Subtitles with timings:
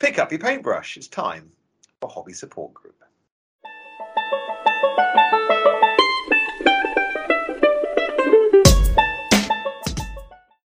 [0.00, 0.96] Pick up your paintbrush.
[0.96, 1.52] It's time
[2.00, 2.96] for Hobby Support Group.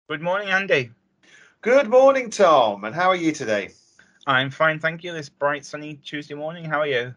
[0.08, 0.92] Good morning, Andy.
[1.62, 2.84] Good morning, Tom.
[2.84, 3.70] And how are you today?
[4.26, 5.14] I'm fine, thank you.
[5.14, 6.66] This bright, sunny Tuesday morning.
[6.66, 7.14] How are you?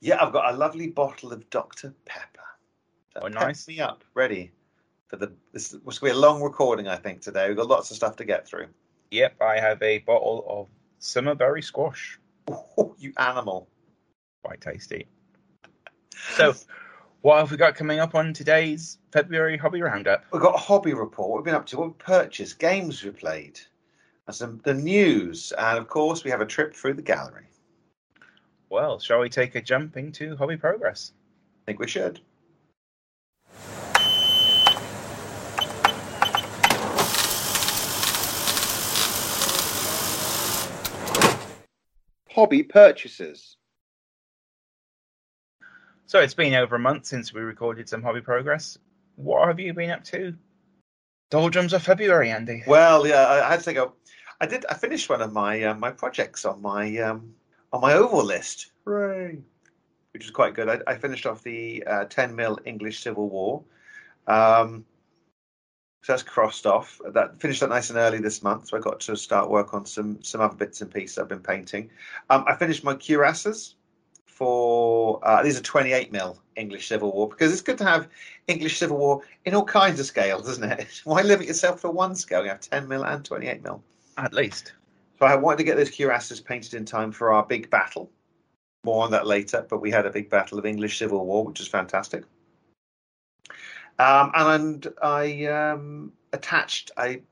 [0.00, 1.94] Yeah, I've got a lovely bottle of Dr.
[2.06, 2.40] Pepper.
[3.12, 3.68] So Oh, nice.
[3.68, 4.50] me up, ready
[5.08, 5.32] for the.
[5.52, 7.48] This was going to be a long recording, I think, today.
[7.48, 8.68] We've got lots of stuff to get through.
[9.10, 10.68] Yep, I have a bottle of
[10.98, 12.18] summerberry squash.
[12.78, 13.68] Oh, you animal.
[14.44, 15.08] Quite tasty.
[16.34, 16.54] So,
[17.22, 20.24] what have we got coming up on today's February Hobby Roundup?
[20.30, 21.30] We've got a hobby report.
[21.30, 23.58] What we've been up to, what we've purchased, games we played,
[24.26, 27.48] and some the news, and of course we have a trip through the gallery.
[28.70, 31.12] Well, shall we take a jump into Hobby Progress?
[31.64, 32.20] I think we should.
[42.36, 43.56] Hobby purchases.
[46.04, 48.76] So, it's been over a month since we recorded some Hobby Progress.
[49.16, 50.34] What have you been up to?
[51.30, 52.62] Doldrums of February, Andy.
[52.66, 53.94] Well, yeah, I, I had to go.
[54.38, 54.66] I did.
[54.68, 57.34] I finished one of my uh, my projects on my um,
[57.72, 58.70] on my oval list.
[58.84, 59.38] Hooray!
[60.12, 60.68] Which was quite good.
[60.68, 63.64] I, I finished off the uh, 10 mil English Civil War.
[64.26, 64.84] Um,
[66.02, 67.00] so that's crossed off.
[67.12, 68.68] That finished that nice and early this month.
[68.68, 71.40] So I got to start work on some some other bits and pieces I've been
[71.40, 71.90] painting.
[72.30, 73.74] Um, I finished my cuirasses
[74.26, 78.08] for uh, these are 28 mil English Civil War because it's good to have
[78.46, 80.86] English Civil War in all kinds of scales, isn't it?
[81.04, 82.42] Why limit yourself to one scale?
[82.42, 83.82] You have 10 mil and 28 mil.
[84.18, 84.74] At least.
[85.18, 88.10] So I wanted to get those cuirasses painted in time for our big battle.
[88.84, 91.58] More on that later, but we had a big battle of English Civil War, which
[91.58, 92.24] was fantastic.
[93.98, 97.22] Um, and I um, attached I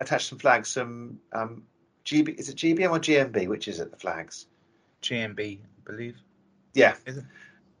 [0.00, 1.62] attached some flags, some um,
[2.04, 3.48] GB is it GBM or GMB?
[3.48, 3.90] Which is it?
[3.90, 4.46] The flags.
[5.02, 6.16] GMB, I believe.
[6.74, 7.24] Yeah, Is it?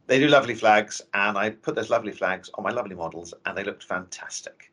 [0.06, 3.56] they do lovely flags, and I put those lovely flags on my lovely models, and
[3.56, 4.70] they looked fantastic.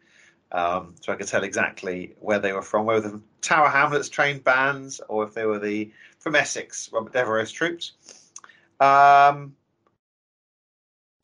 [0.52, 4.08] Um, so I could tell exactly where they were from, whether they the Tower Hamlets
[4.08, 7.94] trained bands or if they were the from Essex, Robert Devereux's troops.
[8.80, 9.56] Um,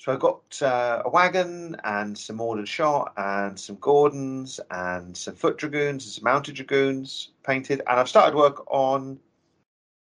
[0.10, 5.36] so I got uh, a wagon and some ordered shot and some Gordons and some
[5.36, 9.20] foot dragoons and some mounted dragoons painted, and I've started work on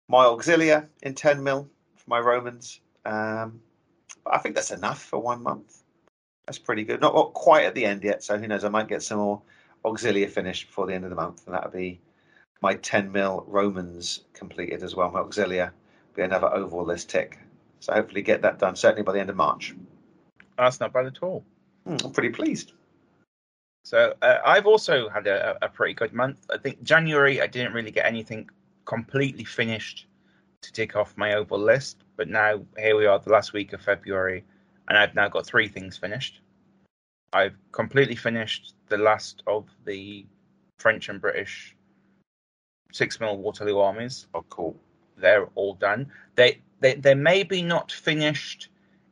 [0.09, 2.81] my auxilia in 10 mil for my Romans.
[3.05, 3.61] Um,
[4.25, 5.83] but I think that's enough for one month.
[6.47, 7.03] That's pretty good.
[7.03, 8.65] Not, not quite at the end yet, so who knows?
[8.65, 9.43] I might get some more
[9.85, 12.01] auxilia finished before the end of the month, and that'll be
[12.63, 15.11] my 10 mil Romans completed as well.
[15.11, 15.71] My auxilia
[16.15, 17.39] be another overall list tick.
[17.83, 19.75] So hopefully get that done certainly by the end of March.
[20.57, 21.45] That's not bad at all.
[21.85, 22.75] Hmm, I'm pretty pleased.
[23.85, 26.47] So uh, I've also had a, a pretty good month.
[26.49, 28.49] I think January I didn't really get anything
[28.85, 30.07] completely finished
[30.61, 33.83] to tick off my oval list, but now here we are, the last week of
[33.83, 34.45] February,
[34.87, 36.41] and I've now got three things finished.
[37.33, 40.25] I've completely finished the last of the
[40.79, 41.75] French and British
[42.93, 44.29] six mil Waterloo armies.
[44.35, 44.77] Oh, cool.
[45.17, 46.13] They're all done.
[46.37, 48.69] They they they may be not finished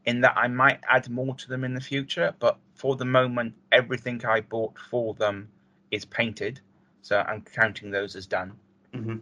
[0.06, 3.54] in that I might add more to them in the future, but for the moment,
[3.72, 5.48] everything I bought for them
[5.90, 6.60] is painted,
[7.02, 8.58] so I'm counting those as done.
[8.94, 9.18] hmm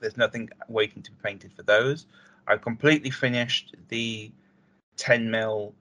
[0.00, 2.06] There's nothing waiting to be painted for those.
[2.46, 4.32] I've completely finished the
[4.96, 5.74] 10 mil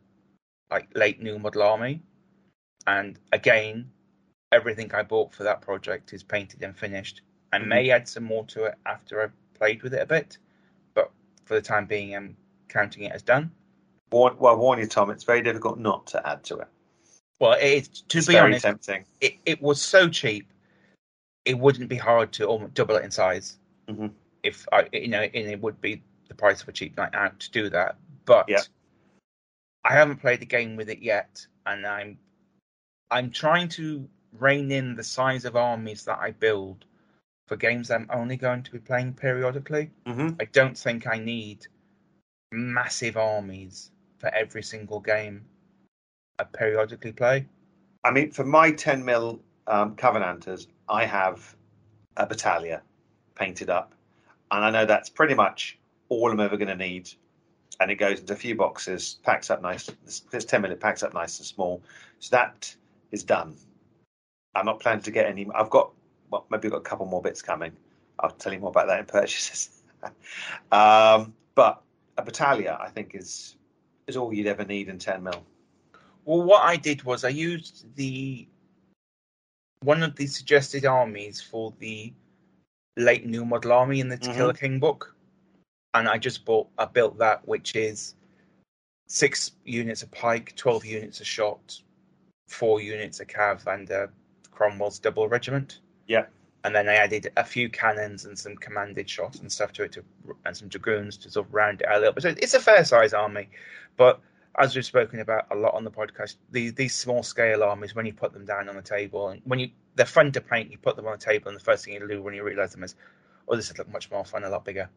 [0.71, 2.01] like late new model army,
[2.87, 3.91] and again,
[4.51, 7.21] everything I bought for that project is painted and finished.
[7.53, 7.67] I Mhm.
[7.67, 10.37] may add some more to it after I've played with it a bit,
[11.49, 12.37] for the time being, I'm
[12.67, 13.51] counting it as done.
[14.11, 16.67] Warn, well, I warn you, Tom, it's very difficult not to add to it.
[17.39, 19.03] Well, it, to It's be very honest, tempting.
[19.19, 20.53] it, it was so cheap,
[21.45, 23.57] it wouldn't be hard to almost double it in size.
[23.87, 24.11] Mhm.
[24.43, 27.39] If I, you know, and it would be the price of a cheap night out
[27.39, 27.95] to do that.
[28.25, 28.61] But Yeah.
[29.83, 32.19] I haven't played the game with it yet, and I'm,
[33.09, 36.85] I'm trying to rein in the size of armies that I build
[37.49, 39.89] for games I'm only going to be playing periodically.
[40.05, 41.65] hmm I don't think I need
[42.51, 45.43] massive armies for every single game
[46.37, 47.47] I periodically play.
[48.03, 51.55] I mean, for my 10 mil um, Covenanters, I have
[52.15, 52.81] a battalion
[53.35, 53.93] painted up.
[54.51, 55.77] And I know that's pretty much
[56.09, 57.09] all I'm ever going to need.
[57.79, 59.89] And it goes into a few boxes, packs up nice.
[60.05, 61.81] It's 10 mil, packs up nice and small.
[62.19, 62.75] So that
[63.11, 63.55] is done.
[64.55, 65.47] I'm not planning to get any.
[65.55, 65.91] I've got,
[66.31, 67.71] well, maybe we've got a couple more bits coming.
[68.19, 69.83] I'll tell you more about that in purchases.
[70.71, 71.81] um, but
[72.17, 73.55] a battalion, I think, is
[74.07, 75.43] is all you'd ever need in 10 mil.
[76.25, 78.47] Well, what I did was I used the
[79.81, 82.13] one of the suggested armies for the
[82.97, 84.57] late new model army in the a Mhm.
[84.57, 85.15] King book,
[85.93, 88.15] and I just bought I built that, which is
[89.07, 91.81] six units of pike, twelve units of shot,
[92.47, 94.07] four units of cav, and uh,
[94.51, 95.79] Cromwell's double regiment.
[96.09, 96.25] Yeah.
[96.65, 99.93] And then I added a few cannons and some commanded shots and stuff to it,
[99.93, 100.03] to,
[100.45, 102.23] and some dragoons to sort of round it out a little bit.
[102.23, 103.49] So it's a fair size army,
[103.95, 104.19] but
[104.57, 108.05] as we've spoken about a lot on the podcast, these these small scale armies, when
[108.05, 110.77] you put them down on the table, and when you they're fun to paint, you
[110.77, 112.83] put them on the table, and the first thing you do when you realise them
[112.83, 112.95] is,
[113.47, 114.89] oh, this would look much more fun, a lot bigger.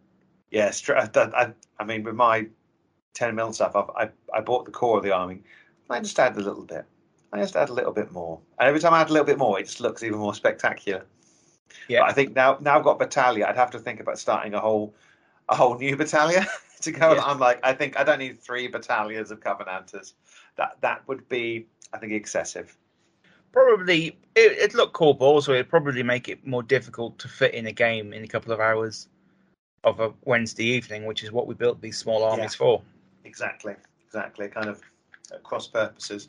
[0.50, 2.46] Yeah, I, I, mean, with my
[3.14, 5.42] 10 mil stuff, I've, I, I bought the core of the army.
[5.88, 6.84] I just add a little bit.
[7.32, 8.40] I just add a little bit more.
[8.58, 11.04] And every time I add a little bit more, it just looks even more spectacular.
[11.88, 12.00] Yeah.
[12.00, 14.60] But I think now, now I've got battalion, I'd have to think about starting a
[14.60, 14.94] whole,
[15.48, 16.44] a whole new battalion
[16.82, 17.14] to go.
[17.14, 17.22] Yeah.
[17.24, 20.12] I'm like, I think I don't need three battalions of Covenanters.
[20.56, 22.76] That that would be, I think, excessive.
[23.52, 27.54] Probably it, it'd look cool, but also it'd probably make it more difficult to fit
[27.54, 29.08] in a game in a couple of hours
[29.84, 32.82] of a Wednesday evening, which is what we built these small armies for.
[33.24, 33.74] Exactly,
[34.06, 34.48] exactly.
[34.48, 34.80] Kind of
[35.42, 36.28] cross purposes.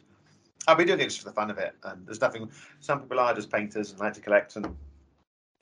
[0.67, 1.75] I'll be doing it just for the fun of it.
[1.83, 2.49] And there's nothing.
[2.79, 4.75] Some people are just painters and like to collect, and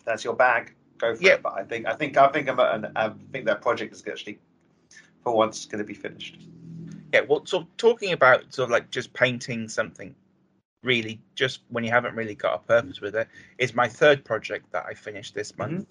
[0.06, 0.74] that's your bag.
[0.98, 1.42] Go for it.
[1.42, 2.60] But I think I think I think I'm
[2.96, 4.40] I think that project is actually
[5.24, 6.38] for once going to be finished.
[7.14, 10.16] Yeah, well, so talking about sort of like just painting something
[10.84, 13.28] really just when you haven't really got a purpose with it
[13.60, 15.76] is my third project that I finished this mm-hmm.
[15.76, 15.88] month,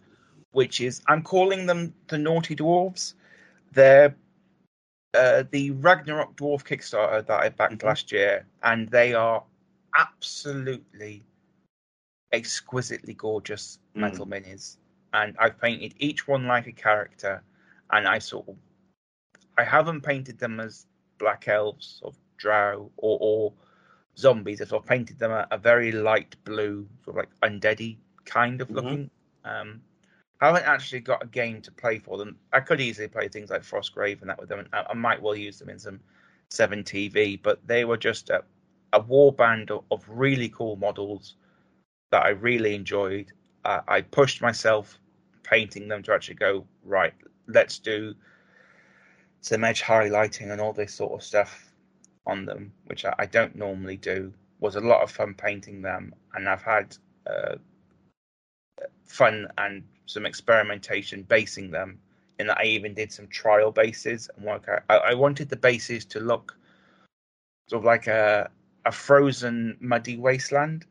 [0.53, 3.15] which is I'm calling them the Naughty Dwarves.
[3.73, 4.15] They're
[5.15, 7.85] uh, the Ragnarok Dwarf Kickstarter that I backed Mhm.
[7.85, 9.45] last year, and they are
[9.97, 11.25] absolutely
[12.33, 14.01] exquisitely gorgeous Mm.
[14.01, 14.77] metal minis.
[15.12, 17.43] And I've painted each one like a character,
[17.91, 18.57] and I sort of
[19.59, 20.87] I haven't painted them as
[21.19, 23.53] black elves or drow or, or
[24.17, 24.61] zombies.
[24.62, 28.61] I've sort of painted them a, a very light blue, sort of like undeady kind
[28.61, 28.75] of Mhm.
[28.75, 29.11] looking.
[29.45, 29.83] Um,
[30.41, 32.37] I haven't actually got a game to play for them.
[32.53, 34.61] I could easily play things like Frostgrave and that with them.
[34.61, 36.01] And I, I might well use them in some
[36.49, 38.43] Seven TV, but they were just a,
[38.93, 41.35] a war band of, of really cool models
[42.11, 43.33] that I really enjoyed.
[43.65, 44.99] Uh, I pushed myself
[45.43, 47.15] painting them to actually go right.
[47.47, 48.15] Let's do
[49.43, 51.73] some edge highlighting and all this sort of stuff
[52.27, 54.33] on them, which I, I don't normally do.
[54.61, 56.97] Was a lot of fun painting them, and I've had
[57.27, 57.57] uh,
[59.07, 61.99] fun and some experimentation basing them.
[62.39, 64.83] In that I even did some trial bases and work out.
[64.89, 66.57] I, I wanted the bases to look
[67.69, 68.51] sort of like a
[68.87, 70.87] a frozen, muddy wasteland,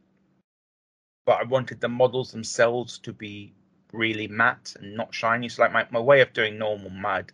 [1.25, 3.53] but I wanted the models themselves to be
[3.91, 5.49] really matte and not shiny.
[5.49, 7.31] So, like my, my way of doing normal mud,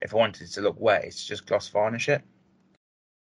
[0.00, 2.22] if I wanted it to look wet, it's just gloss varnish it.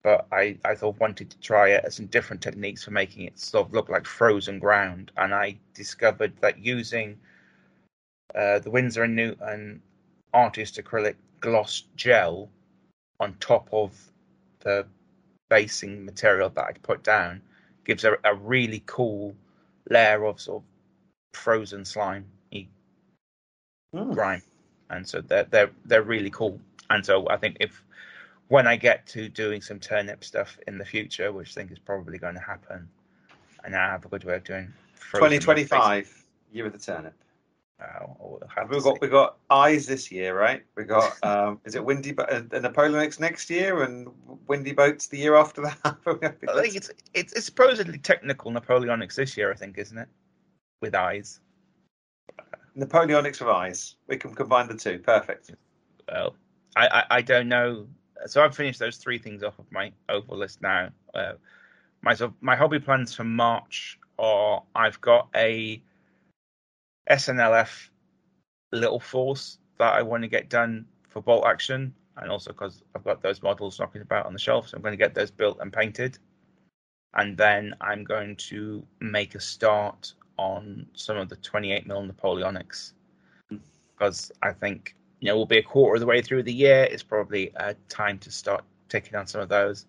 [0.04, 3.68] But I, I thought wanted to try it some different techniques for making it sort
[3.68, 7.18] of look like frozen ground, and I discovered that using
[8.36, 9.82] uh, the Winsor and Newton
[10.34, 12.50] artist acrylic gloss gel
[13.20, 13.96] on top of
[14.62, 14.86] the
[15.50, 17.42] basing material that I'd put down
[17.86, 19.36] gives a, a really cool
[19.90, 22.26] layer of sort of frozen slime
[23.94, 24.14] Mm.
[24.14, 24.42] grime,
[24.90, 26.60] and so they're they're they're really cool.
[26.90, 27.84] And so I think if
[28.48, 31.80] when I get to doing some turnip stuff in the future, which I think is
[31.80, 32.90] probably going to happen,
[33.64, 34.74] and I have a good way of doing
[35.12, 37.14] 2025 year of the turnip.
[37.82, 40.64] Oh, we'll have to We've got we got eyes this year, right?
[40.78, 44.10] We got um, is it windy Bo- uh, the Napoleonics next year and
[44.48, 45.78] windy boats the year after that?
[46.06, 50.08] I think it's, it's it's supposedly technical Napoleonics this year, I think, isn't it?
[50.82, 51.40] With eyes.
[52.78, 53.96] Napoleonics with eyes.
[54.08, 55.00] We can combine the two.
[55.00, 55.52] Perfect.
[56.12, 56.36] Well,
[56.76, 57.88] I, I, I don't know.
[58.26, 60.90] So I've finished those three things off of my oval list now.
[61.14, 61.34] Uh,
[62.02, 65.82] my of- my hobby plans for March are I've got a
[67.10, 67.90] SNLF
[68.72, 73.04] little force that I want to get done for bolt action, and also because I've
[73.04, 75.60] got those models knocking about on the shelf, so I'm going to get those built
[75.62, 76.18] and painted.
[77.16, 82.94] And then I'm going to make a start on some of the 28 mil Napoleonics
[83.50, 86.88] because I think you know we'll be a quarter of the way through the year.
[86.90, 87.52] It's probably
[87.88, 89.86] time to start taking on some of those.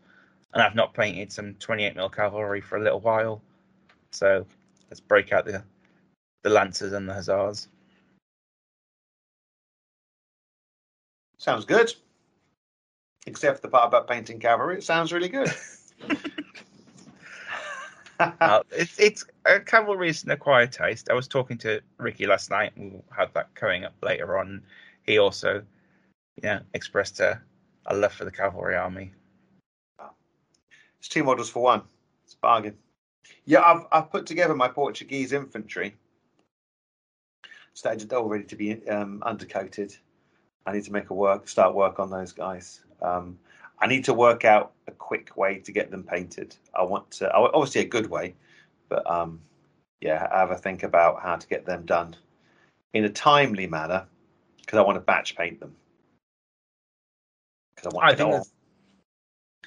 [0.53, 3.43] And I've not painted some 28 mil cavalry for a little while,
[4.11, 4.47] so
[4.89, 5.65] let's break out the
[6.45, 7.67] the lancers and the hussars.
[11.39, 11.93] Sounds good.
[13.27, 15.51] Except for the part about painting cavalry, it sounds really good.
[18.21, 21.09] uh, it's it's uh, cavalry is an acquired taste.
[21.11, 22.77] I was talking to Ricky last night.
[22.77, 24.63] and We'll have that coming up later on.
[25.05, 25.63] He also,
[26.43, 27.41] yeah, expressed a,
[27.87, 29.13] a love for the cavalry army.
[30.99, 31.83] It's two models for one.
[32.25, 32.77] It's a bargain.
[33.47, 35.95] Yeah, I've I've put together my Portuguese infantry.
[37.75, 39.97] Started all ready to be um, undercoated.
[40.67, 42.81] I need to make a work start work on those guys.
[43.03, 43.39] Um,
[43.81, 46.57] I need to work out a quick way to get them painted.
[46.75, 48.35] I want to obviously a good way,
[48.89, 49.41] but um,
[50.01, 52.17] yeah, have a think about how to get them done
[52.95, 54.07] in a timely manner
[54.61, 55.75] because I want to batch paint them.
[57.75, 58.47] Because I want I think all,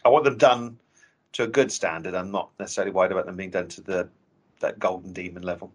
[0.05, 0.79] I want them done
[1.33, 2.15] to a good standard.
[2.15, 4.09] I'm not necessarily worried about them being done to the
[4.61, 5.71] that golden demon level.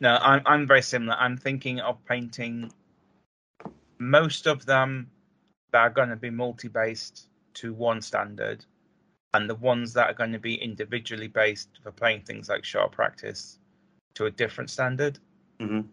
[0.00, 1.14] No, I'm I'm very similar.
[1.18, 2.72] I'm thinking of painting
[3.98, 5.10] most of them
[5.72, 8.64] that are going to be multi-based to one standard,
[9.34, 12.92] and the ones that are going to be individually based for playing things like sharp
[12.92, 13.58] practice
[14.14, 15.18] to a different standard.
[15.58, 15.86] Mhm.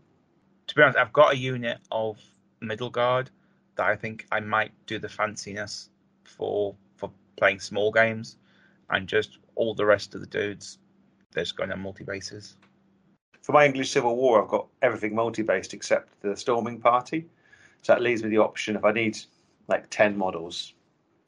[0.67, 2.19] To be honest, I've got a unit of
[2.61, 3.29] middle guard
[3.75, 5.89] that I think I might do the fanciness
[6.23, 8.37] for for playing small games,
[8.89, 10.79] and just all the rest of the dudes,
[11.31, 12.55] they're just going on multi bases.
[13.47, 17.29] For my English Civil War, I've got everything multi-based except the storming party.
[17.81, 19.17] So that leaves me the option if I need
[19.69, 20.73] like ten models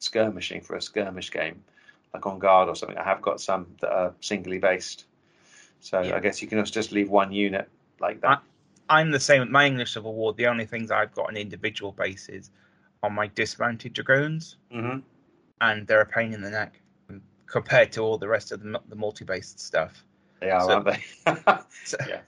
[0.00, 1.64] skirmishing for a skirmish game,
[2.12, 2.98] like on guard or something.
[2.98, 5.06] I have got some that are singly based.
[5.80, 6.16] So Yeah.
[6.16, 8.42] I guess you can also just leave one unit like that.
[8.90, 10.34] I'm the same with my English Civil War.
[10.34, 12.50] The only things I've got on individual bases
[13.02, 14.98] are my dismounted dragoons, hmm
[15.62, 16.82] and they're a pain in the neck
[17.46, 20.04] compared to all the rest of the, the multi-based stuff.
[20.40, 21.62] They are, So- aren't they?
[21.84, 22.20] So Yeah.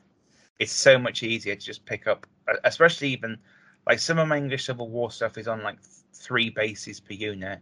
[0.59, 2.26] It's so much easier to just pick up,
[2.64, 3.38] especially even
[3.87, 5.78] like some of my English Civil War stuff is on like
[6.14, 7.59] three bases per unit,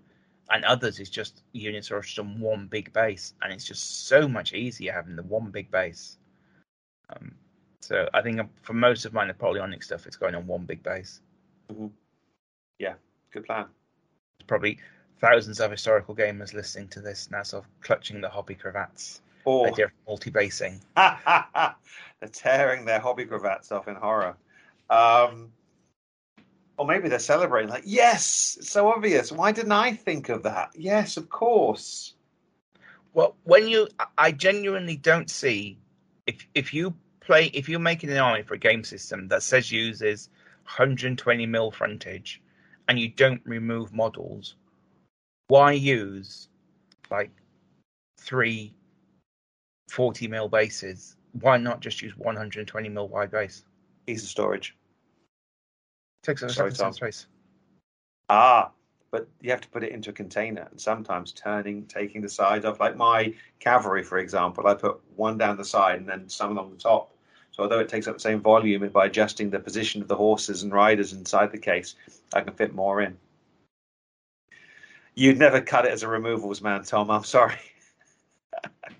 [0.50, 4.28] and others is just units are just on one big base, and it's just so
[4.28, 6.18] much easier having the one big base.
[7.08, 7.34] Um,
[7.80, 11.20] so I think for most of my Napoleonic stuff, it's going on one big base.
[12.78, 12.94] Yeah,
[13.32, 13.66] good plan.
[14.38, 14.78] There's probably
[15.20, 19.22] thousands of historical gamers listening to this now, sort of clutching the hobby cravats.
[19.44, 20.80] Or Idea of multi-basing.
[20.96, 24.36] they're tearing their hobby cravats off in horror.
[24.88, 25.52] Um,
[26.76, 29.30] or maybe they're celebrating, like, yes, it's so obvious.
[29.30, 30.70] Why didn't I think of that?
[30.74, 32.14] Yes, of course.
[33.12, 35.78] Well, when you, I- I genuinely don't see
[36.26, 39.70] if if you play if you're making an army for a game system that says
[39.72, 40.28] uses
[40.64, 42.40] 120 mil frontage,
[42.88, 44.54] and you don't remove models,
[45.48, 46.48] why use
[47.10, 47.30] like
[48.18, 48.72] three
[49.90, 51.16] 40 mil bases?
[51.40, 53.64] Why not just use 120 mil wide base?
[54.06, 54.76] Ease of storage.
[56.22, 56.92] Takes up Sorry, Tom.
[56.92, 57.26] space.
[58.28, 58.70] Ah,
[59.10, 62.64] but you have to put it into a container, and sometimes turning, taking the side
[62.64, 62.78] off.
[62.78, 66.70] Like my cavalry, for example, I put one down the side and then some along
[66.70, 67.14] the top.
[67.50, 70.62] So although it takes up the same volume, by adjusting the position of the horses
[70.62, 71.96] and riders inside the case,
[72.32, 73.18] I can fit more in.
[75.16, 77.10] You'd never cut it as a removals man, Tom.
[77.10, 77.56] I'm sorry.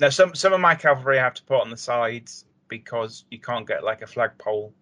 [0.00, 3.38] Now, some some of my cavalry I have to put on the sides because you
[3.38, 4.72] can't get like a flagpole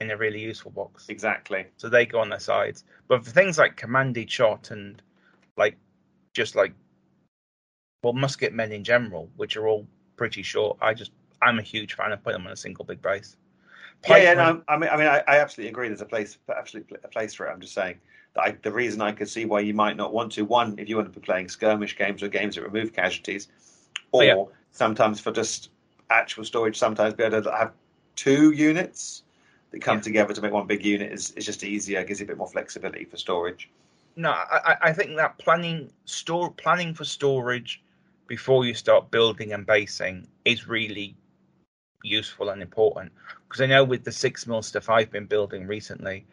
[0.00, 1.66] in a really useful box, Exactly.
[1.76, 2.84] so they go on their sides.
[3.08, 5.00] But for things like commanded shot and
[5.56, 5.76] like
[6.34, 6.72] just like
[8.02, 9.86] well musket men in general, which are all
[10.16, 13.02] pretty short, I just I'm a huge fan of putting them on a single big
[13.02, 13.36] base.
[14.08, 14.34] Yeah, yeah.
[14.34, 15.88] No, I mean, I mean, I, I absolutely agree.
[15.88, 17.52] There's a place, absolutely a place for it.
[17.52, 17.98] I'm just saying
[18.34, 20.44] that I, the reason I could see why you might not want to.
[20.44, 23.48] One, if you want to be playing skirmish games or games that remove casualties,
[24.12, 24.44] or yeah.
[24.70, 25.70] sometimes for just
[26.10, 26.78] actual storage.
[26.78, 27.72] Sometimes be able to have
[28.16, 29.24] two units
[29.70, 30.02] that come Yeah.
[30.02, 32.04] together to make one big unit is, is just easier.
[32.04, 33.68] Gives you a bit more flexibility for storage.
[34.16, 37.82] No, I, I- I think that planning store planning for storage
[38.26, 41.16] before you start building and basing is really
[42.04, 43.12] useful and important.
[43.48, 46.26] Because I know with the six mil stuff I've been building recently,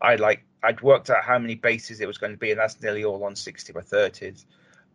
[0.00, 2.80] I like I'd worked out how many bases it was going to be, and that's
[2.80, 4.46] nearly all on sixty by thirties.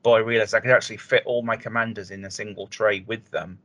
[0.04, 3.30] But I realized I could actually fit all my commanders in a single tray with
[3.32, 3.60] them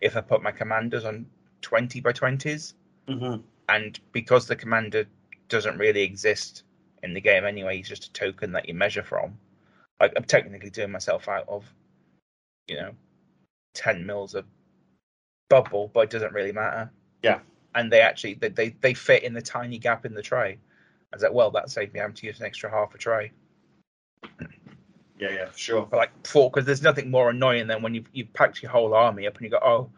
[0.00, 1.26] if I put my commanders on
[1.62, 2.74] twenty by twenties
[3.08, 3.40] Mm-hmm.
[3.68, 5.06] and because the commander
[5.48, 6.64] doesn't really exist
[7.04, 9.38] in the game anyway, he's just a token that you measure from.
[10.00, 11.64] Like I'm technically doing myself out of,
[12.66, 12.90] you know,
[13.74, 14.44] ten mils of
[15.48, 16.90] bubble, but it doesn't really matter.
[17.22, 17.38] Yeah.
[17.76, 20.58] And they actually they they, they fit in the tiny gap in the tray.
[21.12, 23.30] I was like, well, that saved me having to use an extra half a tray.
[25.18, 25.86] Yeah, yeah, for sure.
[25.86, 28.94] But like four, because there's nothing more annoying than when you you packed your whole
[28.94, 29.90] army up and you go, oh,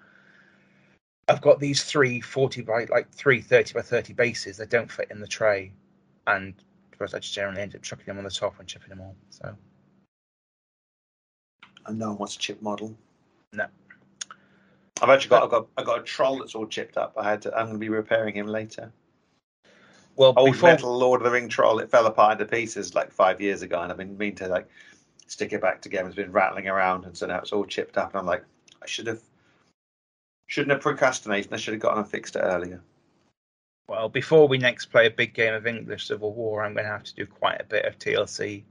[1.28, 5.10] I've got these three 40 by like three 30 by 30 bases that don't fit
[5.10, 5.72] in the tray,
[6.26, 6.54] and
[6.90, 9.16] because I just generally end up chucking them on the top and chipping them all.
[9.30, 9.54] So
[11.87, 12.96] And no one wants a chip model.
[13.52, 13.66] No.
[15.00, 17.14] I've actually got I've got I've got a troll that's all chipped up.
[17.16, 18.92] I had to, I'm going to be repairing him later.
[20.16, 21.78] well, Old before metal Lord of the Ring troll.
[21.78, 24.68] It fell apart into pieces like five years ago, and I've been meaning to like
[25.28, 26.08] stick it back together.
[26.08, 28.11] It's been rattling around, and so now it's all chipped up.
[28.11, 28.44] And I'm like,
[28.82, 29.20] I should have
[30.49, 31.52] Shouldn't have procrastinated.
[31.52, 32.82] I should have gotten and fixed it earlier.
[33.87, 36.90] Well, before we next play a big game of English Civil War, I'm going to
[36.90, 38.62] have to do quite a bit of TLC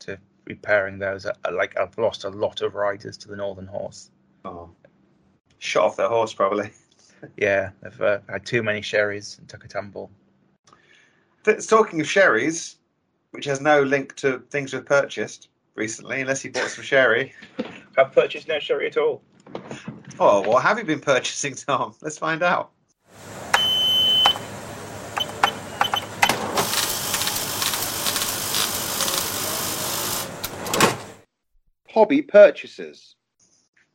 [0.00, 1.26] to repairing those.
[1.52, 4.10] Like I've lost a lot of riders to the Northern Horse.
[4.44, 4.70] Oh,
[5.58, 6.70] shot off their horse probably.
[7.36, 10.10] Yeah, I've uh, had too many sherries and took a tumble.
[11.44, 12.76] Talking of sherries,
[13.32, 17.32] which has no link to things we've purchased recently, unless you bought some sherry.
[17.98, 19.22] I've purchased no sherry at all.
[20.18, 21.94] Oh, what have you been purchasing, Tom?
[22.02, 22.72] Let's find out.
[31.88, 33.16] Hobby purchases.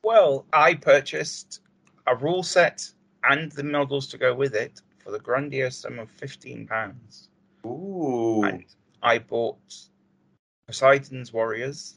[0.04, 1.62] Well, I purchased
[2.08, 2.92] a rule set
[3.24, 7.30] and the models to go with it for the grandiose sum of fifteen pounds.
[7.66, 8.44] Ooh.
[8.44, 8.66] And
[9.02, 9.58] I bought
[10.68, 11.96] Poseidon's Warriors,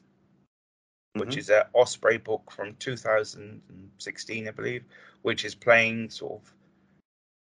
[1.14, 1.38] which Mhm.
[1.38, 4.84] is an Osprey book from 2016, I believe,
[5.22, 6.54] which is playing sort of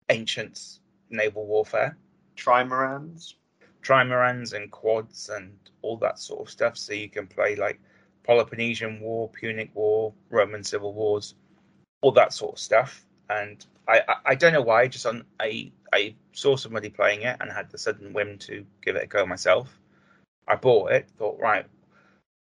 [0.08, 0.80] ancient
[1.10, 1.96] naval warfare,
[2.36, 3.34] Trimorans.
[3.82, 6.76] trimarans and quads and all that sort of stuff.
[6.76, 7.80] So you can play like
[8.24, 11.34] Peloponnesian War, Punic War, Roman Civil Wars,
[12.00, 13.06] all that sort of stuff.
[13.30, 17.36] And I, I, I don't know why, just on I I saw somebody playing it
[17.40, 19.77] and had the sudden whim to give it a go myself.
[20.48, 21.66] I bought it, thought right,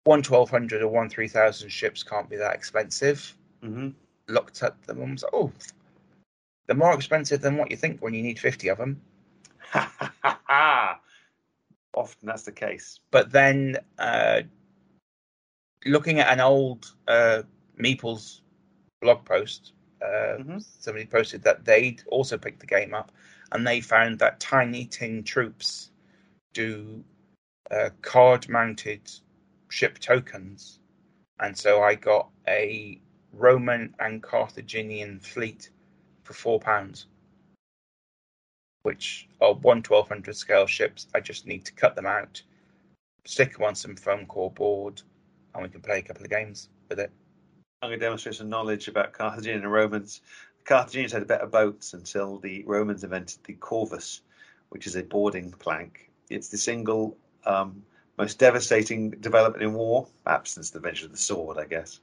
[0.03, 3.35] one twelve hundred or one three thousand ships can't be that expensive.
[3.61, 3.89] hmm
[4.27, 5.51] Looked at them and was like, oh,
[6.67, 9.01] they're more expensive than what you think when you need fifty of them.
[11.93, 12.99] Often that's the case.
[13.11, 14.41] But then uh,
[15.85, 17.43] looking at an old uh,
[17.79, 18.41] Meeples
[19.01, 20.63] blog post, uh, Mhm.
[20.79, 23.11] somebody posted that they'd also picked the game up
[23.51, 25.91] and they found that Tiny Tin Troops
[26.53, 27.03] do
[27.72, 29.01] Uh, card mounted
[29.69, 30.79] ship tokens.
[31.39, 33.01] And so I got a
[33.34, 35.69] Roman and Carthaginian fleet
[36.24, 37.07] for four pounds,
[38.84, 41.07] which are one 1200 scale ships.
[41.13, 42.41] I just need to cut them out,
[43.25, 45.01] stick them on some foam core board,
[45.54, 47.12] and we can play a couple of games with it.
[47.82, 50.21] I'm going to demonstrate some knowledge about Carthaginian and Romans.
[50.60, 54.21] The Carthaginians had better boats until the Romans invented the corvus,
[54.69, 56.10] which is a boarding plank.
[56.30, 57.84] It's the single um,
[58.17, 61.99] most devastating development in war, perhaps since the invention of the sword, I guess,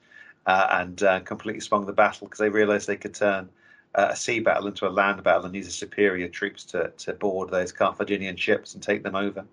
[0.47, 3.49] uh, and uh, completely swung the battle because they realised they could turn
[3.95, 7.13] uh, a sea battle into a land battle and use the superior troops to, to
[7.15, 9.45] board those Carthaginian ships and take them over.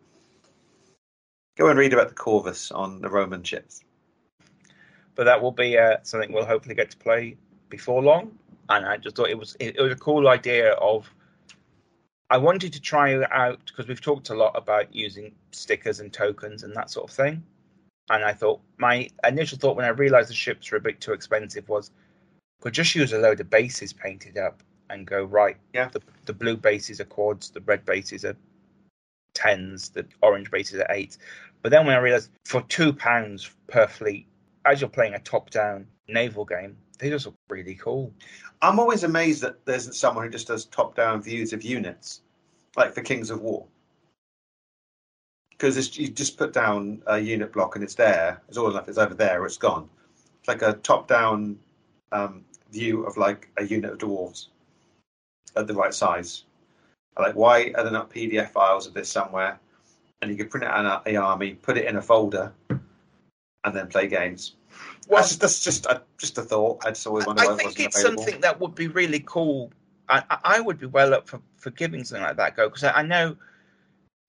[1.57, 3.83] Go and read about the corvus on the Roman ships.
[5.15, 7.35] But that will be uh, something we'll hopefully get to play
[7.69, 8.37] before long.
[8.69, 11.09] And I just thought it was it, it was a cool idea of.
[12.29, 16.13] I wanted to try it out because we've talked a lot about using stickers and
[16.13, 17.43] tokens and that sort of thing.
[18.09, 21.13] And I thought my initial thought when I realised the ships were a bit too
[21.13, 21.91] expensive was
[22.61, 25.57] could just use a load of bases painted up and go right.
[25.73, 25.89] Yeah.
[25.89, 28.35] The, the blue bases are quads, the red bases are
[29.33, 31.17] tens, the orange bases are eights.
[31.61, 34.27] But then when I realised for two pounds per fleet,
[34.65, 38.13] as you're playing a top-down naval game, they just look really cool.
[38.61, 42.21] I'm always amazed that there isn't someone who just does top-down views of units,
[42.75, 43.65] like for Kings of War.
[45.51, 48.41] Because you just put down a unit block and it's there.
[48.47, 48.87] It's all enough.
[48.87, 49.89] It's over there it's gone.
[50.39, 51.57] It's like a top-down
[52.11, 54.47] um, view of like a unit of dwarves
[55.55, 56.43] at the right size.
[57.17, 59.59] Like, why are there not PDF files of this somewhere?
[60.21, 63.87] And you could print it out an army, put it in a folder, and then
[63.87, 64.55] play games.
[65.07, 66.85] Well, that's, that's just a, just a thought.
[66.85, 68.23] I just always I it think wasn't it's available.
[68.23, 69.71] something that would be really cool.
[70.07, 72.91] I, I- would be well up for, for giving something like that go because I,
[72.91, 73.35] I know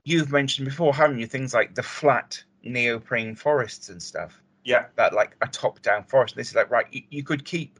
[0.05, 1.27] you've mentioned before, haven't you?
[1.27, 4.39] Things like the flat neoprene forests and stuff.
[4.63, 4.85] Yeah.
[4.95, 6.35] That like a top-down forest.
[6.35, 6.85] This is like right.
[6.91, 7.79] You, you could keep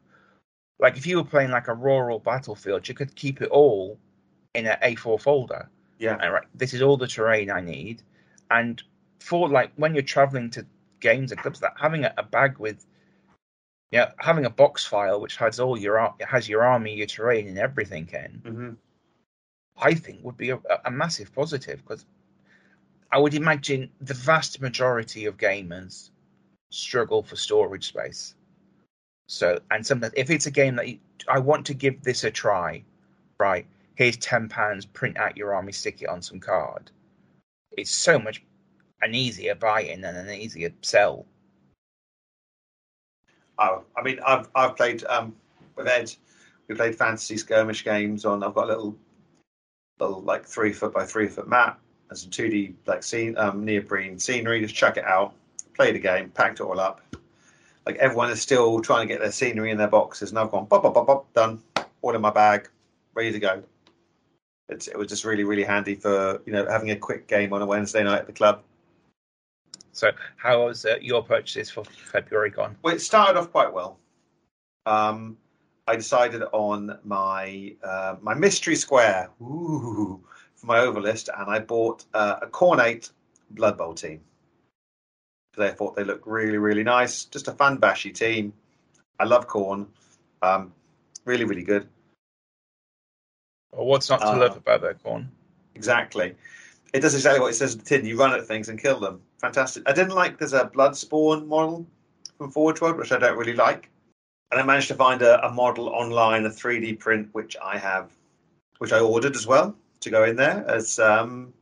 [0.80, 4.00] like if you were playing like a rural battlefield, you could keep it all
[4.56, 5.70] in an A4 folder.
[6.00, 6.18] Yeah.
[6.20, 6.44] And, right.
[6.56, 8.02] This is all the terrain I need,
[8.50, 8.82] and
[9.20, 10.66] for like when you're traveling to
[11.02, 12.86] games and clubs, that having a, a bag with
[13.92, 17.60] yeah, having a box file which has all your has your army, your terrain, and
[17.60, 18.70] everything in, hmm
[19.78, 22.06] I think would be a, a massive positive because
[23.12, 26.12] I would imagine the vast majority of gamers
[26.70, 28.36] struggle for storage space.
[29.28, 32.32] So, and sometimes if it's a game that you, I want to give this a
[32.32, 32.84] try,
[33.40, 33.66] right?
[33.96, 36.92] Here's ten pounds, print out your army, stick it on some card.
[37.78, 38.44] It's so much
[39.02, 41.26] an easier buy-in and an easier sell.
[43.60, 45.36] Oh, I mean, I've I've played um,
[45.76, 46.14] with Ed.
[46.68, 48.44] We played fantasy skirmish games on.
[48.44, 48.98] I've got a little,
[50.00, 53.66] little like three foot by three foot map and some two D like scene um,
[53.66, 54.62] neoprene scenery.
[54.62, 55.34] Just chuck it out,
[55.76, 57.02] play the game, packed it all up.
[57.86, 60.68] like everyone is still trying to get their scenery in their boxes, and I've gone
[60.68, 61.62] pop, pop, pop, pop, done,
[62.02, 62.70] all in my bag,
[63.14, 63.64] ready to go.
[64.70, 67.62] It's, it was just really, really handy for you know having a quick game on
[67.62, 68.62] a Wednesday night at the club.
[69.94, 72.78] So, how was uh, your purchases for February gone?
[72.82, 74.00] Well, it started off quite well.
[74.86, 75.38] Um,
[75.88, 80.24] I decided on my uh, my mystery square ooh,
[80.56, 83.12] for my overlist, and I bought uh, a Khornate
[83.52, 84.22] Blood Bowl team.
[85.52, 87.26] Because I thought they looked really, really nice.
[87.26, 88.54] Just a fun, bashy team.
[89.20, 89.88] I love Khorne.
[90.42, 90.74] Um,
[91.26, 91.88] really, really good.
[93.74, 95.28] Well, what's not to Uh, love about that Khorne?
[95.76, 96.36] Exactly.
[96.94, 98.06] It does exactly what it says in the tin.
[98.06, 99.22] You run at things and kill them.
[99.42, 99.84] Fantastic.
[99.90, 101.88] I didn't like there's a blood spawn model
[102.38, 103.90] from Forge World, which I don't really like.
[104.52, 108.12] And I managed to find a, a model online, a 3D print, which I have,
[108.78, 110.64] which I ordered as well to go in there.
[110.68, 111.54] As um,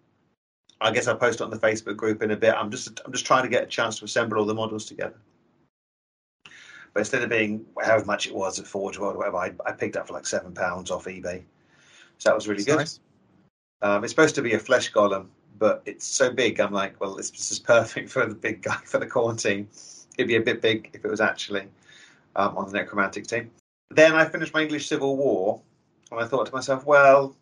[0.81, 2.53] I guess I'll post it on the Facebook group in a bit.
[2.53, 5.15] I'm just I'm just trying to get a chance to assemble all the models together.
[6.93, 9.71] But instead of being however much it was at Forge World or whatever, I, I
[9.71, 11.43] picked up for like seven pounds off eBay.
[12.17, 12.77] So that was really It's good.
[12.77, 12.99] nice.
[13.81, 15.27] Um, it's supposed to be a flesh golem,
[15.59, 16.59] but it's so big.
[16.59, 19.67] I'm like, well, this, this is perfect for the big guy for the Khorne team.
[20.17, 21.67] It'd be a bit big if it was actually
[22.35, 23.51] um, on the necromantic team.
[23.91, 25.61] Then I finished my English Civil War,
[26.11, 27.35] and I thought to myself, well,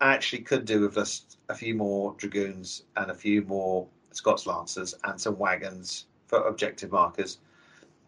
[0.00, 4.46] I actually could do with just a few more dragoons and a few more Scots
[4.46, 7.38] lancers and some wagons for objective markers.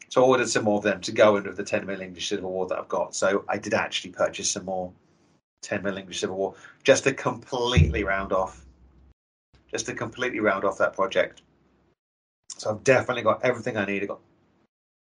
[0.09, 2.29] So I ordered some more of them to go in with the 10 mil English
[2.29, 3.14] Civil War that I've got.
[3.14, 4.92] So I did actually purchase some more
[5.62, 8.66] 10 mil English Civil War just to completely round off,
[9.70, 11.42] just to completely round off that project.
[12.56, 14.02] So I've definitely got everything I need.
[14.02, 14.20] I've got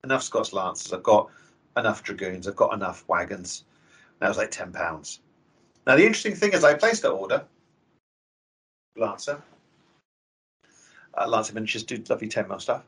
[0.03, 0.93] enough Scots Lancers.
[0.93, 1.29] I've got
[1.77, 2.47] enough Dragoons.
[2.47, 3.65] I've got enough wagons.
[4.19, 5.19] That was like ten pounds.
[5.85, 7.43] Now the interesting thing is, I placed the order.
[8.95, 9.41] Lancer.
[11.15, 12.83] Uh, Lancer miniatures do lovely ten mil stuff.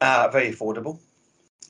[0.00, 0.98] Uh, very affordable.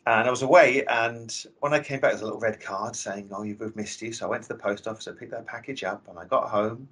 [0.07, 3.29] And I was away, and when I came back, there's a little red card saying,
[3.33, 5.85] "Oh, you've missed you." So I went to the post office, I picked that package
[5.85, 6.89] up, and I got home,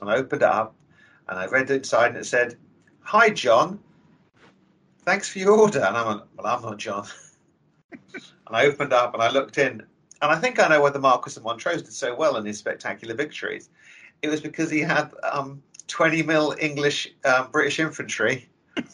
[0.00, 0.74] and I opened it up,
[1.28, 2.56] and I read inside, and it said,
[3.00, 3.80] "Hi, John.
[5.04, 7.06] Thanks for your order." And I went, "Well, I'm not John."
[7.92, 9.82] and I opened up, and I looked in,
[10.22, 12.58] and I think I know why the Marquess of Montrose did so well in his
[12.58, 13.70] spectacular victories.
[14.22, 18.48] It was because he had um, 20 mil English um, British infantry.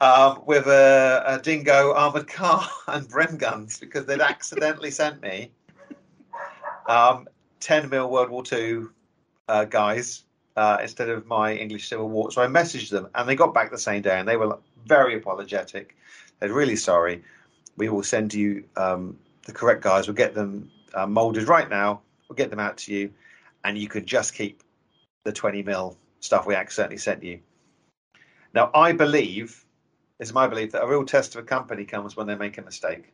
[0.00, 5.50] um, with a, a dingo armored car and Bren guns because they'd accidentally sent me
[6.88, 7.26] um,
[7.60, 8.84] 10 mil World War II
[9.48, 10.24] uh, guys
[10.56, 12.30] uh, instead of my English Civil War.
[12.30, 15.16] So I messaged them and they got back the same day and they were very
[15.16, 15.96] apologetic.
[16.38, 17.22] They're really sorry.
[17.76, 20.06] We will send you um, the correct guys.
[20.06, 22.00] We'll get them uh, molded right now.
[22.28, 23.10] We'll get them out to you
[23.64, 24.62] and you can just keep
[25.24, 27.40] the 20 mil stuff we accidentally sent you.
[28.54, 29.64] Now, I believe
[30.20, 32.62] it's my belief that a real test of a company comes when they make a
[32.62, 33.12] mistake.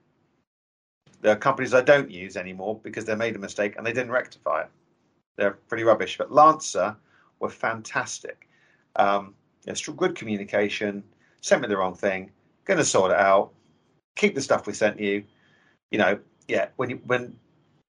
[1.22, 4.12] There are companies I don't use anymore because they made a mistake and they didn't
[4.12, 4.68] rectify it.
[5.36, 6.18] They're pretty rubbish.
[6.18, 6.96] But Lancer
[7.40, 8.48] were fantastic.
[8.96, 9.34] Um,
[9.66, 11.02] it's good communication.
[11.40, 12.30] Sent me the wrong thing.
[12.64, 13.52] Going to sort it out.
[14.16, 15.24] Keep the stuff we sent you.
[15.90, 16.68] You know, yeah.
[16.76, 17.36] When you, when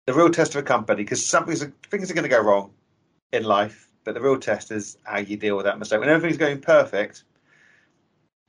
[0.08, 2.72] the real test of a company, because something's things are going to go wrong
[3.34, 6.00] in life, but the real test is how you deal with that mistake.
[6.00, 7.24] When everything's going perfect,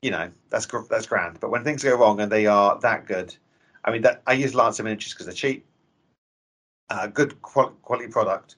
[0.02, 1.40] you know that's that's grand.
[1.40, 3.34] But when things go wrong and they are that good,
[3.84, 5.64] I mean, that I use Lancer miniatures because they're cheap,
[6.90, 8.56] uh, good quality product.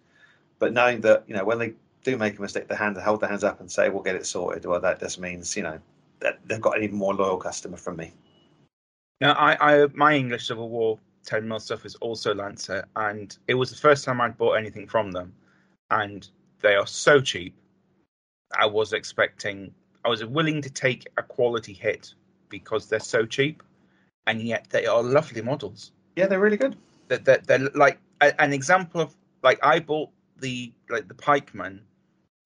[0.59, 3.31] But knowing that you know when they do make a mistake, they hand hold their
[3.31, 5.81] hands up and say, "We'll get it sorted." Well, that just means you know
[6.21, 8.12] that they've got an even more loyal customer from me.
[9.21, 13.55] Now, I, I my English Civil War 10 mil stuff is also Lancer, and it
[13.55, 15.35] was the first time I'd bought anything from them,
[15.90, 16.29] and
[16.61, 17.55] they are so cheap.
[18.57, 22.14] I was expecting, I was willing to take a quality hit
[22.49, 23.62] because they're so cheap,
[24.27, 25.93] and yet they are lovely models.
[26.17, 26.77] Yeah, they're really good.
[27.09, 31.81] That they're, they're, like a, an example of like I bought the like the pikemen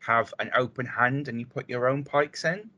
[0.00, 2.70] have an open hand, and you put your own pikes in.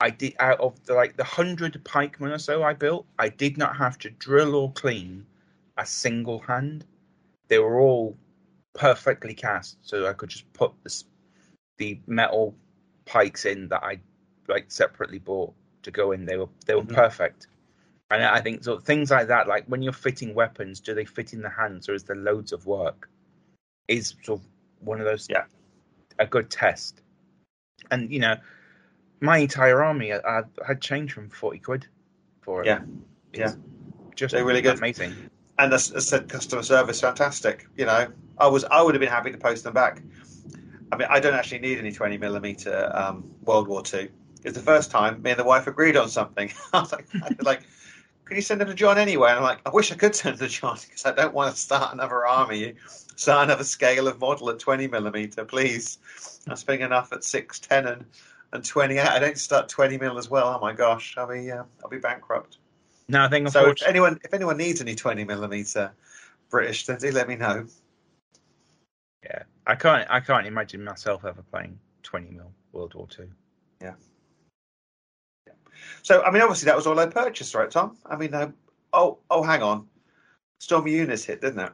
[0.00, 3.58] I did out of the like the hundred pikemen or so I built, I did
[3.58, 5.26] not have to drill or clean
[5.76, 6.86] a single hand.
[7.48, 8.16] They were all
[8.72, 11.04] perfectly cast, so I could just put the
[11.78, 12.54] the metal
[13.04, 14.00] pikes in that I
[14.48, 16.24] like separately bought to go in.
[16.24, 16.94] They were they were Mhm.
[16.94, 17.48] perfect,
[18.10, 19.48] and I think so things like that.
[19.48, 22.52] Like when you're fitting weapons, do they fit in the hands or is there loads
[22.52, 23.10] of work?
[23.88, 24.46] Is sort of
[24.80, 25.44] one of those Yeah.
[26.20, 27.02] A good test,
[27.90, 28.36] and you know
[29.20, 31.86] my entire army I, I had changed from 40 quid
[32.40, 32.66] for it.
[32.66, 32.80] Yeah.
[33.32, 33.56] It's
[34.14, 34.78] Just They're really good.
[34.78, 35.14] Amazing.
[35.58, 37.66] and as I said, customer service fantastic.
[37.76, 40.02] You know, I was I would have been happy to post them back.
[40.92, 44.08] I mean, I don't actually need any 20 millimeter um, World War Two.
[44.42, 46.50] It's the first time me and the wife agreed on something.
[46.72, 47.62] I was like, I was like,
[48.24, 49.28] can you send it to John anyway?
[49.30, 51.54] And I'm like, I wish I could send it to John because I don't want
[51.54, 52.74] to start another army,
[53.20, 55.98] start a scale of model at 20 millimeter, please.
[56.48, 58.04] I'm spending enough at 6, 10, and,
[58.52, 58.98] and 28.
[58.98, 60.56] I don't start 20 mil as well.
[60.56, 62.56] Oh my gosh, I'll be uh, I'll be bankrupt.
[63.08, 65.92] No, I think So if anyone if anyone needs any 20 millimeter
[66.48, 67.66] British, then do let me know.
[69.22, 73.28] yeah, I can't I can't imagine myself ever playing 20 mil World War Two.
[73.82, 73.94] Yeah.
[76.02, 77.98] So I mean, obviously that was all I purchased, right, Tom?
[78.06, 78.50] I mean, uh,
[78.94, 79.86] oh oh, hang on,
[80.58, 81.72] Storm Eunice hit, didn't it?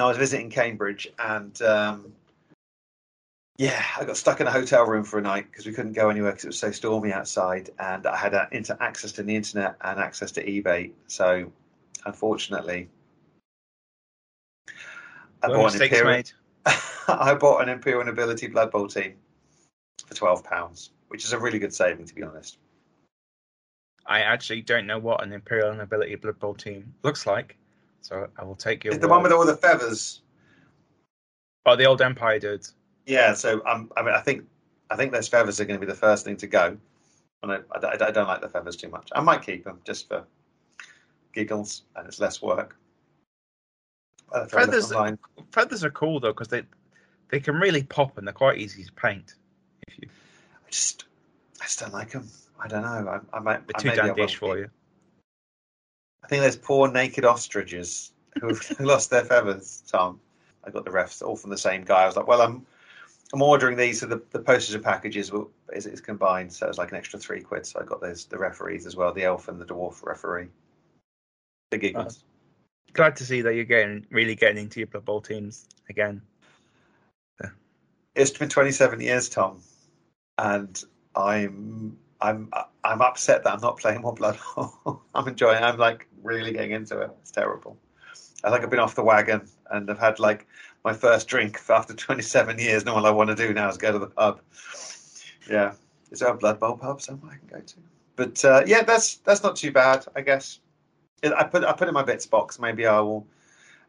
[0.00, 2.12] I was visiting Cambridge, and um,
[3.58, 6.10] yeah, I got stuck in a hotel room for a night because we couldn't go
[6.10, 9.34] anywhere because it was so stormy outside, and I had uh, inter- access to the
[9.34, 10.92] internet and access to eBay.
[11.08, 11.52] So
[12.06, 12.88] unfortunately,
[15.42, 16.22] I bought an Imperial.
[17.08, 19.14] I bought an Imperial Nobility Blood Bowl team
[20.06, 22.58] for twelve pounds, which is a really good saving, to be honest.
[24.06, 27.56] I actually don't know what an Imperial Nobility Blood Bowl team looks like,
[28.08, 28.94] so I will take your.
[28.94, 30.22] It's the one with all the feathers.
[31.66, 32.74] Oh, the old Empire dudes.
[33.04, 34.44] Yeah, so um, I mean, I think
[34.90, 36.78] I think those feathers are going to be the first thing to go,
[37.42, 39.10] and I, I, I don't like the feathers too much.
[39.14, 40.24] I might keep them just for
[41.34, 42.76] giggles, and it's less work.
[44.34, 45.18] Uh, if I look Feathers- online.
[45.52, 46.62] Feathers are cool though because they
[47.28, 49.34] they can really pop and they're quite easy to paint.
[49.86, 50.08] If you,
[50.66, 51.04] I just
[51.60, 52.26] I just don't like them.
[52.58, 53.20] I don't know.
[53.32, 53.66] I, I might.
[53.66, 54.70] they're too maybe I damn will dish for you.
[56.24, 59.82] I think there's poor naked ostriches who have lost their feathers.
[59.86, 60.20] Tom,
[60.64, 62.02] I got the refs all from the same guy.
[62.02, 62.66] I was like, well, I'm
[63.32, 66.78] I'm ordering these, so the, the postage and packages will, is, is combined, so it's
[66.78, 67.66] like an extra three quid.
[67.66, 70.48] So I got those the referees as well, the elf and the dwarf referee.
[71.70, 72.24] The giggles.
[72.94, 76.22] Glad to see that you're getting really getting into your Blood Bowl teams again.
[78.14, 79.60] It's been 27 years, Tom,
[80.38, 80.82] and
[81.14, 82.50] I'm I'm
[82.82, 85.02] I'm upset that I'm not playing more Blood Bowl.
[85.14, 85.62] I'm enjoying.
[85.62, 87.10] I'm like really getting into it.
[87.20, 87.76] It's terrible.
[88.44, 90.46] I think I've been off the wagon and I've had like
[90.84, 92.82] my first drink after 27 years.
[92.82, 94.40] And all I want to do now is go to the pub.
[95.50, 95.72] Yeah,
[96.10, 97.74] is there a Blood Bowl pub somewhere I can go to?
[98.16, 100.60] But uh, yeah, that's that's not too bad, I guess.
[101.24, 102.58] I put I put in my bits box.
[102.58, 103.26] Maybe I will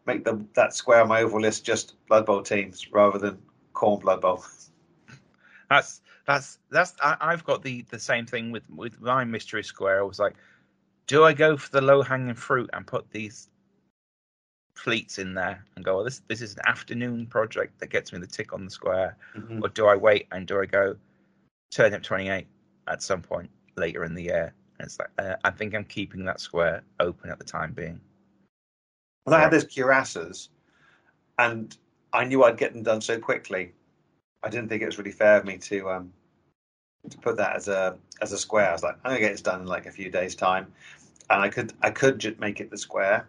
[0.05, 3.37] make the that square on my oval list just Blood Bowl teams rather than
[3.73, 4.43] Khorne Blood Bowl.
[5.69, 9.99] That's that's that's I, I've got the the same thing with with my mystery square.
[9.99, 10.35] I was like,
[11.09, 13.49] do I go for the low hanging fruit and put these
[14.75, 18.19] fleets in there and go, well, this this is an afternoon project that gets me
[18.19, 19.61] the tick on the square, Mm.
[19.63, 20.95] or do I wait and do I go
[21.71, 22.47] Turnip twenty eight
[22.87, 24.53] at some point later in the year?
[24.77, 27.99] And it's like uh, I think I'm keeping that square open at the time being.
[29.25, 30.49] Well, I had those cuirasses,
[31.39, 31.75] and
[32.13, 33.73] I knew I'd get them done so quickly.
[34.43, 36.13] I didn't think it was really fair of me to um,
[37.09, 38.69] to put that as a as a square.
[38.69, 40.71] I was like, I'm gonna get this done in like a few days' time,
[41.29, 43.27] and I could I could just make it the square,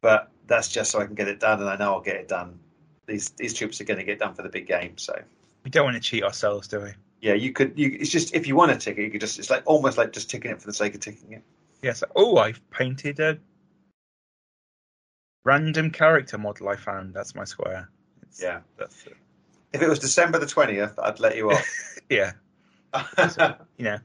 [0.00, 2.28] but that's just so I can get it done, and I know I'll get it
[2.28, 2.58] done.
[3.06, 5.16] These these troops are going to get done for the big game, so
[5.64, 6.90] We don't want to cheat ourselves, do we?
[7.20, 7.72] yeah, you could.
[7.78, 9.38] You, it's just if you want to tick it, you could just.
[9.38, 11.42] It's like almost like just ticking it for the sake of ticking it.
[11.82, 12.02] Yes.
[12.14, 13.38] Oh, I've painted a
[15.44, 17.14] random character model I found.
[17.14, 17.88] That's my square.
[18.22, 18.60] It's, Yeah.
[18.76, 19.16] That's it.
[19.72, 21.66] If it was December the twentieth, I'd let you off.
[22.08, 22.32] Yeah.
[23.78, 23.98] you know,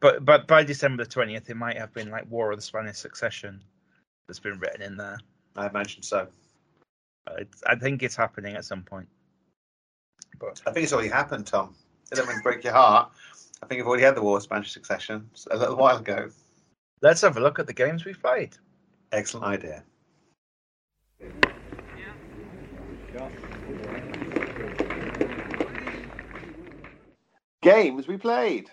[0.00, 2.96] but but by December the twentieth, it might have been like War of the Spanish
[2.98, 3.60] Succession
[4.26, 5.18] that's been written in there.
[5.56, 6.28] I imagine so.
[7.26, 9.08] Uh, It's, I think it's happening at some point.
[10.38, 11.74] But I think it's already happened, Tom.
[12.12, 13.10] I don't mean to break your heart.
[13.62, 16.30] I think I've already had the War of Spanish Succession a little while ago.
[17.02, 18.56] let's have a look at the games we've played.
[19.12, 19.82] Excellent idea.
[27.62, 28.70] Games we played.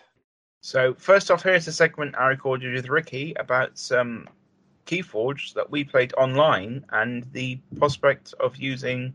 [0.65, 4.27] So first off, here's a segment I recorded with Ricky about some
[4.87, 9.13] Keyforge that we played online and the prospect of using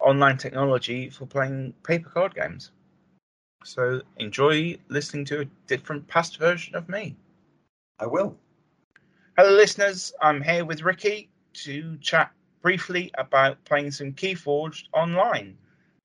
[0.00, 2.70] online technology for playing paper card games.
[3.62, 7.14] So enjoy listening to a different past version of me.
[7.98, 8.34] I will.
[9.36, 10.14] Hello, listeners.
[10.22, 11.28] I'm here with Ricky
[11.64, 15.58] to chat briefly about playing some Keyforged online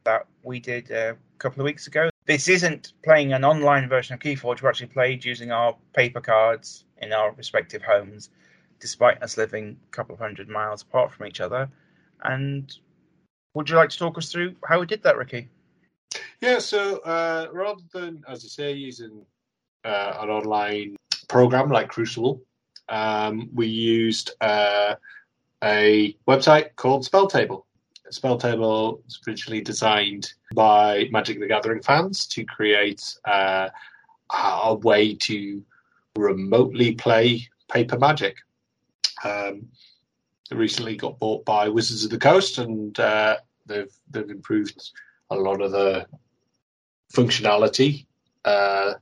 [0.04, 2.10] that we did uh, a couple of weeks ago.
[2.28, 4.62] This isn't playing an online version of Keyforge.
[4.62, 8.32] We're actually played using our paper cards in our respective homes,
[8.82, 11.70] despite us living a couple of hundred miles apart from each other.
[12.24, 12.76] And
[13.54, 15.48] would you like to talk us through how we did that, Ricky?
[16.42, 19.26] Yeah, so uh, rather than, as I say, using
[19.86, 20.98] uh, an online
[21.30, 22.42] program like Crucible,
[22.90, 24.96] um, we used uh,
[25.64, 27.64] a website called Spelltable.
[28.10, 33.70] Spell Table was originally designed by Magic the Gathering fans to create uh,
[34.32, 35.64] a way to
[36.16, 38.38] remotely play paper Magic.
[39.24, 39.68] Um,
[40.50, 44.92] it recently got bought by Wizards of the Coast, and uh, they've they've improved
[45.30, 46.06] a lot of the
[47.14, 48.06] functionality
[48.46, 48.94] uh,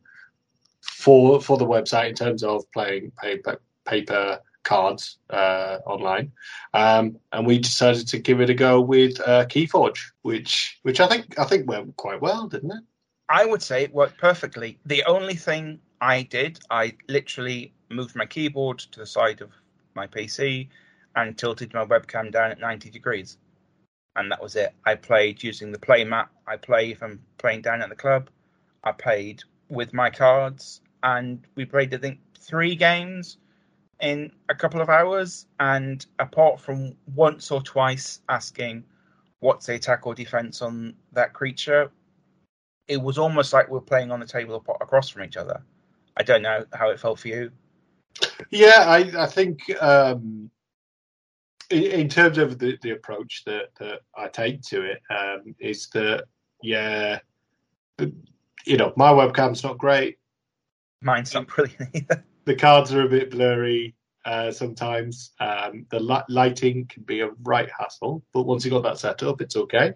[0.82, 6.34] for for the website in terms of playing paper paper cards uh, online,
[6.74, 11.08] um, and we decided to give it a go with uh, KeyForge, which which I
[11.08, 12.84] think I think went quite well, didn't it?
[13.30, 14.78] I would say it worked perfectly.
[14.86, 19.52] The only thing I did, I literally moved my keyboard to the side of
[19.96, 20.68] my PC
[21.16, 23.38] and tilted my webcam down at 90 degrees.
[24.16, 24.74] And that was it.
[24.86, 26.30] I played using the play mat.
[26.48, 28.30] I play if I'm playing down at the club.
[28.84, 33.38] I played with my cards, and we played, I think, three games
[34.06, 35.48] in a couple of hours.
[35.60, 38.84] And apart from once or twice asking
[39.40, 41.92] what's the attack or defense on that creature,
[42.88, 45.62] it was almost like we are playing on the table across from each other.
[46.18, 47.52] I don't know how it felt for you.
[48.52, 50.52] Yeah, I, I think um,
[51.72, 55.90] in, in, terms of the, the approach that, that I take to it um, is
[55.94, 56.26] that,
[56.62, 57.20] yeah,
[58.00, 60.20] you know, my webcam's not great.
[61.02, 62.24] Mine's not brilliant either.
[62.46, 65.32] The cards are a bit blurry uh, sometimes.
[65.40, 69.24] Um, the li- lighting can be a right hassle, but once you've got that set
[69.24, 69.94] up, it's okay.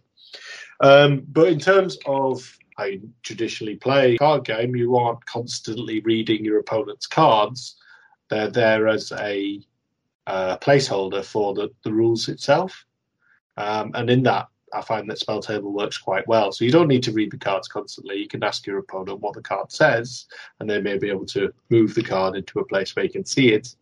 [0.81, 6.59] Um, but in terms of I traditionally play card game, you aren't constantly reading your
[6.59, 7.75] opponent's cards.
[8.29, 9.61] They're there as a
[10.27, 12.85] uh, placeholder for the, the rules itself.
[13.57, 16.51] Um, and in that, I find that spell table works quite well.
[16.51, 18.17] So you don't need to read the cards constantly.
[18.17, 20.25] You can ask your opponent what the card says,
[20.59, 23.25] and they may be able to move the card into a place where you can
[23.25, 23.75] see it.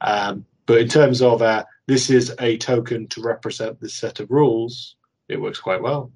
[0.00, 4.30] Um, but in terms of uh, this is a token to represent this set of
[4.30, 4.96] rules,
[5.28, 6.12] it works quite well.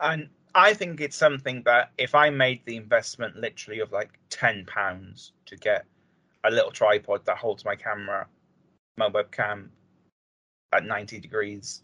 [0.00, 4.64] And I think it's something that if I made the investment literally of like ten
[4.66, 5.84] pounds to get
[6.44, 8.26] a little tripod that holds my camera,
[8.96, 9.68] my webcam
[10.72, 11.82] at ninety degrees,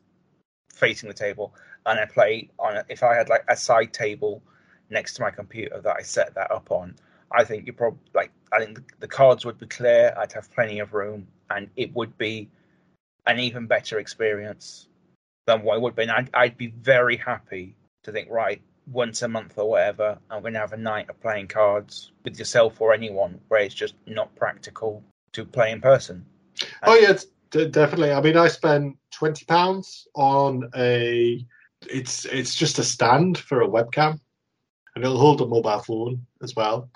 [0.78, 1.54] facing the table,
[1.86, 2.86] and I play on it.
[2.88, 4.42] If I had like a side table
[4.90, 6.94] next to my computer that I set that up on,
[7.30, 8.30] I think you probably like.
[8.50, 10.14] I think the, cards would be clear.
[10.16, 12.48] I'd have plenty of room, and it would be
[13.26, 14.88] an even better experience
[15.46, 16.02] than what it would be.
[16.02, 20.40] And I'd, I'd be very happy to think, right, once a month or whatever, I'm
[20.40, 23.94] going to have a night of playing cards with yourself or anyone where it's just
[24.06, 26.24] not practical to play in person.
[26.82, 27.18] Oh, yeah,
[27.50, 28.12] d- definitely.
[28.12, 31.44] I mean, I spent £20 on a.
[31.88, 34.18] It's it's just a stand for a webcam,
[34.94, 36.90] and it'll hold a mobile phone as well,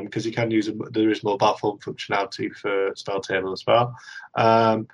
[0.00, 3.64] because um, you can use a, there is mobile phone functionality for Spell Table as
[3.66, 3.94] well.
[4.36, 4.86] Um,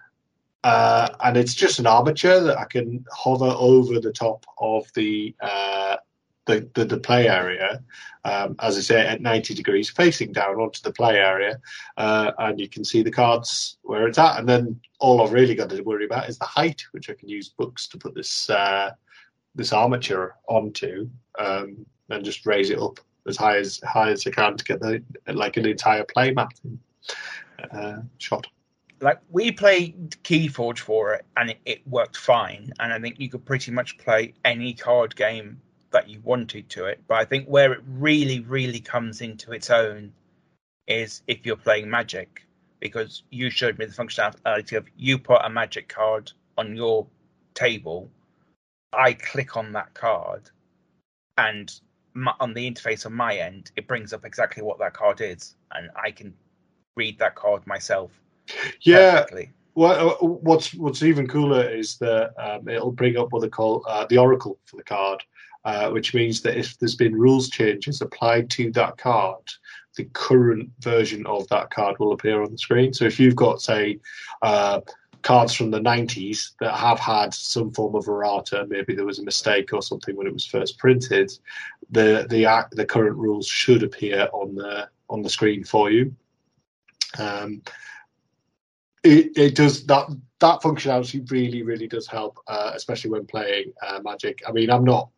[0.65, 5.35] uh, and it's just an armature that I can hover over the top of the
[5.43, 5.97] uh,
[6.47, 7.83] the, the, the, play area,
[8.25, 11.61] um, as I say, at 90 degrees, facing down onto the play area,
[11.97, 14.39] uh, and you can see the cards where it's at.
[14.39, 17.29] And then all I've really got to worry about is the height, which I can
[17.29, 18.91] use books to put this uh,
[19.55, 24.31] this armature onto, um, and just raise it up as high as high as I
[24.31, 25.03] can to get the
[25.33, 26.53] like an entire play mat
[27.71, 28.47] uh, shot
[29.01, 32.73] like we played Keyforge for it, and it, it, worked fine.
[32.81, 35.61] And I think you could pretty much play any card game
[35.95, 37.01] that you wanted to it.
[37.09, 40.13] But I think where it really, really comes into its own
[40.87, 42.45] is if you're playing Magic,
[42.81, 47.07] because you showed me the functionality of you put a Magic card on your
[47.55, 48.11] table,
[48.93, 50.51] I click on that card,
[51.39, 51.73] and
[52.13, 55.57] my, on the interface on my end, it brings up exactly what that card is,
[55.73, 56.35] and I can
[56.97, 58.11] read that card myself
[58.83, 59.21] yeah.
[59.21, 59.51] Perfectly.
[59.75, 63.85] Well, uh, what's what's even cooler is that um, it'll bring up what they call
[63.89, 65.25] uh, the oracle for the card,
[65.65, 69.43] uh, which means that if there's been rules changes applied to that card,
[69.97, 72.93] the current version of that card will appear on the screen.
[72.93, 74.01] So if you've got, say,
[74.43, 74.81] uh,
[75.23, 79.25] cards from the 90s that have had some form of errata, maybe there was a
[79.25, 81.33] mistake or something when it was first printed,
[81.91, 86.15] the the the current rules should appear on the on the screen for you.
[87.19, 87.63] Um,
[89.03, 90.09] it, it does that
[90.41, 94.43] that functionality really really does help, uh, especially when playing uh, Magic.
[94.47, 95.09] I mean, I'm not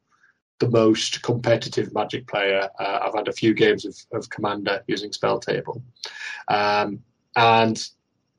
[0.58, 2.68] the most competitive Magic player.
[2.78, 5.82] Uh, I've had a few games of, of Commander using Spell Table,
[6.48, 7.02] um,
[7.34, 7.82] and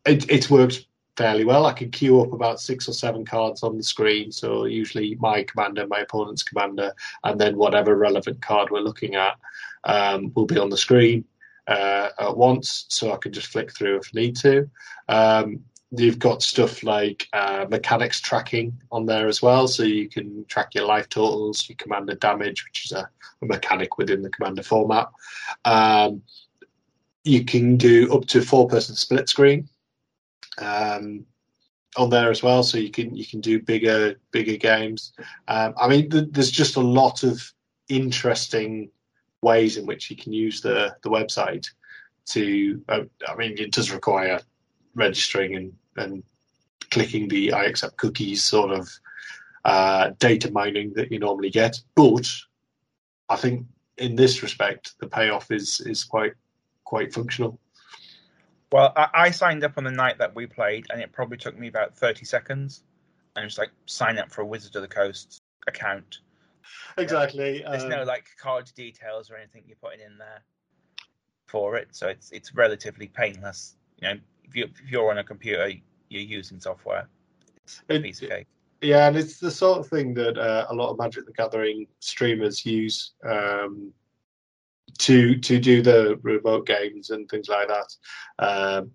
[0.05, 0.85] it, it's worked
[1.17, 1.65] fairly well.
[1.65, 4.31] I can queue up about six or seven cards on the screen.
[4.31, 6.93] So usually my commander, my opponent's commander,
[7.23, 9.35] and then whatever relevant card we're looking at
[9.83, 11.25] um, will be on the screen
[11.67, 14.69] uh, at once, so I can just flick through if I need to.
[15.09, 20.45] Um, you've got stuff like uh, mechanics tracking on there as well, so you can
[20.45, 23.09] track your life totals, your commander damage, which is a,
[23.41, 25.09] a mechanic within the commander format.
[25.65, 26.21] Um,
[27.23, 29.67] you can do up to four person split screen
[30.57, 31.25] um,
[31.95, 35.13] on there as well, so you can you can do bigger bigger games.
[35.47, 37.53] Um, I mean, th- there's just a lot of
[37.87, 38.89] interesting
[39.41, 41.67] ways in which you can use the the website
[42.27, 42.81] to.
[42.89, 44.41] Uh, I mean, it does require
[44.97, 46.23] registering and, and
[46.91, 48.89] clicking the I accept cookies sort of
[49.63, 51.79] uh, data mining that you normally get.
[51.95, 52.29] But
[53.29, 53.65] I think
[53.97, 56.33] in this respect, the payoff is is quite
[56.83, 57.59] quite functional.
[58.71, 61.57] Well, I, I signed up on the night that we played, and it probably took
[61.57, 62.83] me about thirty seconds,
[63.35, 66.19] and it's like sign up for a Wizard of the Coast account.
[66.97, 67.63] Exactly.
[67.65, 70.43] There's um, no like card details or anything you're putting in there
[71.45, 73.75] for it, so it's it's relatively painless.
[74.01, 75.71] You know, if you if you're on a computer,
[76.09, 77.07] you're using software.
[77.63, 78.47] It's a piece of cake.
[78.81, 81.87] Yeah, and it's the sort of thing that uh, a lot of Magic the Gathering
[81.99, 83.91] streamers use um,
[84.99, 87.95] to to do the remote games and things like that.
[88.39, 88.91] Um,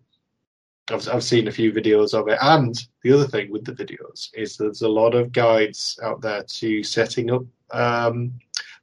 [0.90, 4.30] I've, I've seen a few videos of it, and the other thing with the videos
[4.34, 7.42] is there's a lot of guides out there to setting up
[7.72, 8.32] um,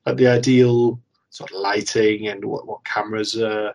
[0.05, 0.99] like the ideal
[1.30, 3.74] sort of lighting and what, what cameras are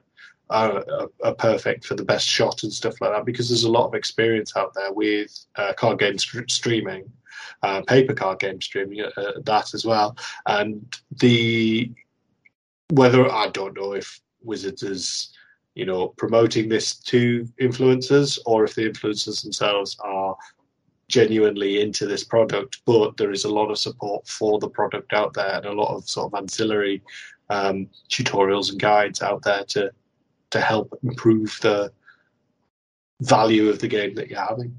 [0.54, 3.86] are, are, perfect for the best shot and stuff like that because there's a lot
[3.86, 7.10] of experience out there with uh, card game st- streaming,
[7.62, 10.16] uh, paper card game streaming uh, uh, that as well.
[10.46, 11.90] And the
[12.90, 15.30] whether I don't know if Wizards is
[15.74, 20.36] you know promoting this to influencers or if the influencers themselves are
[21.08, 25.34] genuinely into this product, but there is a lot of support for the product out
[25.34, 27.02] there and a lot of sort of ancillary
[27.50, 29.90] um, tutorials and guides out there to
[30.54, 31.92] to help improve the
[33.22, 34.78] value of the game that you're having.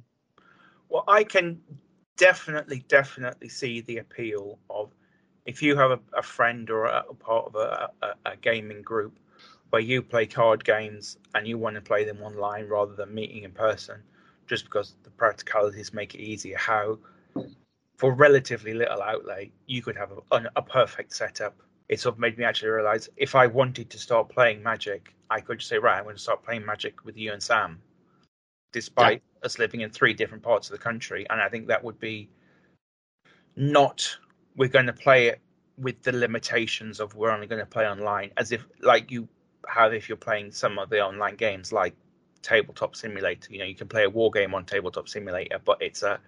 [0.87, 1.59] Well, I can
[2.15, 4.93] definitely, definitely see the appeal of
[5.45, 7.89] if you have a, a friend or a, a part of a,
[8.23, 9.19] a, gaming group
[9.71, 13.43] where you play card games and you want to play them online rather than meeting
[13.43, 13.97] in person,
[14.47, 16.57] just because the practicalities make it easier.
[16.57, 16.97] How,
[17.97, 21.57] for relatively little outlay, you could have a, a perfect setup
[21.89, 25.39] it sort of made me actually realize if I wanted to start playing Magic, I
[25.39, 27.79] could just say, right, I'm going to start playing Magic with you and Sam,
[28.71, 29.45] despite yeah.
[29.45, 31.25] us living in three different parts of the country.
[31.29, 32.29] And I think that would be
[33.55, 34.07] not,
[34.55, 35.39] we're going to play it
[35.77, 39.27] with the limitations of we're only going to play online, as if, like you
[39.67, 41.95] have if you're playing some of the online games like
[42.41, 43.51] Tabletop Simulator.
[43.51, 46.19] You know, you can play a war game on Tabletop Simulator, but it's a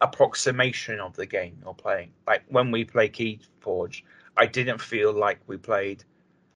[0.00, 2.12] approximation of the game you're playing.
[2.26, 4.02] Like when we play Keyforge,
[4.38, 6.04] I didn't feel like we played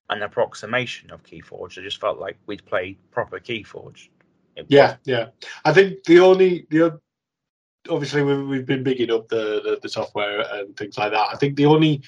[0.09, 1.77] an approximation of Keyforge.
[1.77, 4.09] I just felt like we'd played proper Keyforge.
[4.67, 5.27] Yeah, yeah.
[5.65, 6.99] I think the only the
[7.89, 11.27] obviously we've been bigging up the, the, the software and things like that.
[11.31, 12.01] I think the only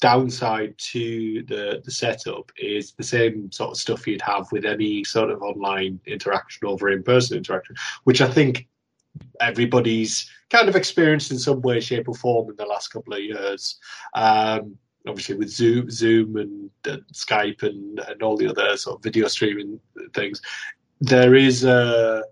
[0.00, 5.04] downside to the the setup is the same sort of stuff you'd have with any
[5.04, 8.66] sort of online interaction over in person interaction, which I think
[9.40, 13.20] everybody's kind of experienced in some way, shape, or form in the last couple of
[13.20, 13.78] years.
[14.14, 14.76] Um,
[15.06, 19.28] obviously with Zoom, Zoom and, and Skype and, and all the other sort of video
[19.28, 19.80] streaming
[20.14, 20.42] things,
[21.00, 22.24] there is a,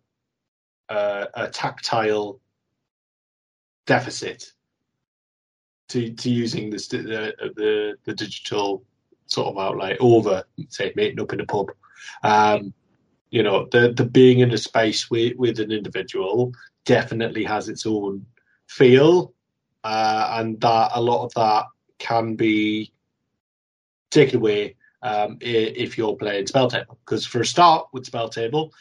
[0.88, 2.40] a, a tactile
[3.86, 4.52] deficit
[5.88, 6.76] to to using the,
[7.56, 8.84] the the digital
[9.26, 11.70] sort of outlay over say meeting up in a pub.
[12.22, 12.72] Um,
[13.30, 16.52] you know, the the being in a space with with an individual
[16.84, 18.24] definitely has its own
[18.66, 19.32] feel,
[19.84, 21.66] uh, and that a lot of that
[21.98, 22.92] can be
[24.10, 26.98] taken away um, if you're playing spell table.
[27.04, 28.72] Because for a start with spell table,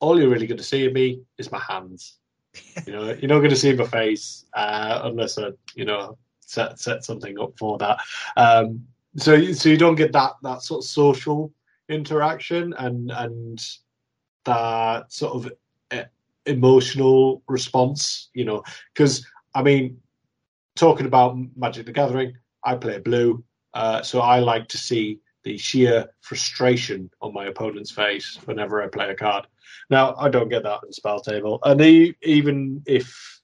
[0.00, 2.18] all you're really going to see of me is my hands.
[2.86, 6.78] you know, you're not going to see my face uh, unless I, you know, set
[6.78, 7.98] set something up for that.
[8.36, 8.86] Um,
[9.16, 11.52] so so you don't get that that sort of social
[11.88, 13.64] interaction and and
[14.44, 15.52] that sort of
[16.46, 18.28] emotional response.
[18.34, 20.00] You know, because I mean,
[20.74, 23.44] talking about Magic the Gathering, I play blue,
[23.74, 28.86] uh, so I like to see the sheer frustration on my opponent's face whenever I
[28.88, 29.46] play a card.
[29.90, 31.80] Now, I don't get that in the spell table, and
[32.22, 33.40] even if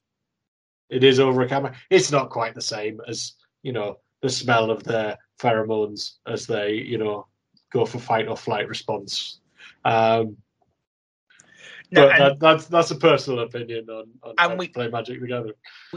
[0.89, 4.71] it is over a camera, it's not quite the same as you know the smell
[4.71, 7.27] of their pheromones as they you know
[7.71, 9.39] go for fight or flight response.
[9.85, 10.37] Um,
[11.91, 15.53] no, but that, that's that's a personal opinion on, on and we, play Magic together.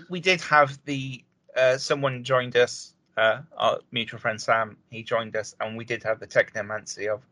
[0.09, 1.25] We did have the
[1.57, 6.03] uh, someone joined us uh, our mutual friend Sam, he joined us, and we did
[6.05, 7.23] have the technomancy of,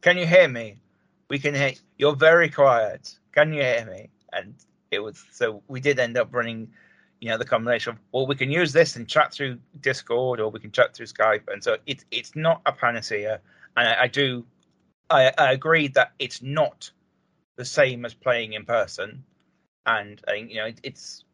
[0.00, 0.78] "Can you hear me?
[1.30, 1.72] We can hear.
[1.98, 3.18] You're very quiet.
[3.32, 4.54] Can you hear me?" and
[4.90, 6.68] it was so we did end up running,
[7.20, 10.50] you know, the combination of well, we can use this and chat through Discord, or
[10.50, 13.40] we can chat through Skype, and so it's it's not a panacea,
[13.76, 14.44] and I, I do,
[15.10, 16.90] I, I agree that it's not
[17.56, 19.24] the same as playing in person,
[19.86, 21.24] and think you know it, it's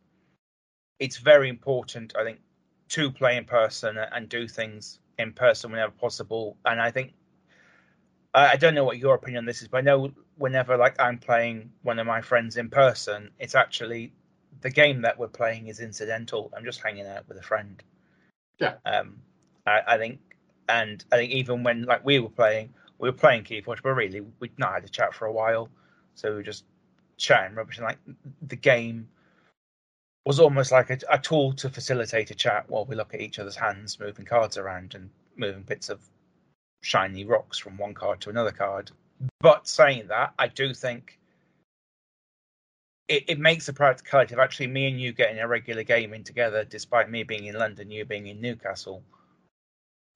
[0.99, 2.15] it's very important.
[2.19, 2.41] I think
[2.95, 7.13] to play in person and do things in person whenever possible, and I think
[8.35, 11.19] I don't know what your opinion on this is, but I know whenever like I'm
[11.19, 14.13] playing one of my friends in person, it's actually
[14.61, 16.53] the game that we're playing is incidental.
[16.57, 17.81] I'm just hanging out with a friend.
[18.59, 18.75] Yeah.
[18.85, 19.19] Um,
[19.67, 20.19] I, I think,
[20.69, 24.23] and I think even when like we were playing, we were playing Keyforge, but really
[24.41, 25.69] we'd not had a chat for a while,
[26.15, 26.65] so we were just
[27.17, 27.79] chatting rubbish.
[27.79, 27.99] And like
[28.43, 29.09] the game
[30.25, 33.39] was almost like a, a tool to facilitate a chat while we look at each
[33.39, 36.01] other's hands, moving cards around and moving bits of
[36.83, 38.91] shiny rocks from one card to another card.
[39.41, 41.19] But saying that, I do think
[43.09, 46.25] it, it makes the practicality of actually me and you getting a regular game in
[46.25, 49.03] together, despite me being in London, you being in Newcastle,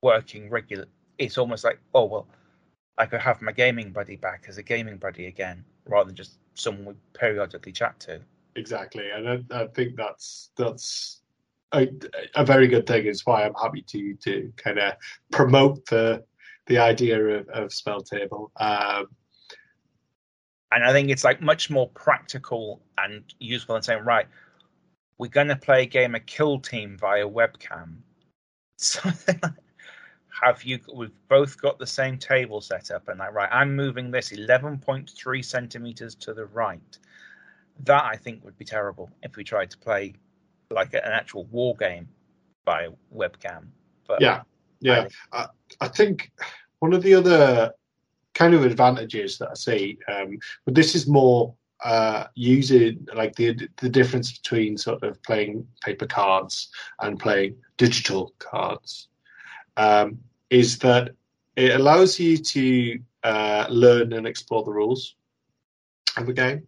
[0.02, 0.86] working regular.
[1.18, 2.26] It's almost like, oh well,
[2.96, 6.38] I could have my gaming buddy back as a gaming buddy again, rather than just
[6.54, 8.20] someone we periodically chat to.
[8.58, 11.20] Exactly, and I, I think that's that's
[11.72, 11.86] a,
[12.34, 13.06] a, very good thing.
[13.06, 14.94] Is why I'm happy to to kind of
[15.30, 16.24] promote the
[16.66, 18.50] the idea of, of spell table.
[18.56, 19.06] Um,
[20.72, 24.26] and I think it's like much more practical and useful than saying, right,
[25.18, 27.98] we're going to play a game of Kill Team via webcam.
[28.76, 29.52] Something like,
[30.42, 30.80] have you?
[30.92, 35.44] We've both got the same table set up, and like, right, I'm moving this 11.3
[35.44, 36.98] centimeters to the right.
[37.84, 40.14] That I think would be terrible if we tried to play
[40.70, 42.08] like an actual war game
[42.64, 43.68] by webcam.
[44.06, 44.42] But yeah,
[44.80, 45.46] yeah, I,
[45.80, 46.30] I, think
[46.78, 47.72] one of the other
[48.34, 51.54] kind of advantages that I see, um, but this is more
[51.84, 56.70] uh, using like the the difference between sort of playing paper cards
[57.00, 59.08] and playing digital cards,
[59.76, 60.18] um,
[60.50, 61.10] is that
[61.56, 65.16] it allows you to uh, learn and explore the rules
[66.16, 66.67] of a game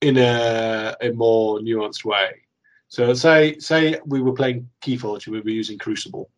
[0.00, 2.42] in a, a more nuanced way.
[2.88, 6.30] So say say we were playing Keyforge, we were using Crucible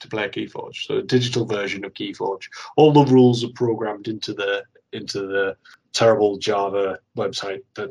[0.00, 0.86] to play Keyforge.
[0.86, 2.48] So a digital version of Keyforge.
[2.76, 5.56] All the rules are programmed into the into the
[5.92, 7.90] terrible Java website that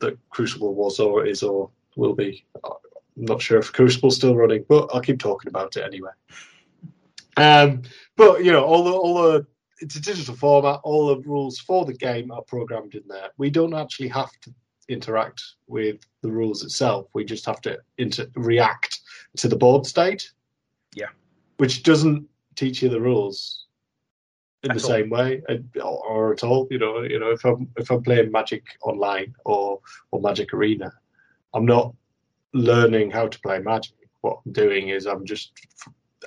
[0.00, 2.44] that Crucible was or is or will be.
[2.64, 2.72] I'm
[3.16, 6.12] not sure if Crucible's still running, but I'll keep talking about it anyway.
[7.36, 7.82] Um,
[8.16, 9.46] but you know, all the all the
[9.80, 10.80] it's a digital format.
[10.84, 13.30] All the rules for the game are programmed in there.
[13.38, 14.54] We don't actually have to
[14.88, 17.08] interact with the rules itself.
[17.12, 19.00] We just have to inter- react
[19.38, 20.30] to the board state.
[20.94, 21.08] Yeah
[21.60, 22.26] which doesn't
[22.56, 23.66] teach you the rules
[24.62, 24.88] in at the all.
[24.88, 25.42] same way
[25.76, 26.66] or, or, at all.
[26.70, 30.90] You know, you know, if I'm if I'm playing Magic online or or Magic Arena,
[31.52, 31.94] I'm not
[32.54, 33.92] learning how to play Magic.
[34.22, 35.52] What I'm doing is I'm just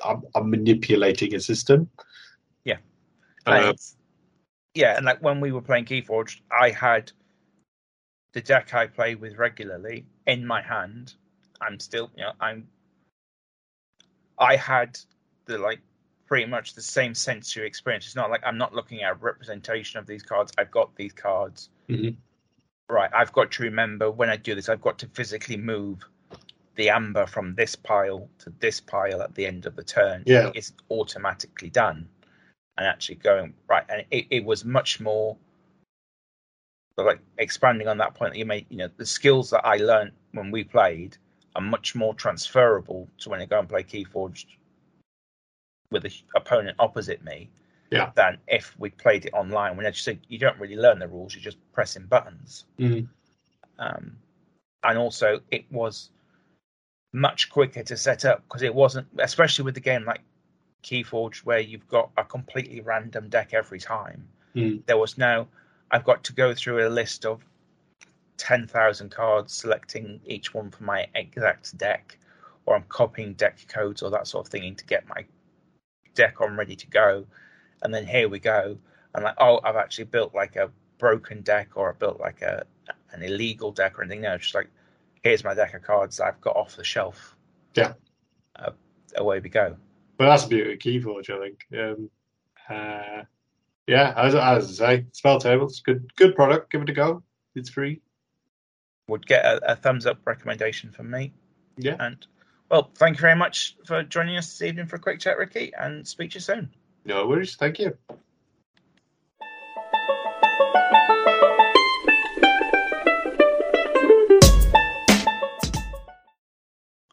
[0.06, 1.90] I'm, I'm manipulating a system.
[3.48, 3.54] Yeah.
[3.54, 3.74] Uh,
[4.74, 7.12] yeah, and like when we were playing Keyforge, I had
[8.34, 11.14] the deck I play with regularly in my hand.
[11.62, 12.68] I'm still, you know, I'm.
[14.38, 14.98] I had
[15.46, 15.80] the like
[16.26, 18.06] pretty much the same sensory experience.
[18.06, 20.52] It's not like I'm not looking at a representation of these cards.
[20.58, 21.70] I've got these cards.
[21.88, 22.16] Mm-hmm.
[22.90, 23.12] Right.
[23.14, 26.04] I've got to remember when I do this, I've got to physically move
[26.76, 30.24] the amber from this pile to this pile at the end of the turn.
[30.26, 30.52] Yeah.
[30.56, 32.10] It's automatically done.
[32.78, 33.84] And actually going right.
[33.90, 35.38] And it, it was much more
[36.98, 40.12] like expanding on that point that you made, you know, the skills that I learned
[40.32, 41.18] when we played
[41.56, 44.46] are much more transferable to when I go and play Keyforged
[45.92, 47.50] with an opponent opposite me
[47.92, 48.12] yeah.
[48.16, 49.78] than if we played it online.
[49.78, 52.66] When you just said you don't really learn the rules, you're just pressing buttons.
[52.80, 53.08] Mm.
[53.80, 54.18] Um,
[54.84, 56.10] and also, it was
[57.14, 60.22] much quicker to set up because it wasn't, especially with the game like
[60.84, 64.28] Keyforge, where you've got a completely random deck every time.
[64.56, 64.86] Mm.
[64.86, 65.48] There was no,
[65.92, 67.44] I've got to go through a list of
[68.38, 72.18] 10,000 cards, selecting each one for my exact deck,
[72.66, 75.26] or I'm copying deck codes or that sort of thing to get my
[76.16, 77.26] deck on ready to go,
[77.82, 78.78] and then here we go.
[79.16, 82.66] I'm like, oh, I've actually built like a broken deck or I built like a
[83.12, 84.22] an illegal deck or anything.
[84.22, 84.70] No, just like
[85.24, 87.36] here's my deck of cards I've got off the shelf.
[87.76, 87.94] Yeah.
[88.56, 88.72] Uh,
[89.16, 89.78] away we go.
[90.24, 91.66] But that's the beauty of Keyforge, I think.
[91.78, 92.10] Um,
[92.70, 93.24] uh,
[93.88, 96.72] yeah, as, as I say, Spell Tables, good good product.
[96.72, 97.22] Give it a go.
[97.56, 98.00] It's free.
[99.10, 101.34] Would get a, a thumbs up recommendation from me.
[101.76, 101.98] Yeah.
[102.00, 102.26] And
[102.70, 105.74] well, thank you very much for joining us this evening for a quick chat, Ricky,
[105.78, 106.70] and speak to you soon.
[107.04, 107.58] No worries.
[107.58, 107.98] Thank you.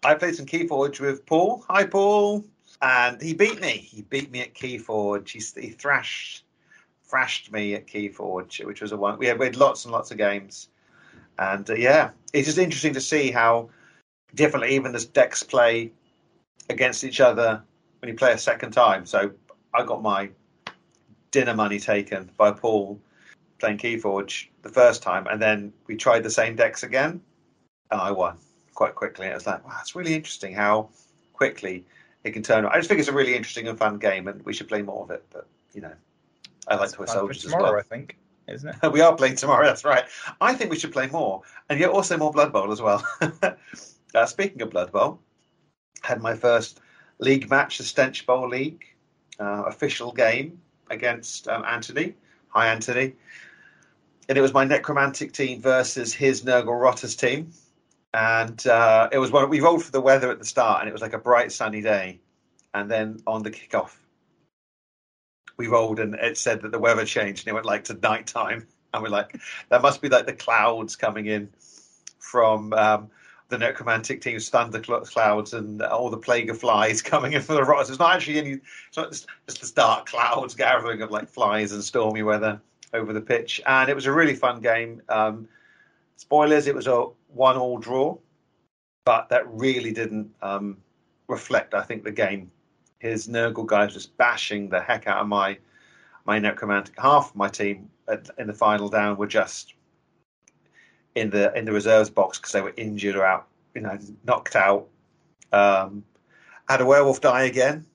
[0.05, 1.65] I played some Keyforge with Paul.
[1.69, 2.45] Hi, Paul.
[2.83, 3.73] And he beat me.
[3.73, 5.29] He beat me at Keyforge.
[5.29, 6.45] He, he thrashed
[7.11, 9.19] thrashed me at Keyforge, which was a one.
[9.19, 10.69] We had, we had lots and lots of games.
[11.39, 13.71] And uh, yeah, it's just interesting to see how
[14.35, 15.91] differently even the decks play
[16.69, 17.63] against each other
[18.01, 19.05] when you play a second time.
[19.07, 19.33] So
[19.75, 20.31] I got my
[21.33, 23.01] dinner money taken by Paul
[23.59, 27.21] playing Keyforge the first time, and then we tried the same decks again,
[27.91, 28.39] and I won
[28.75, 29.27] quite quickly.
[29.27, 30.89] It was like, wow, it's really interesting how
[31.33, 31.85] quickly
[32.25, 32.67] it can turn.
[32.67, 35.05] I just think it's a really interesting and fun game, and we should play more
[35.05, 35.25] of it.
[35.33, 35.93] But you know,
[36.69, 37.79] I like Toy Soldiers tomorrow, as well.
[37.79, 38.17] I think,
[38.49, 38.93] isn't it?
[38.93, 39.67] we are playing tomorrow.
[39.67, 40.05] That's right.
[40.41, 43.05] I think we should play more, and yet also more Blood Bowl as well.
[44.15, 45.21] uh, speaking of Blood Bowl,
[46.03, 46.81] had my first
[47.19, 48.85] league match, the Stench Bowl League,
[49.39, 50.61] uh, official game
[50.91, 52.15] against um, Anthony.
[52.49, 53.15] Hi, Anthony.
[54.29, 57.53] And it was my Necromantic team versus his Nurgle Rotters team.
[58.13, 61.03] And uh, it was we rolled for the weather at the start, and it was
[61.03, 62.21] like a bright sunny day.
[62.75, 63.97] And then on the kickoff,
[65.57, 68.67] we rolled, and it said that the weather changed, and it went like to nighttime.
[68.93, 71.49] And we're like, that must be like the clouds coming in
[72.19, 73.09] from um,
[73.51, 77.63] the necromantic team's thunder clouds and all the plague of flies coming in for the
[77.63, 77.91] rotters.
[77.91, 78.51] It's not actually any,
[78.89, 82.61] it's not just, just the dark clouds gathering of like flies and stormy weather
[82.95, 83.61] over the pitch.
[83.67, 85.03] And it was a really fun game.
[85.09, 85.49] Um,
[86.21, 88.17] spoilers, it was a one all draw,
[89.07, 90.77] but that really didn't um,
[91.29, 92.51] reflect, I think, the game.
[92.99, 95.59] His Nurgle guys just bashing the heck out of my
[96.27, 96.95] my necromantic.
[97.01, 99.75] Half of my team at, in the final down were just
[101.15, 104.55] in the in the reserves box because they were injured or out, you know, knocked
[104.55, 104.89] out.
[105.53, 106.05] Um,
[106.69, 107.87] had a werewolf die again,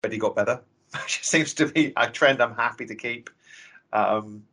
[0.00, 0.62] but he got better.
[1.02, 3.28] Which seems to be a trend I'm happy to keep.
[3.92, 4.44] Um,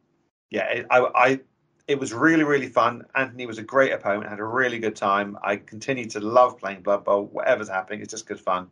[0.50, 1.40] yeah, I, I,
[1.88, 3.06] it was really really fun.
[3.16, 4.30] Anthony was a great opponent.
[4.30, 5.38] Had a really good time.
[5.44, 7.26] I continue to love playing Blood Bowl.
[7.26, 8.70] Whatever's happening, it's just good fun.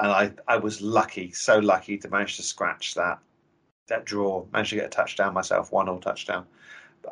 [0.00, 3.18] And I, I was lucky, so lucky to manage to scratch that
[3.88, 4.44] that draw.
[4.52, 6.46] Managed to get a touchdown myself, one all touchdown.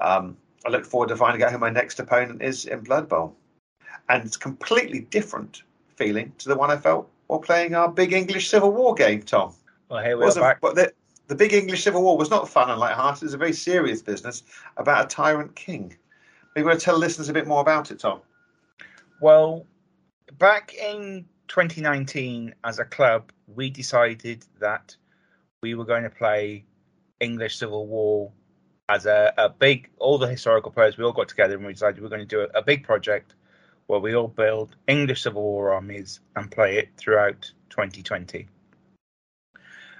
[0.00, 3.36] Um, I look forward to finding out who my next opponent is in Blood Bowl.
[4.08, 5.62] And it's completely different
[5.96, 9.52] feeling to the one I felt while playing our Big English Civil War game, Tom.
[9.88, 10.60] Well, here we are back.
[10.60, 10.92] But the,
[11.26, 13.22] the Big English Civil War was not fun and light-hearted.
[13.22, 14.42] It was a very serious business
[14.76, 15.96] about a tyrant king.
[16.54, 18.20] Maybe to tell listeners a bit more about it, Tom?
[19.20, 19.66] Well,
[20.38, 24.96] back in 2019, as a club, we decided that
[25.62, 26.64] we were going to play
[27.20, 28.32] English Civil War
[28.88, 31.96] as a, a big, all the historical players, we all got together and we decided
[31.96, 33.34] we were going to do a, a big project
[33.86, 38.48] where we all build English Civil War armies and play it throughout 2020.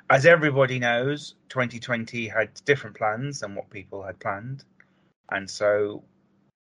[0.09, 4.63] As everybody knows, 2020 had different plans than what people had planned.
[5.33, 6.05] And so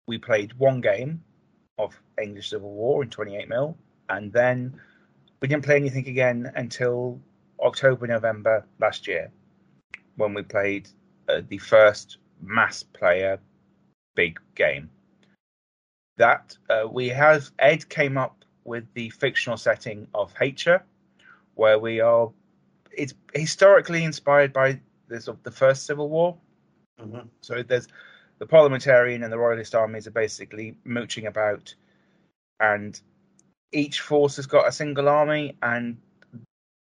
[0.05, 1.23] we played one game
[1.79, 3.75] of English Civil War in 28 mil,
[4.09, 4.79] and then
[5.41, 7.19] we didn't play anything again until
[7.59, 9.31] October, November last year
[10.17, 10.87] when we played
[11.27, 13.39] uh, the first mass player
[14.15, 14.89] big game.
[16.17, 20.83] That uh, we have Ed came up with the fictional setting of Hature,
[21.55, 22.31] where we are.
[22.95, 26.37] It's historically inspired by this of the first Civil War.
[26.99, 27.27] Mm-hmm.
[27.41, 27.87] So there's
[28.39, 31.73] the parliamentarian and the royalist armies are basically mooching about,
[32.59, 32.99] and
[33.71, 35.97] each force has got a single army, and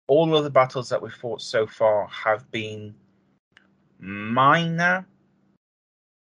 [0.09, 2.95] all of the battles that we've fought so far have been
[3.99, 5.07] minor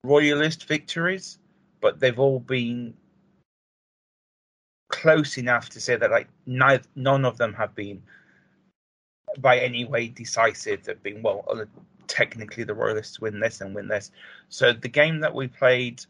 [0.03, 1.39] royalist victories,
[1.81, 2.93] but they've all been
[4.89, 8.01] close enough to say that like neither, none of them have been
[9.41, 10.83] by any way decisive.
[10.83, 11.65] They've been well, uh,
[12.07, 14.11] technically the royalists win this and win this.
[14.49, 16.03] So the game that we played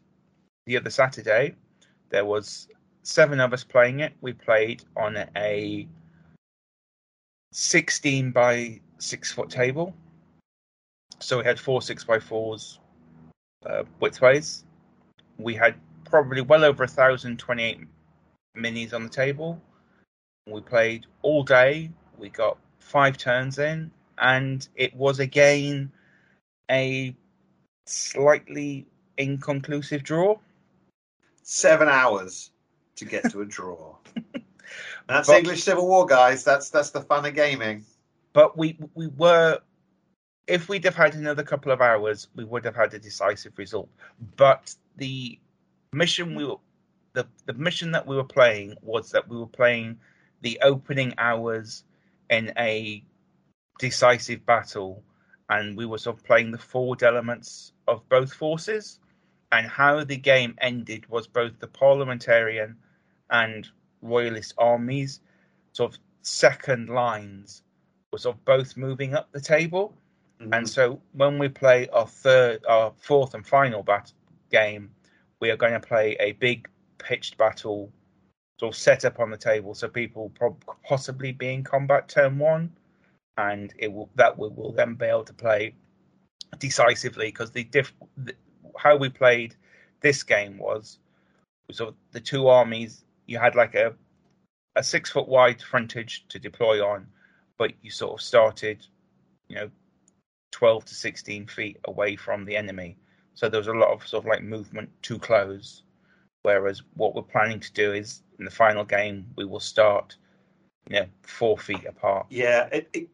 [0.66, 1.54] the other Saturday,
[2.10, 2.68] there was
[3.02, 4.12] seven of us playing it.
[4.20, 5.86] We played on a
[7.52, 9.94] 16 by six foot table
[11.20, 12.78] so we had four six by fours
[13.66, 14.64] uh, widthways.
[15.38, 15.74] We had
[16.04, 17.80] probably well over a thousand twenty-eight
[18.56, 19.60] minis on the table.
[20.46, 21.90] We played all day.
[22.18, 22.58] We got
[22.88, 25.92] five turns in, and it was again
[26.70, 27.14] a
[27.86, 28.86] slightly
[29.16, 30.38] inconclusive draw.
[31.42, 32.50] Seven hours
[32.96, 33.96] to get to a draw.
[35.06, 36.44] that's but, English Civil War, guys.
[36.44, 37.84] That's that's the fun of gaming.
[38.32, 39.60] But we we were
[40.46, 43.88] if we'd have had another couple of hours, we would have had a decisive result.
[44.36, 45.38] But the
[45.92, 46.56] mission we were
[47.14, 49.98] the, the mission that we were playing was that we were playing
[50.42, 51.84] the opening hours
[52.30, 53.02] in a
[53.78, 55.02] decisive battle
[55.48, 58.98] and we were sort of playing the forward elements of both forces
[59.52, 62.76] and how the game ended was both the parliamentarian
[63.30, 63.68] and
[64.02, 65.20] royalist armies,
[65.72, 67.62] sort of second lines,
[68.12, 69.94] were sort of both moving up the table.
[70.40, 70.52] Mm-hmm.
[70.52, 74.12] And so when we play our third, our fourth and final bat-
[74.50, 74.90] game,
[75.40, 76.68] we are going to play a big
[76.98, 77.90] pitched battle
[78.58, 82.38] sort of set up on the table so people prob- possibly be in combat turn
[82.38, 82.70] one
[83.36, 85.74] and it will that we will then be able to play
[86.58, 88.34] decisively because the, diff, the,
[88.76, 89.54] how we played
[90.00, 90.98] this game was
[91.80, 93.94] of the two armies you had like a
[94.76, 97.06] a six foot wide frontage to deploy on
[97.58, 98.86] but you sort of started
[99.48, 99.70] you know
[100.52, 102.96] 12 to 16 feet away from the enemy.
[103.34, 105.82] So there was a lot of sort of like movement too close
[106.42, 110.16] whereas what we're planning to do is in the final game we will start
[110.88, 113.08] you know four feet apart yeah it, it,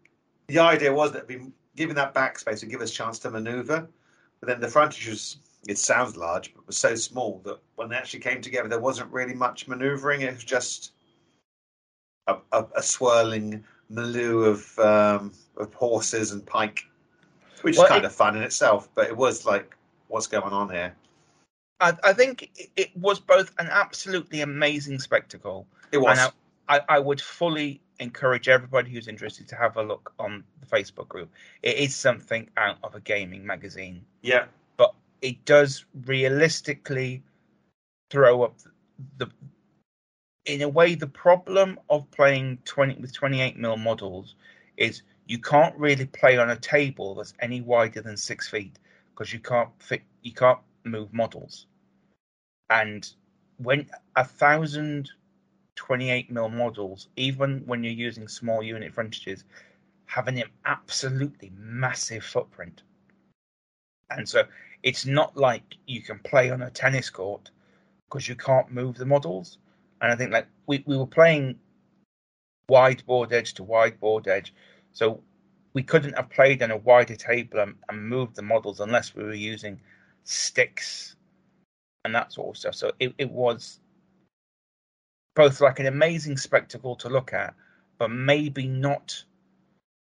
[0.49, 1.29] the idea was that
[1.77, 3.89] giving that backspace would give us a chance to maneuver.
[4.41, 7.97] But then the frontage was, it sounds large, but was so small that when they
[7.97, 10.23] actually came together, there wasn't really much maneuvering.
[10.23, 10.93] It was just
[12.27, 16.85] a, a, a swirling milieu of, um, of horses and pike,
[17.63, 18.89] which well, is kind it, of fun in itself.
[18.95, 19.77] But it was like,
[20.09, 20.95] what's going on here?
[21.85, 25.67] I, I think it was both an absolutely amazing spectacle.
[25.93, 26.19] It was.
[26.67, 31.09] I, I, would fully encourage everybody who's interested to have a look on the Facebook
[31.09, 31.31] group.
[31.63, 34.07] It is something out of a gaming magazine.
[34.23, 34.47] Yeah.
[34.79, 37.23] But it does realistically
[38.09, 38.57] throw up
[39.19, 39.31] the, the
[40.47, 44.37] in a way the problem of playing 20 with 28 mil models
[44.79, 48.79] is you can't really play on a table that's any wider than six feet
[49.11, 51.67] because you can't fit you can't move models
[52.71, 53.13] and
[53.59, 55.11] when a thousand
[55.77, 59.45] 28 mil models, even when you're using small unit frontages,
[60.07, 62.83] have an absolutely massive footprint.
[64.11, 64.45] And so
[64.83, 67.51] it's not like you can play on a tennis court
[68.09, 69.59] because you can't move the models.
[70.01, 71.59] And I think like we, we were playing
[72.69, 74.55] wide board edge to wide board edge.
[74.93, 75.21] So
[75.73, 79.25] we couldn't have played on a wider table and, and moved the models unless we
[79.25, 79.81] were using
[80.23, 81.14] sticks
[82.05, 82.75] and that sort of stuff.
[82.75, 83.81] So it, it was
[85.35, 87.55] both like an amazing spectacle to look at,
[87.99, 89.25] but maybe not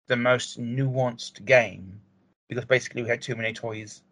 [0.07, 2.01] the most nuanced game
[2.49, 4.03] because basically we had too many toys.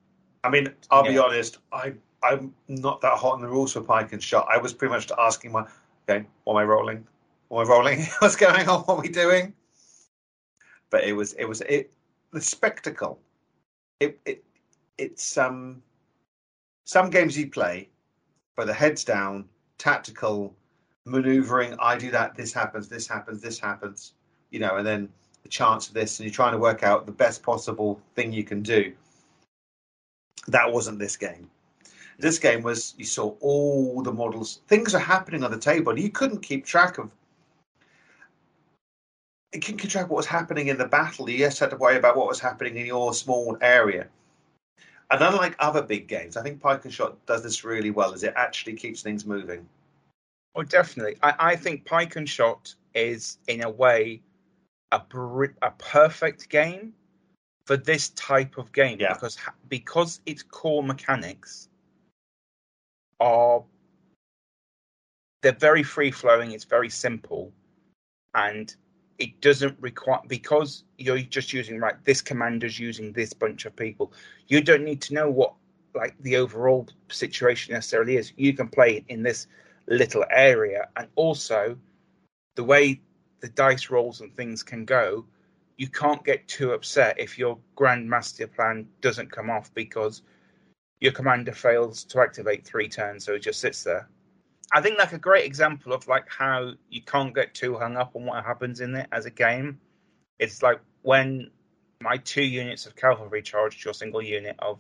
[0.44, 4.14] I mean, I'll be honest, I I'm not that hot on the rules for pike
[4.14, 4.48] and shot.
[4.50, 5.68] I was pretty much asking my
[6.10, 7.06] okay, what am I rolling?
[7.50, 8.06] What am I rolling?
[8.20, 8.82] What's going on?
[8.82, 9.54] What are we doing?
[10.90, 11.92] But it was it was it
[12.32, 13.20] the spectacle.
[14.00, 14.44] It it
[14.98, 15.82] it's um
[16.86, 17.90] some games you play,
[18.56, 19.46] but the heads down,
[19.78, 20.54] tactical,
[21.06, 21.76] maneuvering.
[21.80, 22.36] I do that.
[22.36, 22.88] This happens.
[22.88, 23.42] This happens.
[23.42, 24.14] This happens.
[24.50, 25.10] You know, and then
[25.44, 28.44] the chance of this, and you're trying to work out the best possible thing you
[28.44, 28.94] can do.
[30.48, 31.50] That wasn't this game.
[32.20, 34.62] This game was you saw all the models.
[34.68, 35.92] Things are happening on the table.
[35.92, 37.10] and You couldn't keep track of.
[39.54, 41.30] You couldn't keep track of what was happening in the battle.
[41.30, 44.08] You just had to worry about what was happening in your small area.
[45.12, 48.14] And unlike other big games, I think Pike and Shot does this really well.
[48.14, 49.68] Is it actually keeps things moving.
[50.56, 51.18] Oh, definitely.
[51.22, 54.22] I, I think Pike and Shot is, in a way,
[54.92, 55.02] a
[55.62, 56.94] a perfect game
[57.66, 59.14] for this type of game yeah.
[59.14, 59.38] because
[59.70, 61.70] because its core mechanics
[63.20, 63.64] are
[65.42, 66.52] they're very free flowing.
[66.52, 67.52] It's very simple,
[68.34, 68.74] and
[69.18, 71.96] it doesn't require because you're just using right.
[72.04, 74.14] This commander's using this bunch of people.
[74.52, 75.54] You don't need to know what
[75.96, 78.34] like the overall situation necessarily is.
[78.36, 79.48] You can play in this
[79.88, 80.90] little area.
[80.98, 81.78] And also,
[82.56, 83.00] the way
[83.40, 85.26] the dice rolls and things can go,
[85.78, 90.22] you can't get too upset if your grand master plan doesn't come off because
[91.00, 94.10] your commander fails to activate three turns, so it just sits there.
[94.74, 98.18] I think like a great example of like how you can't get too hung up
[98.18, 99.80] on what happens in it as a game.
[100.40, 101.52] It's like when
[102.02, 104.80] my two units of cavalry charged your single unit of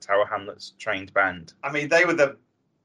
[0.00, 1.52] Tower Hamlets trained band.
[1.62, 2.36] I mean, they were the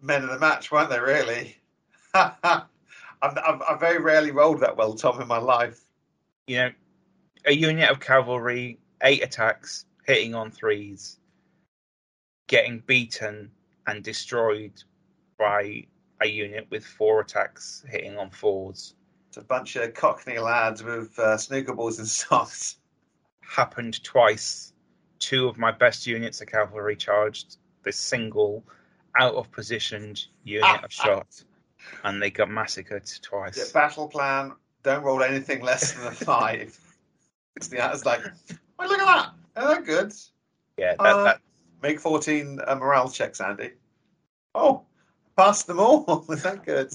[0.01, 0.99] men of the match, weren't they?
[0.99, 1.57] Really?
[2.13, 2.63] I've,
[3.21, 5.81] I've, I've very rarely rolled that well, Tom, in my life.
[6.47, 6.71] You know,
[7.45, 11.19] a unit of cavalry, eight attacks, hitting on threes,
[12.47, 13.51] getting beaten
[13.87, 14.83] and destroyed
[15.37, 15.85] by
[16.21, 18.95] a unit with four attacks, hitting on fours.
[19.29, 22.78] It's a bunch of Cockney lads with uh, snooker balls and socks.
[23.49, 24.73] Happened twice.
[25.17, 28.63] Two of my best units of cavalry charged this single
[29.17, 31.43] out of positioned unit of shot,
[32.03, 33.57] and they got massacred twice.
[33.57, 36.79] Yeah, battle plan: don't roll anything less than a five.
[37.55, 38.21] it's the it's like,
[38.79, 39.31] oh, look at that!
[39.55, 40.13] Oh, they're good.
[40.77, 41.41] Yeah, that, uh, that...
[41.81, 43.71] make fourteen uh, morale checks, Andy.
[44.53, 44.83] Oh,
[45.35, 46.23] pass them all.
[46.29, 46.93] Is that good?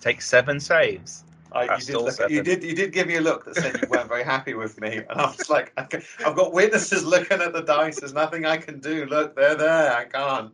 [0.00, 1.24] Take seven saves.
[1.56, 3.88] I, you, did look, you, did, you did give me a look that said you
[3.88, 7.62] weren't very happy with me, and I was like, I've got witnesses looking at the
[7.62, 8.00] dice.
[8.00, 9.06] There's nothing I can do.
[9.06, 9.92] Look, they're there.
[9.92, 10.52] I can't.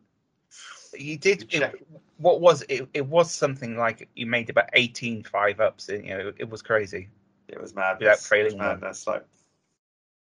[0.97, 1.53] You did.
[1.53, 1.87] It,
[2.19, 2.89] what was it?
[2.95, 5.89] It was something like you made about 18 five ups.
[5.89, 7.09] You know, it, it was crazy.
[7.49, 8.01] It was madness.
[8.01, 9.07] Without failing madness.
[9.07, 9.25] Like,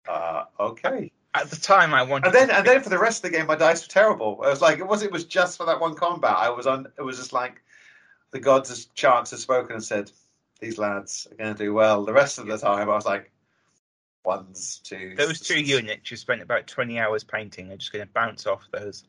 [0.08, 1.12] uh, okay.
[1.34, 2.28] At the time, I wanted.
[2.28, 4.42] And then, and then for the rest of the game, my dice were terrible.
[4.44, 5.02] I was like, it was.
[5.02, 6.36] It was just for that one combat.
[6.38, 6.88] I was on.
[6.98, 7.62] It was just like
[8.32, 10.12] the gods' chance had spoken and said,
[10.60, 13.32] "These lads are going to do well." The rest of the time, I was like,
[14.26, 15.18] ones, twos.
[15.18, 18.68] Those two units you spent about 20 hours painting They're just going to bounce off
[18.72, 19.04] those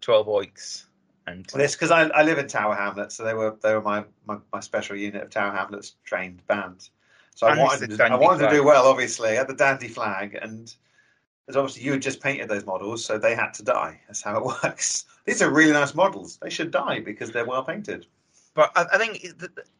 [0.00, 0.84] 12 oiks.
[1.26, 4.04] And this because I, I live in Tower Hamlets, so they were they were my,
[4.26, 6.88] my, my special unit of Tower Hamlets trained band.
[7.34, 10.74] So I wanted, to, I wanted to do well, obviously, at the dandy flag, and
[11.48, 14.00] as obviously you had just painted those models, so they had to die.
[14.08, 15.04] That's how it works.
[15.24, 16.38] These are really nice models.
[16.42, 18.06] They should die because they're well painted.
[18.54, 19.24] But I, I think,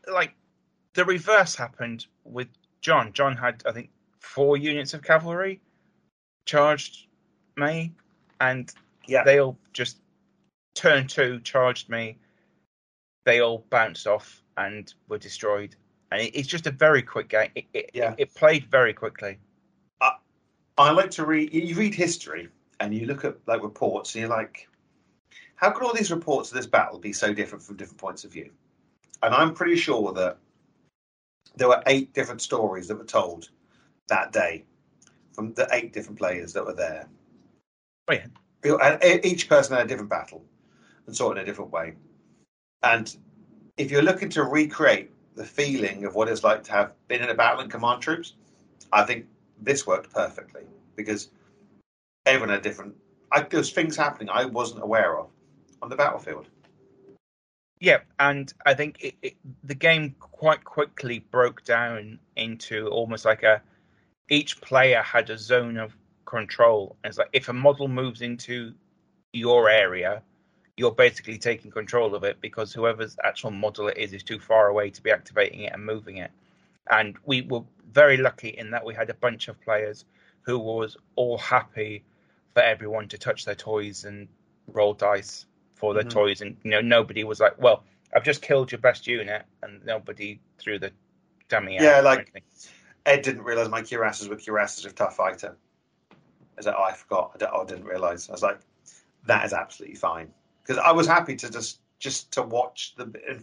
[0.07, 0.35] like,
[0.95, 2.49] the reverse happened with
[2.81, 3.13] John.
[3.13, 5.61] John had, I think, four units of cavalry
[6.47, 7.07] charged
[7.57, 7.93] me,
[8.41, 8.73] and
[9.07, 9.25] yeah.
[9.25, 9.99] they all just
[10.75, 12.19] turned two charged me.
[13.25, 15.77] They all bounced off and were destroyed
[16.11, 17.51] and it, it's just a very quick game.
[17.55, 18.15] It, it, yeah.
[18.19, 19.39] it played very quickly.
[20.01, 20.13] I,
[20.77, 21.53] I like to read.
[21.53, 22.49] You read history
[22.81, 24.69] and you look at like reports, and you're like,
[25.57, 28.33] how can all these reports of this battle be so different from different points of
[28.33, 28.51] view?
[29.23, 30.39] And I'm pretty sure that
[31.59, 33.51] there were eight different stories that were told
[34.09, 34.65] that day
[35.33, 37.09] from the eight different players that were there.
[38.11, 38.27] Yeah.
[38.65, 40.45] And each person had a different battle
[41.07, 41.95] and saw it in a different way.
[42.83, 43.15] And
[43.77, 47.31] if you're looking to recreate the feeling of what it's like to have been in
[47.31, 48.35] a battle and command troops,
[48.93, 49.27] I think
[49.61, 50.63] this worked perfectly
[50.97, 51.31] because
[52.27, 52.95] everyone had different.
[53.31, 55.29] I, there was things happening I wasn't aware of
[55.83, 56.49] on the battlefield.
[57.81, 63.43] Yeah, and I think it, it, the game quite quickly broke down into almost like
[63.45, 63.63] a
[64.29, 66.97] each player had a zone of control.
[67.05, 68.75] it's like if a model moves into
[69.33, 70.23] your area,
[70.77, 74.69] you're basically taking control of it because whoever's actual model it is is too far
[74.69, 76.31] away to be activating it and moving it.
[76.91, 77.63] And we were
[77.93, 80.05] very lucky in that we had a bunch of players
[80.43, 82.05] who was all happy
[82.55, 84.29] for everyone to touch their toys and
[84.67, 85.47] roll dice
[85.79, 86.19] for their mm-hmm.
[86.19, 89.85] toys, and you know nobody was like, "Well, I've just killed your best unit," and
[89.85, 90.93] nobody threw the
[91.49, 91.85] dummy out.
[91.85, 92.43] Yeah, like
[93.07, 95.57] Ed didn't realize my cuirassiers were cuirassiers of tough fighter.
[96.11, 96.15] I
[96.57, 97.43] was like, "Oh, I forgot.
[97.43, 98.61] I, oh, didn't realize." I was like,
[99.27, 100.33] "That is absolutely fine."
[100.69, 103.43] because I was happy to just just to watch the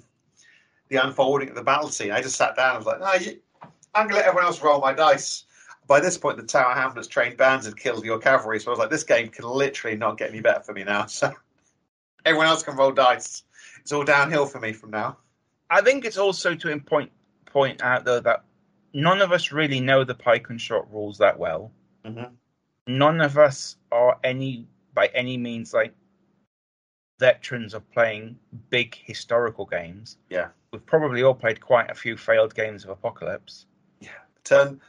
[0.89, 2.11] the unfolding of the battle scene.
[2.11, 2.75] I just sat down.
[2.75, 5.45] I was like, no, I'm gonna let everyone else roll my dice.
[5.88, 8.79] By this point, the Tower Hamlets trained bands had killed your cavalry, so I was
[8.79, 11.05] like, this game can literally not get any better for me now.
[11.09, 11.33] So
[12.26, 13.43] everyone else can roll dice.
[13.82, 15.17] It's all downhill for me from now.
[15.69, 17.11] I think it's also to point
[17.45, 18.43] point out though that
[18.93, 21.71] none of us really know the pike and shot rules that well.
[22.03, 22.34] Mm-hmm.
[22.88, 25.93] None of us are any by any means like
[27.19, 28.38] veterans of playing
[28.69, 30.17] big historical games.
[30.30, 30.49] Yeah.
[30.71, 33.65] We've probably all played quite a few failed games of Apocalypse.
[34.01, 34.09] Yeah.
[34.43, 34.82] Turn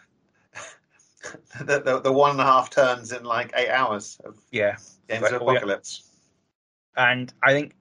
[1.61, 4.76] the, the, the one and a half turns in like eight hours of yeah
[5.09, 6.05] games of Apocalypse.
[6.97, 7.74] And I think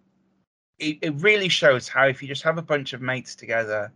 [0.80, 3.92] it, it really shows how if you just have a bunch of mates together,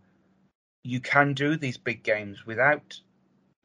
[0.82, 2.98] you can do these big games without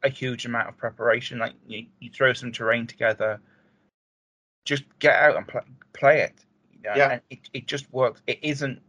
[0.02, 1.38] a huge amount of preparation.
[1.38, 3.40] Like you, you throw some terrain together,
[4.64, 6.46] just get out and play, play it
[6.94, 7.12] yeah.
[7.12, 8.22] And it, it just works.
[8.26, 8.80] It isn't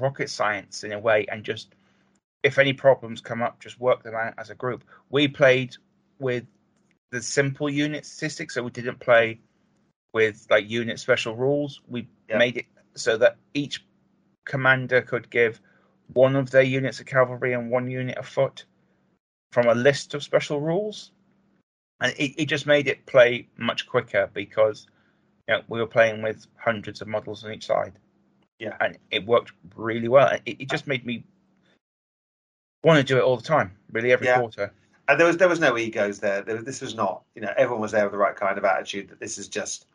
[0.00, 1.74] rocket science in a way, and just
[2.42, 4.84] if any problems come up, just work them out as a group.
[5.10, 5.76] We played
[6.18, 6.44] with
[7.12, 9.38] the simple unit statistics, so we didn't play
[10.16, 11.82] with like unit special rules.
[11.86, 12.38] We yeah.
[12.38, 12.64] made it
[12.94, 13.84] so that each
[14.46, 15.60] commander could give
[16.14, 18.64] one of their units of cavalry and one unit of foot
[19.52, 21.10] from a list of special rules.
[22.00, 24.86] And it, it just made it play much quicker because
[25.46, 27.92] you know, we were playing with hundreds of models on each side.
[28.58, 28.74] Yeah.
[28.80, 30.30] And it worked really well.
[30.46, 31.24] It, it just made me
[32.84, 34.38] want to do it all the time, really, every yeah.
[34.38, 34.72] quarter.
[35.08, 36.40] And there was there was no egos there.
[36.40, 38.64] there was, this was not, you know, everyone was there with the right kind of
[38.64, 39.10] attitude.
[39.10, 39.86] That this is just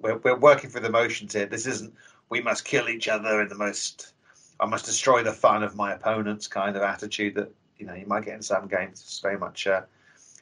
[0.00, 1.46] we're, we're working through the motions here.
[1.46, 1.94] This isn't
[2.28, 4.12] we must kill each other in the most
[4.58, 8.06] I must destroy the fun of my opponents kind of attitude that you know you
[8.06, 9.00] might get in some games.
[9.00, 9.82] It's very much uh,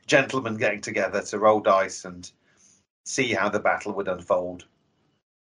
[0.07, 2.31] gentlemen getting together to roll dice and
[3.05, 4.65] see how the battle would unfold.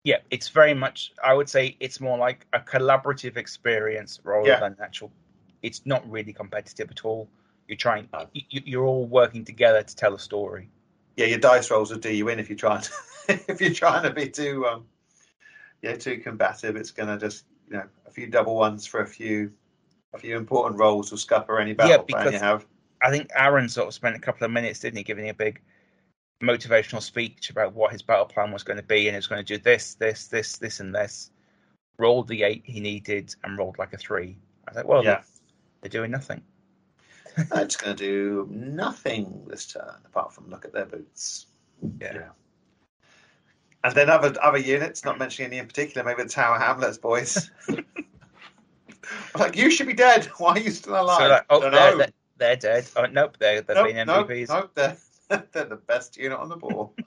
[0.03, 1.13] Yeah, it's very much.
[1.23, 4.59] I would say it's more like a collaborative experience rather yeah.
[4.59, 5.11] than actual.
[5.61, 7.29] It's not really competitive at all.
[7.67, 8.09] You're trying.
[8.11, 8.27] No.
[8.33, 10.69] You, are all working together to tell a story.
[11.15, 12.81] Yeah, your dice rolls will do you in if you're trying.
[12.81, 12.91] To,
[13.47, 14.85] if you're trying to be too, um,
[15.81, 16.75] yeah, too combative.
[16.75, 19.51] It's going to just you know a few double ones for a few
[20.13, 22.65] a few important roles will scupper any battle Yeah, because- you have.
[23.05, 25.61] I think Aaron sort of spent a couple of minutes, didn't he, giving a big
[26.41, 29.57] motivational speech about what his battle plan was going to be, and it's going to
[29.57, 31.29] do this, this, this, this, and this.
[31.99, 34.37] Rolled the eight he needed and rolled like a three.
[34.67, 35.21] I was like, well, Yeah.
[35.81, 36.41] they're doing nothing.
[37.35, 41.47] They're just going to do nothing this turn apart from look at their boots.
[41.99, 42.29] Yeah.
[43.83, 47.51] And then other other units, not mentioning any in particular, maybe the Tower Hamlets boys.
[49.37, 50.25] like you should be dead.
[50.37, 51.19] Why are you still alive?
[51.19, 51.97] So like, oh, they're, know.
[51.97, 52.87] they're, they're dead.
[52.95, 54.49] Oh, nope, they're, they've Nope, been nope, MVPs.
[54.49, 54.97] nope, they're,
[55.51, 56.89] they're the best unit on the board.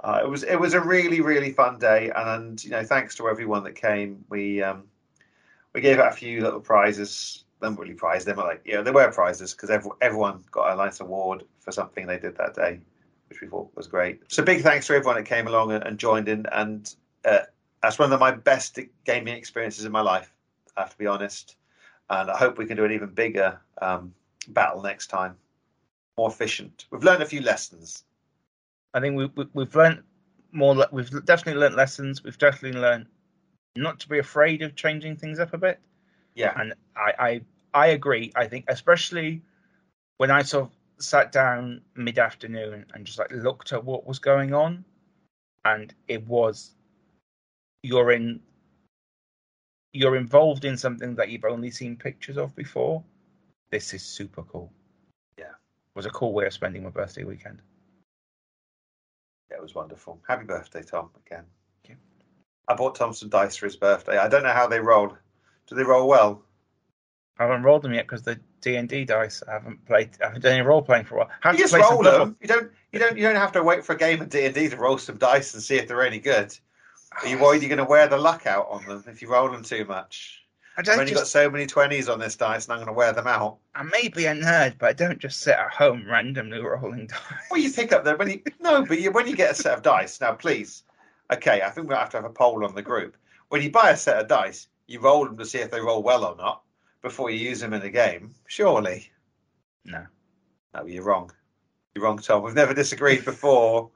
[0.00, 3.28] Uh, it was it was a really really fun day, and you know thanks to
[3.28, 4.24] everyone that came.
[4.30, 4.84] We um,
[5.74, 7.44] we gave out a few little prizes.
[7.60, 8.24] Them really prizes.
[8.24, 11.72] They were like yeah, they were prizes because every, everyone got a nice award for
[11.72, 12.80] something they did that day,
[13.28, 14.20] which we thought was great.
[14.28, 16.94] So big thanks to everyone that came along and, and joined in, and
[17.24, 17.40] uh,
[17.82, 20.32] that's one of my best gaming experiences in my life.
[20.76, 21.56] I have to be honest,
[22.10, 24.14] and I hope we can do an even bigger um,
[24.48, 25.34] battle next time,
[26.16, 26.86] more efficient.
[26.90, 28.04] We've learned a few lessons.
[28.94, 30.02] I think we, we, we've learned
[30.52, 30.86] more.
[30.92, 32.22] We've definitely learned lessons.
[32.22, 33.06] We've definitely learned
[33.82, 35.80] not to be afraid of changing things up a bit.
[36.34, 37.40] Yeah, And I, I,
[37.74, 38.32] I agree.
[38.36, 39.42] I think especially
[40.18, 44.18] when I sort of sat down mid afternoon and just like looked at what was
[44.18, 44.84] going on,
[45.64, 46.70] and it was
[47.82, 48.40] you're in
[49.92, 53.02] you're involved in something that you've only seen pictures of before.
[53.70, 54.72] This is super cool.
[55.38, 55.46] Yeah.
[55.46, 57.60] It was a cool way of spending my birthday weekend.
[59.50, 60.20] Yeah, it was wonderful.
[60.28, 61.44] Happy birthday, Tom, again.
[62.68, 64.18] I bought Tom some dice for his birthday.
[64.18, 65.16] I don't know how they rolled.
[65.66, 66.42] Do they roll well?
[67.38, 69.42] I haven't rolled them yet because the D and D dice.
[69.48, 70.10] I haven't played.
[70.20, 71.30] I haven't done any role playing for a while.
[71.40, 72.36] Have You just roll them.
[72.40, 72.72] You don't.
[72.92, 73.16] You don't.
[73.16, 75.16] You don't have to wait for a game of D and D to roll some
[75.16, 76.56] dice and see if they're any good.
[77.22, 79.50] Are you worried you're going to wear the luck out on them if you roll
[79.50, 80.44] them too much?
[80.76, 82.92] I I've don't only got so many twenties on this dice, and I'm going to
[82.92, 83.58] wear them out.
[83.74, 87.20] I may be a nerd, but I don't just sit at home randomly rolling dice.
[87.50, 89.74] Well, you pick up the when you no, but you, when you get a set
[89.74, 90.82] of dice now, please.
[91.32, 93.16] Okay, I think we'll have to have a poll on the group.
[93.48, 96.02] When you buy a set of dice, you roll them to see if they roll
[96.02, 96.62] well or not
[97.02, 98.34] before you use them in a game.
[98.46, 99.10] Surely,
[99.84, 100.06] No.
[100.74, 101.30] no, you're wrong.
[101.94, 102.42] You're wrong, Tom.
[102.42, 103.90] We've never disagreed before.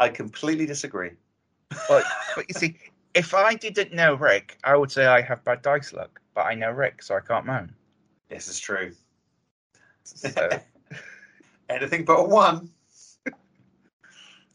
[0.00, 1.10] I completely disagree.
[1.88, 2.76] But but you see,
[3.14, 6.20] if I didn't know Rick, I would say I have bad dice luck.
[6.34, 7.74] But I know Rick, so I can't moan.
[8.28, 8.92] This is true.
[10.04, 10.48] So
[11.68, 12.70] Anything but a one.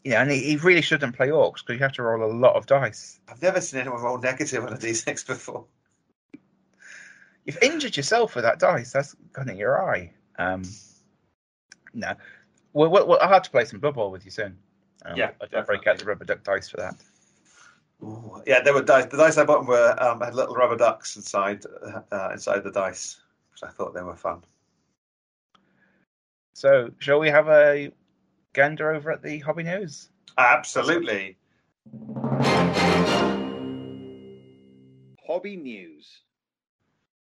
[0.06, 2.56] Know, and he, he really shouldn't play orcs because you have to roll a lot
[2.56, 3.20] of dice.
[3.28, 5.66] I've never seen anyone roll negative on a d6 before.
[7.46, 8.92] You've injured yourself with that dice.
[8.92, 10.12] That's gone in your eye.
[10.38, 10.64] Um,
[11.94, 12.14] no,
[12.74, 14.58] well, well, well, I'll have to play some Blood Bowl with you soon.
[15.06, 16.96] Um, Yeah, I'll, I'll break out the rubber duck dice for that.
[18.04, 19.06] Ooh, yeah, there were dice.
[19.06, 21.64] The dice I bought were um, had little rubber ducks inside
[22.12, 23.20] uh, inside the dice,
[23.52, 24.44] which I thought they were fun.
[26.54, 27.92] So, shall we have a
[28.58, 30.10] gander over at the hobby news?
[30.40, 31.38] Absolutely.
[35.28, 36.22] Hobby news.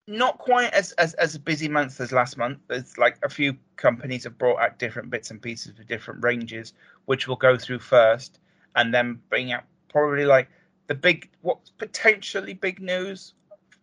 [0.08, 2.60] Not quite as, as as a busy month as last month.
[2.70, 6.74] There's like a few companies have brought out different bits and pieces for different ranges,
[7.04, 8.40] which we'll go through first,
[8.78, 10.48] and then bring out probably like
[10.88, 13.34] the big, what's potentially big news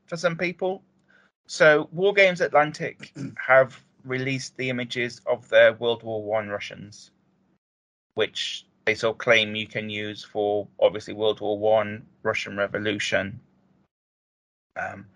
[0.06, 0.82] for some people.
[1.48, 7.11] So, Wargames Atlantic have released the images of their World War One Russians,
[8.14, 13.40] which they of claim you can use for obviously World War One, Russian Revolution,
[14.76, 15.06] um,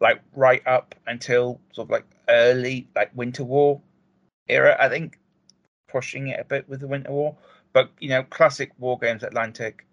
[0.00, 3.80] like right up until sort of like early like Winter War
[4.48, 4.76] era.
[4.78, 5.18] I think
[5.88, 7.36] pushing it a bit with the Winter War,
[7.72, 9.86] but you know, classic Wargames Atlantic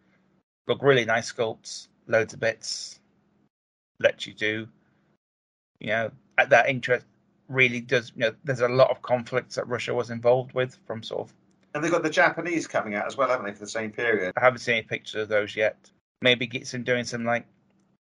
[0.68, 3.00] look really nice sculpts, loads of bits,
[4.00, 4.68] let you do.
[5.80, 7.06] You know, at that interest
[7.48, 8.12] really does.
[8.16, 11.34] You know, there's a lot of conflicts that Russia was involved with from sort of.
[11.74, 14.34] And they've got the Japanese coming out as well, haven't they, for the same period?
[14.36, 15.90] I haven't seen any pictures of those yet.
[16.22, 17.46] Maybe get some doing some like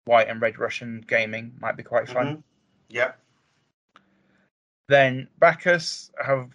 [0.05, 2.37] white and red Russian gaming might be quite fun.
[2.37, 2.43] Mhm.
[2.91, 3.19] Yep.
[4.89, 6.51] Then Baccus have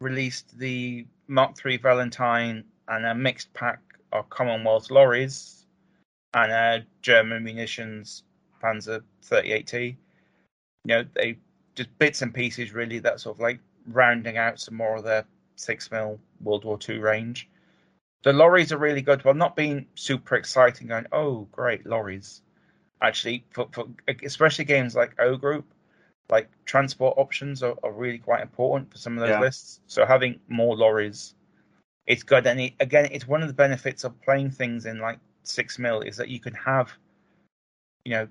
[0.00, 3.80] released the Mark III Valentine and a mixed pack
[4.12, 5.66] of Commonwealth lorries
[6.34, 8.22] and a German munitions
[8.62, 9.96] Panzer 38T.
[10.84, 11.38] You know, they
[11.74, 15.26] just bits and pieces really that sort of like rounding out some more of their
[15.56, 17.48] six mil World War II range.
[18.22, 19.24] The lorries are really good.
[19.24, 22.42] Well, not being super exciting, going, oh, great lorries.
[23.02, 23.86] Actually, for, for
[24.22, 25.66] especially games like O Group,
[26.30, 29.40] like transport options are, are really quite important for some of those Yeah.
[29.40, 29.80] lists.
[29.86, 31.34] So having more lorries,
[32.06, 32.46] it's good.
[32.46, 36.00] And it, again, it's one of the benefits of playing things in like six mil
[36.00, 36.92] is that you can have
[38.06, 38.28] you know,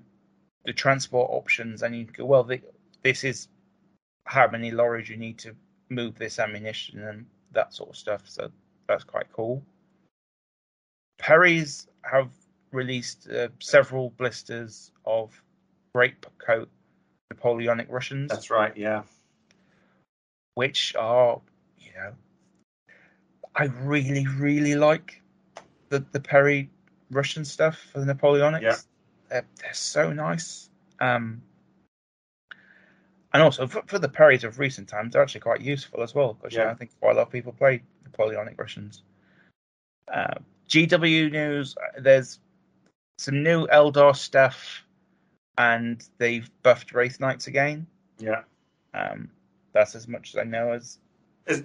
[0.64, 2.60] the transport options, and you go, well, the,
[3.02, 3.48] this is
[4.24, 5.54] how many lorries you need to
[5.88, 8.22] move this ammunition and that sort of stuff.
[8.26, 8.50] So
[8.88, 9.62] that's quite cool.
[11.18, 12.30] Perry's have
[12.72, 15.42] released uh, several blisters of
[15.94, 16.68] grape coat
[17.32, 18.30] Napoleonic Russians.
[18.30, 19.02] That's right, yeah.
[20.54, 21.40] Which are,
[21.78, 22.12] you know,
[23.54, 25.22] I really, really like
[25.88, 26.70] the, the Perry
[27.10, 28.62] Russian stuff for the Napoleonics.
[28.62, 28.76] Yeah.
[29.28, 30.68] They're, they're so nice.
[31.00, 31.42] Um,
[33.36, 36.32] and also for, for, the Perrys of recent times, they're actually quite useful as well
[36.32, 36.60] because yeah.
[36.60, 39.02] you know, I think quite a lot of people play Napoleonic Russians.
[40.10, 40.36] Uh,
[40.70, 42.38] GW news: There's
[43.18, 44.86] some new Eldar stuff,
[45.58, 47.86] and they've buffed Wraith Knights again.
[48.18, 48.44] Yeah.
[48.94, 49.28] Um,
[49.74, 50.72] that's as much as I know.
[50.72, 50.98] As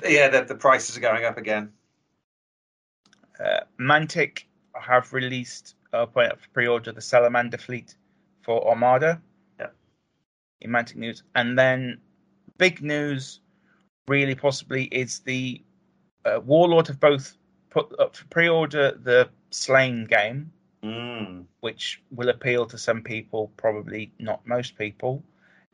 [0.05, 1.71] yeah, the, the prices are going up again.
[3.39, 4.43] Uh, Mantic
[4.73, 7.95] have released uh, point up for pre-order the Salamander fleet
[8.41, 9.21] for Armada.
[10.61, 11.99] In Mantic news, and then
[12.57, 13.39] big news,
[14.07, 15.63] really possibly, is the
[16.25, 17.37] uh, Warlord have both
[17.71, 20.51] put up for pre-order the Slaine game,
[20.83, 21.45] mm.
[21.61, 25.23] which will appeal to some people, probably not most people.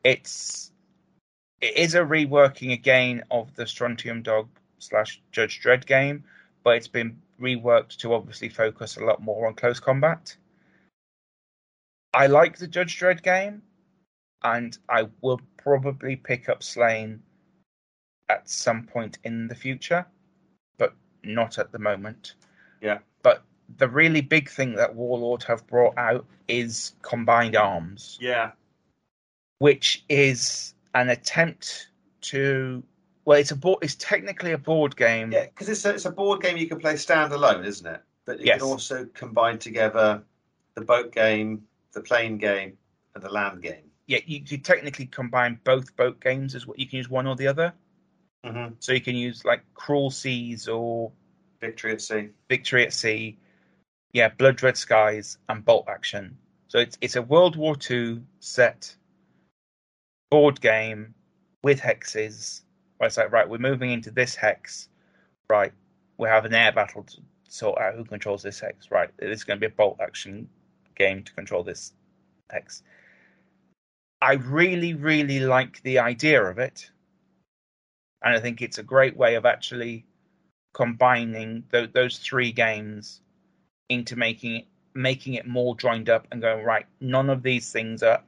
[0.04, 0.72] It's
[1.60, 6.24] it is a reworking again of the Strontium Dog slash Judge Dredd game,
[6.62, 10.36] but it's been reworked to obviously focus a lot more on close combat.
[12.14, 13.62] I like the Judge Dredd game,
[14.42, 17.22] and I will probably pick up Slaine
[18.28, 20.06] at some point in the future,
[20.78, 22.34] but not at the moment.
[22.80, 22.98] Yeah.
[23.22, 23.42] But
[23.78, 28.18] the really big thing that Warlord have brought out is combined arms.
[28.20, 28.52] Yeah.
[29.58, 31.88] Which is an attempt
[32.22, 32.82] to
[33.28, 33.80] well, it's a board.
[33.82, 35.32] It's technically a board game.
[35.32, 38.00] Yeah, because it's a, it's a board game you can play standalone, isn't it?
[38.24, 38.60] But you yes.
[38.60, 40.22] can also combine together
[40.74, 42.78] the boat game, the plane game,
[43.14, 43.87] and the land game.
[44.08, 47.36] Yeah, you, you technically combine both boat games as what you can use one or
[47.36, 47.72] the other.
[48.44, 48.74] Mm-hmm.
[48.80, 51.12] So you can use like Cruel Seas or
[51.60, 52.30] Victory at Sea.
[52.48, 53.38] Victory at Sea.
[54.12, 56.36] Yeah, Blood Red Skies and Bolt Action.
[56.68, 58.96] So it's it's a World War II set
[60.30, 61.14] board game
[61.62, 62.62] with hexes
[62.98, 64.88] where it's like, right, we're moving into this hex,
[65.48, 65.72] right?
[66.18, 67.16] We have an air battle to
[67.48, 69.10] sort out who controls this hex, right?
[69.18, 70.48] It is going to be a bolt action
[70.96, 71.92] game to control this
[72.50, 72.82] hex.
[74.20, 76.90] I really, really like the idea of it,
[78.22, 80.04] and I think it's a great way of actually
[80.74, 83.20] combining th- those three games
[83.88, 86.86] into making it making it more joined up and going right.
[87.00, 88.22] None of these things are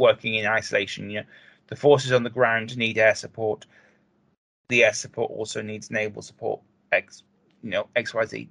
[0.00, 1.10] working in isolation.
[1.10, 1.26] You know,
[1.68, 3.66] the forces on the ground need air support.
[4.68, 6.60] The air support also needs naval support.
[6.90, 7.22] X,
[7.62, 8.48] you know, X Y Z.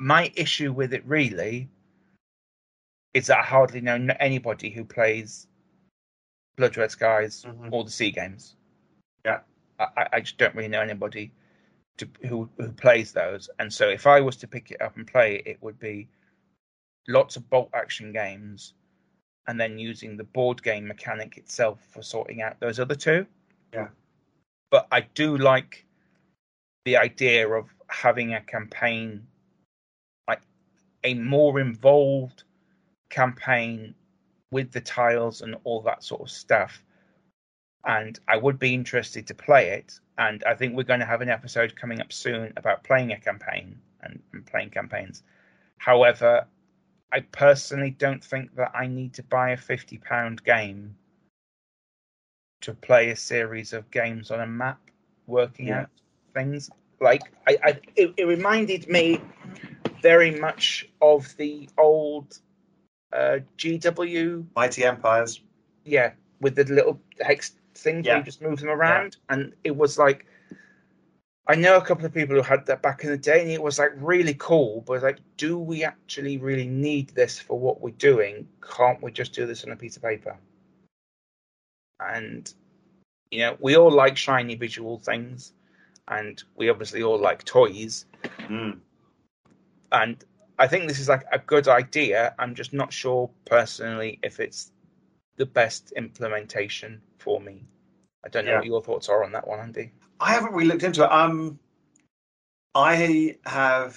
[0.00, 1.68] My issue with it really
[3.14, 5.46] is that I hardly know anybody who plays
[6.58, 7.68] Blood Red Skies mm-hmm.
[7.72, 8.56] or the Sea games.
[9.24, 9.40] Yeah,
[9.78, 11.32] I, I just don't really know anybody
[11.98, 13.48] to, who who plays those.
[13.58, 16.08] And so, if I was to pick it up and play it, it would be
[17.06, 18.74] lots of bolt action games
[19.46, 23.26] and then using the board game mechanic itself for sorting out those other two.
[23.72, 23.88] Yeah.
[24.70, 25.86] But I do like
[26.84, 29.26] the idea of having a campaign,
[30.26, 30.42] like
[31.04, 32.42] a more involved
[33.08, 33.94] campaign
[34.50, 36.82] with the tiles and all that sort of stuff.
[37.84, 39.98] And I would be interested to play it.
[40.16, 43.20] And I think we're going to have an episode coming up soon about playing a
[43.20, 45.22] campaign and, and playing campaigns.
[45.78, 46.46] However,
[47.12, 50.96] I personally don't think that I need to buy a fifty pound game
[52.60, 54.80] to play a series of games on a map,
[55.26, 55.82] working yeah.
[55.82, 55.90] out
[56.34, 56.70] things.
[57.00, 59.20] Like I, I it, it, reminded me
[60.02, 62.38] very much of the old
[63.12, 65.40] uh, GW Mighty Empires.
[65.84, 68.12] Yeah, with the little hex things yeah.
[68.12, 69.36] where you just move them around, yeah.
[69.36, 70.26] and it was like
[71.50, 73.62] I know a couple of people who had that back in the day, and it
[73.62, 74.82] was like really cool.
[74.86, 78.46] But like, do we actually really need this for what we're doing?
[78.60, 80.36] Can't we just do this on a piece of paper?
[82.00, 82.52] And
[83.30, 85.54] you know, we all like shiny visual things,
[86.06, 88.04] and we obviously all like toys.
[88.40, 88.80] Mm.
[89.90, 90.22] And
[90.58, 92.34] I think this is like a good idea.
[92.38, 94.72] I'm just not sure personally if it's
[95.36, 97.64] the best implementation for me.
[98.24, 98.58] I don't know yeah.
[98.58, 99.92] what your thoughts are on that one, Andy.
[100.20, 101.12] I haven't really looked into it.
[101.12, 101.60] Um,
[102.74, 103.96] I have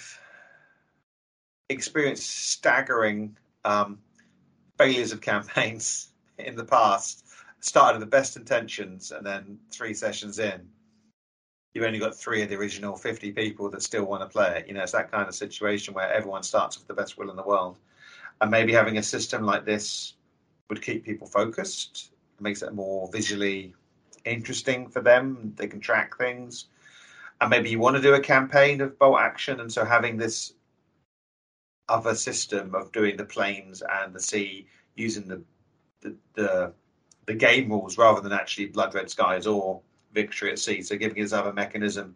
[1.68, 3.98] experienced staggering um,
[4.78, 7.26] failures of campaigns in the past.
[7.60, 10.68] Started with the best intentions, and then three sessions in,
[11.74, 14.68] you've only got three of the original 50 people that still want to play it.
[14.68, 17.36] You know, it's that kind of situation where everyone starts with the best will in
[17.36, 17.78] the world.
[18.40, 20.14] and maybe having a system like this
[20.68, 22.12] would keep people focused.
[22.38, 23.74] It makes it more visually
[24.24, 25.54] interesting for them.
[25.56, 26.66] They can track things,
[27.40, 30.54] and maybe you want to do a campaign of bolt action, and so having this
[31.88, 34.66] other system of doing the planes and the sea
[34.96, 35.42] using the
[36.00, 36.72] the, the,
[37.26, 39.80] the game rules rather than actually blood red skies or
[40.12, 40.82] victory at sea.
[40.82, 42.14] So giving us other mechanism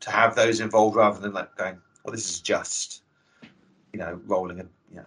[0.00, 3.02] to have those involved rather than like going, well, this is just
[3.92, 5.06] you know rolling a you know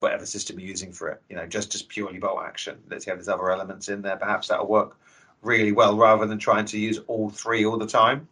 [0.00, 1.22] whatever system you're using for it.
[1.28, 2.78] You know, just just purely bolt action.
[2.90, 4.16] Let's have these other elements in there.
[4.16, 4.96] Perhaps that'll work
[5.42, 8.28] really well rather than trying to use all three all the time.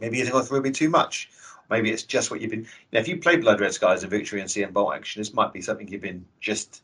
[0.00, 1.30] Maybe using all oh, three will be too much.
[1.70, 2.66] Maybe it's just what you've been.
[2.92, 5.52] Know, if you play Blood Red Skies and Victory and CM Bolt Action, this might
[5.52, 6.82] be something you've been just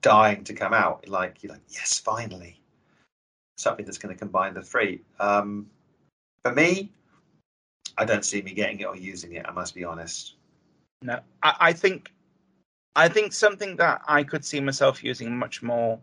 [0.00, 1.08] dying to come out.
[1.08, 2.60] Like you're like, yes, finally,
[3.58, 5.02] something that's going to combine the three.
[5.18, 5.66] Um,
[6.42, 6.92] for me,
[7.98, 9.44] I don't see me getting it or using it.
[9.46, 10.34] I must be honest.
[11.02, 12.12] No, I, I think,
[12.96, 15.98] I think something that I could see myself using much more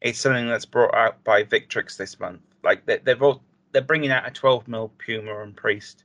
[0.00, 2.40] is something that's brought out by Victrix this month.
[2.62, 3.42] Like they, they've all,
[3.72, 6.04] they're bringing out a 12 mil Puma and Priest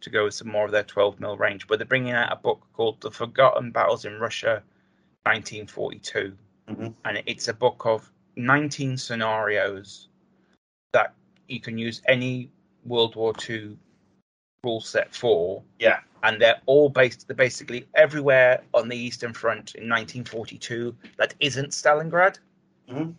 [0.00, 2.36] to go with some more of their 12 mil range, but they're bringing out a
[2.36, 4.62] book called The Forgotten Battles in Russia,
[5.24, 6.32] 1942,
[6.70, 6.88] mm-hmm.
[7.04, 10.07] and it's a book of 19 scenarios
[10.92, 11.14] that
[11.48, 12.50] you can use any
[12.84, 13.76] World War II
[14.64, 15.62] rule set for.
[15.78, 16.00] Yeah.
[16.22, 21.70] And they're all based, they're basically everywhere on the Eastern Front in 1942 that isn't
[21.70, 22.38] Stalingrad.
[22.90, 23.10] Mm-hmm.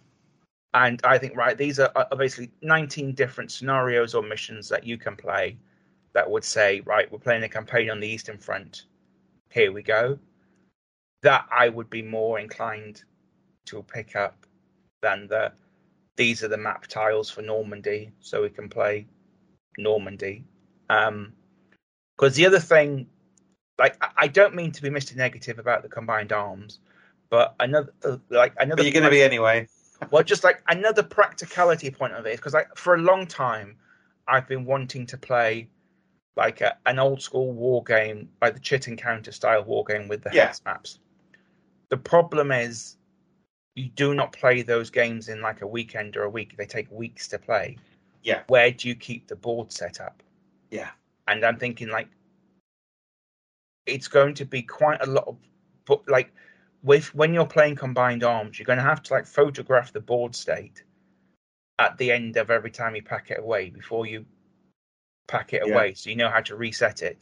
[0.73, 4.97] And I think, right, these are, are basically 19 different scenarios or missions that you
[4.97, 5.57] can play
[6.13, 8.85] that would say, right, we're playing a campaign on the Eastern Front.
[9.49, 10.19] Here we go.
[11.21, 13.03] That I would be more inclined
[13.65, 14.45] to pick up
[15.01, 15.51] than the
[16.19, 19.07] these are the map tiles for Normandy, so we can play
[19.77, 20.43] Normandy.
[20.89, 21.31] Um,
[22.17, 23.07] because the other thing,
[23.77, 25.15] like, I don't mean to be Mr.
[25.15, 26.79] Negative about the combined arms,
[27.29, 28.75] but another, uh, like, another.
[28.75, 29.69] But you're going to be anyway.
[30.11, 33.77] well, just like another practicality point of it, because like for a long time,
[34.27, 35.69] I've been wanting to play
[36.35, 40.23] like a, an old school war game, like the Chit Encounter style war game with
[40.23, 40.47] the yeah.
[40.47, 40.99] hex maps.
[41.87, 42.97] The problem is
[43.75, 46.57] you do not play those games in like a weekend or a week.
[46.57, 47.77] They take weeks to play.
[48.23, 48.41] Yeah.
[48.47, 50.21] Where do you keep the board set up?
[50.71, 50.89] Yeah.
[51.27, 52.09] And I'm thinking like
[53.85, 55.37] it's going to be quite a lot of
[55.85, 56.31] but like
[56.83, 60.35] with when you're playing combined arms, you're going to have to like photograph the board
[60.35, 60.83] state
[61.79, 64.25] at the end of every time you pack it away before you
[65.27, 65.73] pack it yeah.
[65.73, 67.17] away, so you know how to reset it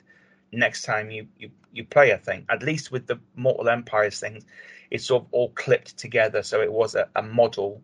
[0.52, 2.46] next time you, you you play a thing.
[2.50, 4.46] At least with the Mortal Empires things,
[4.92, 7.82] it's sort of all clipped together, so it was a, a model.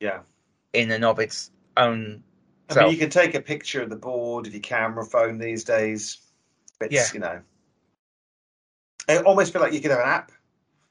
[0.00, 0.20] Yeah.
[0.72, 2.22] In and of its own.
[2.70, 2.84] I self.
[2.84, 6.18] mean, you can take a picture of the board of your camera phone these days.
[6.80, 7.06] It's, yeah.
[7.12, 7.40] you know,
[9.08, 10.32] I almost feel like you could have an app.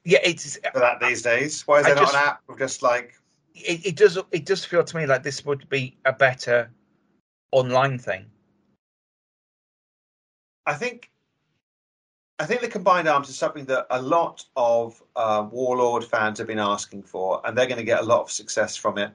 [0.03, 1.65] Yeah, it's uh, for that these days.
[1.67, 3.13] Why is there not an app of just like?
[3.53, 4.17] It, it does.
[4.31, 6.69] It does feel to me like this would be a better
[7.51, 8.25] online thing.
[10.65, 11.11] I think
[12.39, 16.47] I think the combined arms is something that a lot of uh, Warlord fans have
[16.47, 19.11] been asking for, and they're going to get a lot of success from it.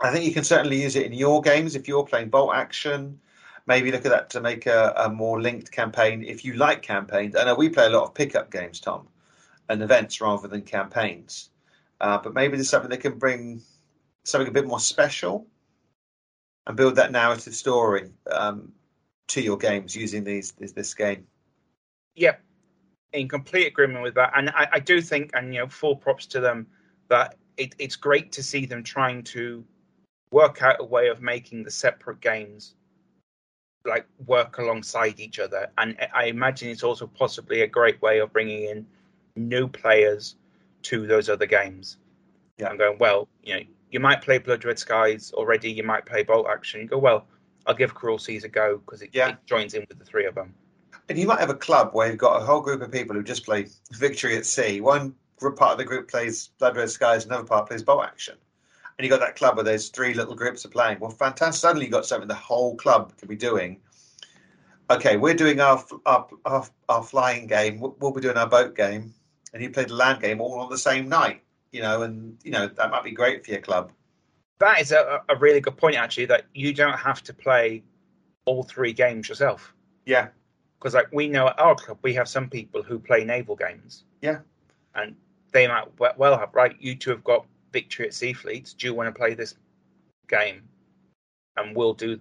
[0.00, 3.20] I think you can certainly use it in your games if you're playing bolt action.
[3.66, 7.36] Maybe look at that to make a, a more linked campaign if you like campaigns.
[7.36, 9.06] I know we play a lot of pickup games, Tom,
[9.68, 11.50] and events rather than campaigns.
[12.00, 13.62] Uh, but maybe there's something that can bring
[14.24, 15.46] something a bit more special
[16.66, 18.10] and build that narrative story.
[18.30, 18.72] Um,
[19.28, 21.26] to your games using these this, this game.
[22.16, 22.40] Yep,
[23.12, 26.26] in complete agreement with that, and I, I do think, and you know, full props
[26.26, 26.66] to them
[27.08, 29.64] that it, it's great to see them trying to
[30.30, 32.74] work out a way of making the separate games
[33.86, 38.32] like work alongside each other, and I imagine it's also possibly a great way of
[38.32, 38.86] bringing in
[39.36, 40.36] new players
[40.82, 41.98] to those other games.
[42.58, 43.28] Yeah, I'm going well.
[43.42, 43.60] You know,
[43.90, 45.70] you might play Blood Red Skies already.
[45.70, 46.80] You might play Bolt Action.
[46.80, 47.26] You go well.
[47.66, 49.30] I'll give Cruel Seas a go because it, yeah.
[49.30, 50.54] it, joins in with the three of them.
[51.08, 53.22] And you might have a club where you've got a whole group of people who
[53.22, 54.80] just play Victory at Sea.
[54.80, 58.36] One part of the group plays Blood Red Skies, another part plays Bolt Action.
[58.96, 61.00] And you've got that club where there's three little groups are playing.
[61.00, 61.60] Well, fantastic!
[61.60, 63.80] Suddenly you've got something the whole club can be doing.
[64.88, 67.80] Okay, we're doing our our our, our flying game.
[67.80, 69.12] We'll be doing our boat game,
[69.52, 71.42] and you play the land game all on the same night.
[71.72, 73.90] You know, and you know that might be great for your club
[74.58, 77.82] that is a, a really good point, actually, that you don't have to play
[78.44, 79.74] all three games yourself.
[80.06, 80.28] Yeah.
[80.84, 84.04] Because like we know at our club, we have some people who play naval games.
[84.20, 84.40] Yeah.
[84.94, 85.16] And
[85.50, 86.76] they might well have right.
[86.78, 88.74] You two have got victory at sea fleets.
[88.74, 89.54] Do you want to play this
[90.28, 90.60] game?
[91.56, 92.20] And we'll do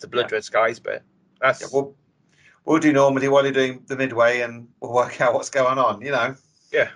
[0.00, 0.36] the blood yeah.
[0.36, 1.02] red skies bit.
[1.40, 1.96] That's yeah, we'll
[2.64, 6.00] we'll do Normandy while you're doing the midway, and we'll work out what's going on.
[6.00, 6.36] You know.
[6.72, 6.90] Yeah.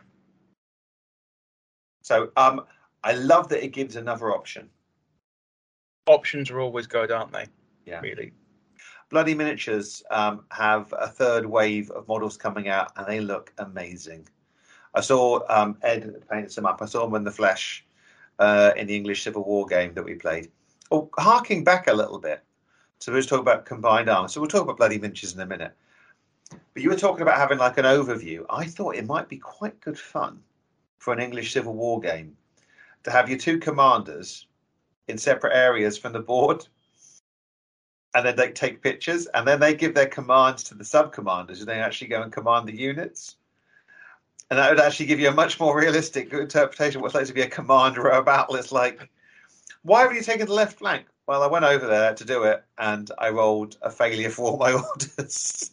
[2.02, 2.64] So um,
[3.02, 4.70] I love that it gives another option.
[6.06, 7.46] Options are always good, aren't they?
[7.86, 7.98] Yeah.
[8.02, 8.32] Really.
[9.10, 14.28] Bloody Miniatures um, have a third wave of models coming out, and they look amazing.
[14.94, 16.82] I saw um, Ed painted some up.
[16.82, 17.86] I saw them in the flesh
[18.38, 20.50] uh, in the English Civil War game that we played.
[20.90, 22.42] Oh, harking back a little bit.
[22.98, 24.32] So we was talking about combined arms.
[24.32, 25.72] So we'll talk about bloody miniatures in a minute.
[26.50, 28.44] But you were talking about having like an overview.
[28.50, 30.40] I thought it might be quite good fun
[30.98, 32.36] for an English Civil War game
[33.04, 34.46] to have your two commanders
[35.06, 36.66] in separate areas from the board
[38.18, 41.60] and then they take pictures and then they give their commands to the sub commanders
[41.60, 43.36] and they actually go and command the units.
[44.50, 47.32] And that would actually give you a much more realistic interpretation of what's like to
[47.32, 49.08] be a commander of a battle it's like
[49.82, 51.06] why have you taken the left flank?
[51.28, 54.58] Well i went over there to do it and i rolled a failure for all
[54.58, 55.70] my orders.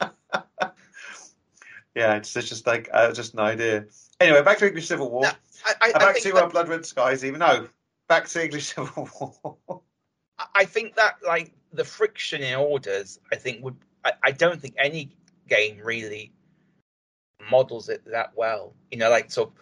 [1.94, 3.84] Yeah it's, it's just like uh, just an idea.
[4.18, 5.22] Anyway back to english civil war.
[5.22, 5.30] No,
[5.64, 7.38] I, I, I back think to that- blood red skies even.
[7.38, 7.68] No
[8.08, 9.80] back to english civil war.
[10.54, 14.74] I think that like the friction in orders, I think would I, I don't think
[14.78, 15.10] any
[15.48, 16.32] game really
[17.50, 18.74] models it that well.
[18.90, 19.54] You know, like sort of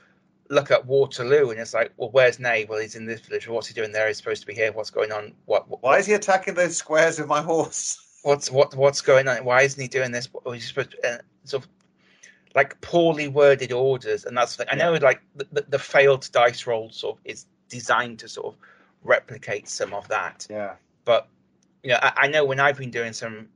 [0.51, 2.67] look at Waterloo and it's like, well, where's Ney?
[2.69, 3.49] Well, he's in this village.
[3.49, 4.07] What's he doing there?
[4.07, 4.73] He's supposed to be here.
[4.73, 5.33] What's going on?
[5.47, 5.69] What?
[5.69, 8.75] what why is he attacking those squares with my horse What's what?
[8.75, 9.45] What's going on?
[9.45, 10.29] Why isn't he doing this?
[10.33, 11.71] What, he's supposed to, uh, sort of
[12.55, 14.67] like poorly worded orders, and that's thing.
[14.71, 18.47] I know like the, the, the failed dice roll sort of is designed to sort
[18.47, 18.55] of
[19.05, 20.75] replicate some of that yeah
[21.05, 21.29] but
[21.83, 23.49] you know, I, I know when I've been doing some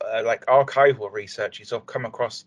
[0.00, 2.44] uh, like archival research, you sort of come across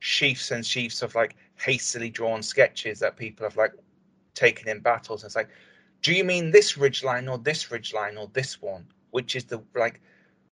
[0.00, 3.72] sheafs and sheafs of like hastily drawn sketches that people have like
[4.34, 5.22] taken in battles.
[5.22, 5.48] And it's like,
[6.02, 8.86] do you mean this ridge line or this ridge line or this one?
[9.10, 10.00] Which is the like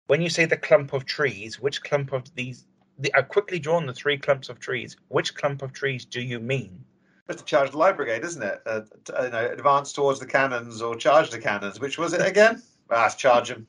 [0.06, 2.66] when you say the clump of trees, which clump of these?
[2.98, 4.97] The, I've quickly drawn the three clumps of trees.
[5.09, 6.85] Which clump of trees do you mean?
[7.27, 8.62] Just to charge the light brigade, isn't it?
[8.64, 11.81] Uh, t- uh, you know, advance towards the cannons or charge the cannons.
[11.81, 12.62] Which was it again?
[12.90, 13.66] ah, charge them.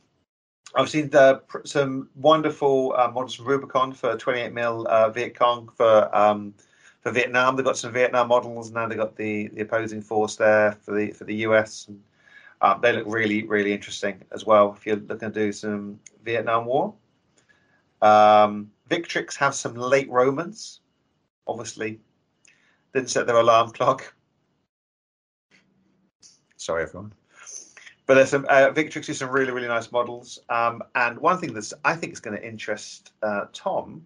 [0.76, 5.70] I've seen the, some wonderful uh, models from Rubicon for 28 mil uh, Viet Cong
[5.76, 6.54] for um,
[7.02, 7.56] for Vietnam.
[7.56, 8.88] They've got some Vietnam models now.
[8.88, 11.88] They've got the, the opposing force there for the for the US.
[11.88, 12.02] And,
[12.60, 14.76] um, they look really really interesting as well.
[14.78, 16.94] If you're looking to do some Vietnam War,
[18.02, 20.82] um, Victrix have some late Romans.
[21.48, 22.00] Obviously,
[22.94, 24.14] didn't set their alarm clock.
[26.58, 27.14] Sorry, everyone.
[28.08, 30.40] But there's some uh, Victrix is some really really nice models.
[30.50, 34.06] Um, and one thing that's I think is going to interest uh, Tom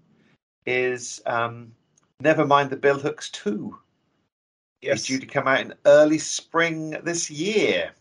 [0.66, 1.72] is um,
[2.20, 3.78] never mind the Billhooks two.
[4.82, 7.92] It's due to come out in early spring this year.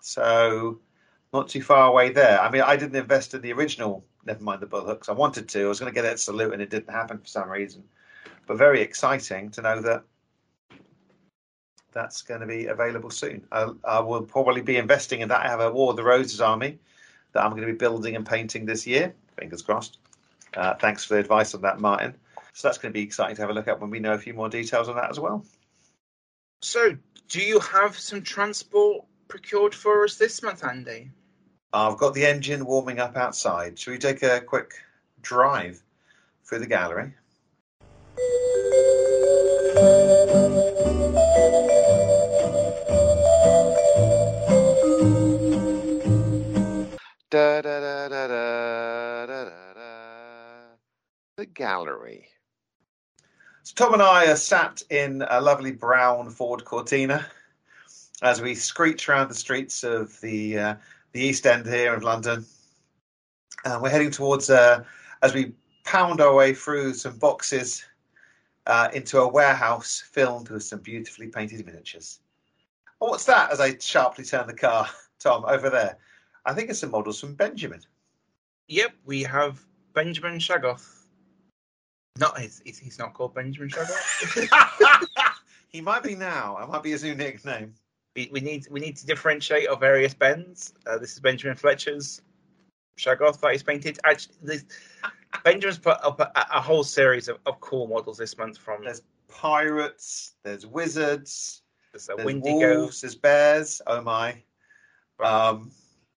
[0.00, 0.78] So
[1.32, 2.38] not too far away there.
[2.38, 5.08] I mean, I didn't invest in the original Never mind the Billhooks.
[5.08, 5.64] I wanted to.
[5.64, 7.84] I was going to get it at Salute, and it didn't happen for some reason.
[8.46, 10.02] But very exciting to know that
[11.92, 13.46] that's going to be available soon.
[13.50, 15.44] I, I will probably be investing in that.
[15.44, 16.78] I have a War of the Roses army
[17.32, 19.14] that I'm going to be building and painting this year.
[19.38, 19.98] Fingers crossed.
[20.54, 22.14] Uh, thanks for the advice on that, Martin.
[22.52, 24.18] So that's going to be exciting to have a look at when we know a
[24.18, 25.44] few more details on that as well.
[26.62, 26.96] So,
[27.28, 31.10] do you have some transport procured for us this month, Andy?
[31.72, 33.78] I've got the engine warming up outside.
[33.78, 34.72] Should we take a quick
[35.20, 35.82] drive
[36.44, 37.12] through the gallery?
[47.36, 49.82] Da, da, da, da, da, da, da.
[51.36, 52.28] The gallery.
[53.62, 57.26] So Tom and I are sat in a lovely brown Ford Cortina
[58.22, 60.74] as we screech around the streets of the uh,
[61.12, 62.46] the East End here of London.
[63.66, 64.82] Uh, we're heading towards uh,
[65.22, 65.52] as we
[65.84, 67.84] pound our way through some boxes
[68.66, 72.20] uh, into a warehouse filled with some beautifully painted miniatures.
[73.02, 73.52] Oh, what's that?
[73.52, 74.88] As I sharply turn the car,
[75.18, 75.98] Tom, over there.
[76.46, 77.82] I think it's the models from Benjamin.
[78.68, 79.64] Yep, we have
[79.94, 81.02] Benjamin Shagoff.
[82.18, 85.06] Not he's, he's not called Benjamin Shagoff.
[85.68, 86.56] he might be now.
[86.62, 87.74] It might be his new nickname.
[88.14, 90.72] we, we need we need to differentiate our various Bens.
[90.86, 92.22] Uh, this is Benjamin Fletcher's
[92.98, 93.98] Shoggoth that he's painted.
[94.04, 94.64] Actually, this,
[95.44, 99.02] Benjamin's put up a, a whole series of, of cool models this month from There's
[99.28, 100.34] pirates.
[100.44, 101.62] There's wizards.
[101.92, 103.00] there's a There's wolves.
[103.00, 103.82] There's bears.
[103.86, 104.42] Oh my.
[105.22, 105.72] Um,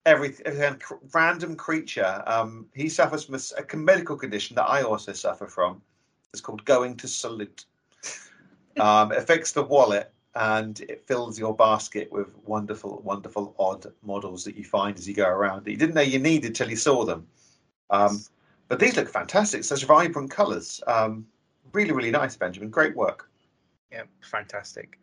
[0.07, 0.79] every, every
[1.13, 2.23] random creature.
[2.25, 5.81] Um, he suffers from a medical condition that I also suffer from.
[6.33, 7.65] It's called going to salute.
[8.79, 14.43] Um, it affects the wallet and it fills your basket with wonderful, wonderful odd models
[14.43, 16.75] that you find as you go around that you didn't know you needed till you
[16.75, 17.25] saw them.
[17.89, 18.23] Um,
[18.67, 19.63] but these look fantastic.
[19.63, 20.79] Such vibrant colours.
[20.85, 21.25] Um,
[21.73, 22.69] really, really nice, Benjamin.
[22.69, 23.31] Great work.
[23.91, 24.99] Yeah, fantastic.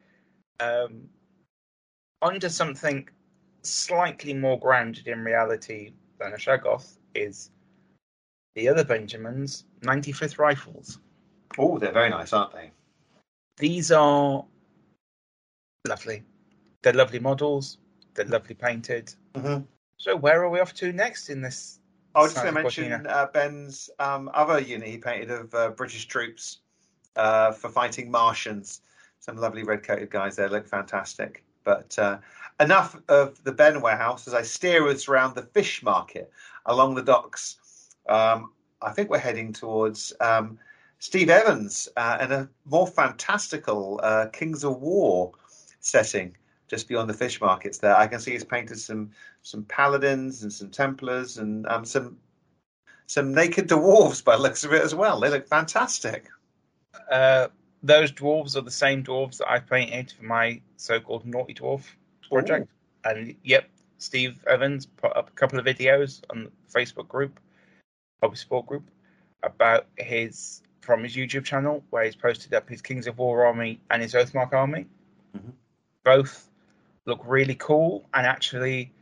[0.60, 1.08] Um,
[2.22, 3.08] onto something
[3.66, 7.50] slightly more grounded in reality than a Shoggoth is
[8.54, 11.00] the other Benjamins 95th rifles.
[11.58, 12.70] Oh, they're very nice, aren't they?
[13.58, 14.44] These are
[15.86, 16.22] lovely.
[16.82, 17.78] They're lovely models.
[18.14, 19.14] They're lovely painted.
[19.34, 19.64] Mm-hmm.
[19.96, 21.80] So where are we off to next in this?
[22.14, 25.70] I was just going to mention uh, Ben's um, other unit he painted of uh,
[25.70, 26.58] British troops
[27.16, 28.82] uh, for fighting Martians.
[29.18, 31.44] Some lovely red-coated guys there look fantastic.
[31.64, 32.18] But uh,
[32.60, 36.30] enough of the Ben warehouse as I steer us around the fish market
[36.66, 37.56] along the docks.
[38.08, 38.52] Um,
[38.82, 40.58] I think we're heading towards um,
[40.98, 45.32] Steve Evans uh, and a more fantastical uh, Kings of War
[45.80, 46.36] setting
[46.68, 47.96] just beyond the fish markets there.
[47.96, 49.10] I can see he's painted some
[49.42, 52.16] some paladins and some templars and um, some
[53.06, 55.20] some naked dwarves by looks of it as well.
[55.20, 56.28] They look fantastic.
[57.10, 57.48] Uh,
[57.82, 61.82] those dwarves are the same dwarves that I painted for my so-called naughty dwarf
[62.34, 62.68] project.
[62.68, 63.10] Ooh.
[63.10, 67.38] And yep, Steve Evans put up a couple of videos on the Facebook group,
[68.22, 68.90] Hobby Sport group,
[69.42, 73.80] about his from his YouTube channel where he's posted up his Kings of War army
[73.90, 74.86] and his Oathmark army.
[75.36, 75.50] Mm-hmm.
[76.04, 76.50] Both
[77.06, 78.92] look really cool and actually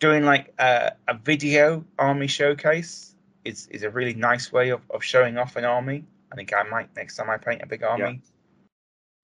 [0.00, 3.14] doing like a, a, video army showcase
[3.44, 6.04] is, is a really nice way of, of showing off an army.
[6.32, 8.30] I think I might next time I paint a big army yeah.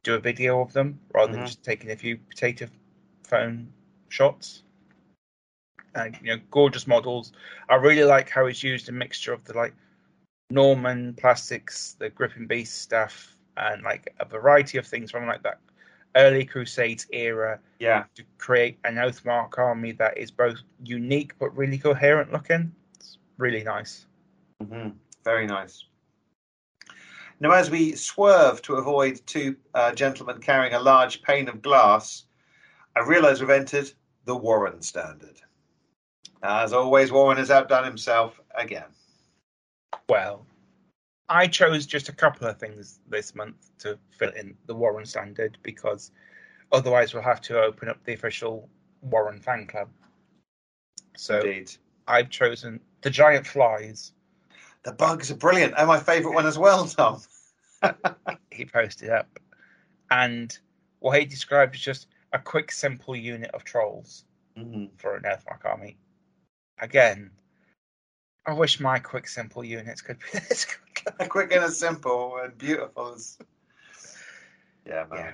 [0.04, 1.40] do a video of them rather mm-hmm.
[1.40, 2.68] than just taking a few potato
[3.32, 3.72] phone
[4.10, 4.62] shots.
[5.94, 7.32] And you know, gorgeous models.
[7.68, 9.74] I really like how he's used a mixture of the like
[10.50, 15.60] Norman plastics, the Gripping Beast stuff, and like a variety of things from like that
[16.16, 17.58] early Crusades era.
[17.78, 18.04] Yeah.
[18.16, 22.72] To create an Oathmark army that is both unique but really coherent looking.
[22.96, 24.06] It's really nice.
[24.62, 24.90] Mm-hmm.
[25.24, 25.84] Very nice.
[27.40, 32.24] Now, as we swerve to avoid two uh, gentlemen carrying a large pane of glass,
[32.94, 33.90] I realise we've entered
[34.24, 35.40] the Warren standard.
[36.42, 38.90] As always, Warren has outdone himself again.
[40.08, 40.44] Well,
[41.28, 45.56] I chose just a couple of things this month to fill in the Warren standard
[45.62, 46.10] because
[46.72, 48.68] otherwise we'll have to open up the official
[49.00, 49.88] Warren fan club.
[51.16, 51.72] So Indeed.
[52.08, 54.12] I've chosen the giant flies.
[54.82, 55.74] The bugs are brilliant.
[55.78, 57.22] And my favourite one as well, Tom.
[58.50, 59.38] he posted up.
[60.10, 60.56] And
[60.98, 64.24] what he described as just a quick, simple unit of trolls
[64.56, 64.86] mm-hmm.
[64.96, 65.96] for an Oathmark army.
[66.80, 67.30] Again,
[68.46, 71.28] I wish my quick, simple units could be this quick.
[71.28, 73.16] quick and simple and beautiful.
[74.86, 75.18] Yeah, man.
[75.18, 75.32] Yeah,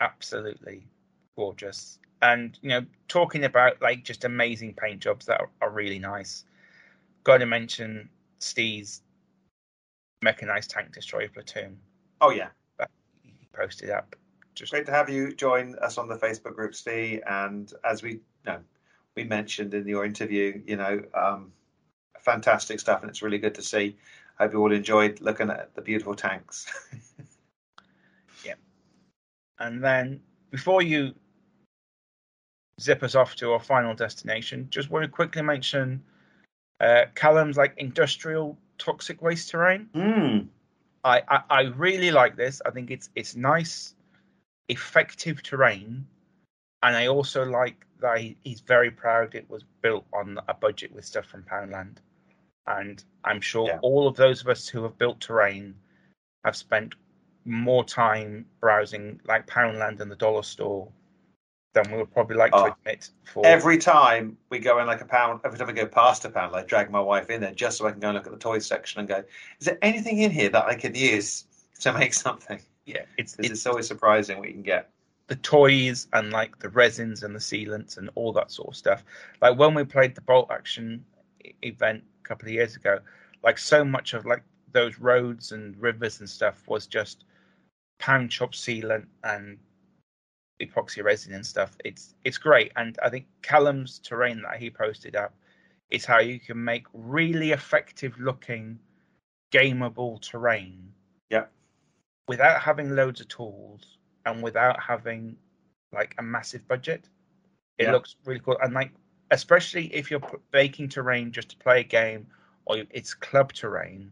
[0.00, 0.86] absolutely
[1.36, 1.98] gorgeous.
[2.20, 6.44] And you know, talking about like just amazing paint jobs that are, are really nice.
[7.22, 8.08] Got to mention
[8.40, 9.02] Steve's
[10.22, 11.78] mechanized tank destroyer platoon.
[12.20, 12.48] Oh yeah,
[12.78, 12.90] that
[13.22, 14.16] he posted up.
[14.58, 17.22] Just great to have you join us on the Facebook group, Steve.
[17.28, 18.58] And as we you know,
[19.14, 21.52] we mentioned in your interview, you know, um,
[22.18, 23.96] fantastic stuff, and it's really good to see.
[24.36, 26.66] I hope you all enjoyed looking at the beautiful tanks.
[28.44, 28.54] yeah.
[29.60, 30.20] And then
[30.50, 31.14] before you
[32.80, 36.02] zip us off to our final destination, just want to quickly mention
[36.80, 39.88] uh, Callum's like industrial toxic waste terrain.
[39.94, 40.48] Mm.
[41.04, 42.60] I, I, I really like this.
[42.66, 43.94] I think it's it's nice,
[44.68, 46.06] effective terrain,
[46.82, 51.04] and I also like that he's very proud it was built on a budget with
[51.04, 51.96] stuff from Poundland
[52.68, 53.78] and I'm sure yeah.
[53.82, 55.74] all of those of us who have built terrain
[56.44, 56.94] have spent
[57.44, 60.88] more time browsing like Poundland and the dollar store
[61.74, 63.10] than we would probably like oh, to admit.
[63.24, 66.30] For every time we go in like a pound, every time I go past a
[66.30, 68.32] pound, I drag my wife in there just so I can go and look at
[68.32, 69.24] the toys section and go,
[69.60, 71.44] is there anything in here that I could use
[71.80, 72.60] to make something?
[72.88, 74.90] Yeah, it's it's, it's always surprising what you can get.
[75.26, 79.04] The toys and like the resins and the sealants and all that sort of stuff.
[79.42, 81.04] Like when we played the bolt action
[81.62, 82.98] event a couple of years ago,
[83.44, 84.42] like so much of like
[84.72, 87.24] those roads and rivers and stuff was just
[87.98, 89.58] pound chop sealant and
[90.62, 91.76] epoxy resin and stuff.
[91.84, 95.34] It's it's great, and I think Callum's terrain that he posted up
[95.90, 98.78] is how you can make really effective looking,
[99.52, 100.92] gameable terrain.
[101.30, 101.46] Yeah.
[102.28, 105.36] Without having loads of tools and without having
[105.92, 107.08] like a massive budget,
[107.78, 107.92] it yeah.
[107.92, 108.58] looks really cool.
[108.62, 108.92] And like
[109.30, 110.22] especially if you're
[110.52, 112.26] baking terrain just to play a game
[112.66, 114.10] or it's club terrain,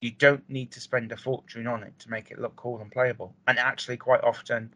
[0.00, 2.90] you don't need to spend a fortune on it to make it look cool and
[2.90, 3.34] playable.
[3.46, 4.72] And actually, quite often,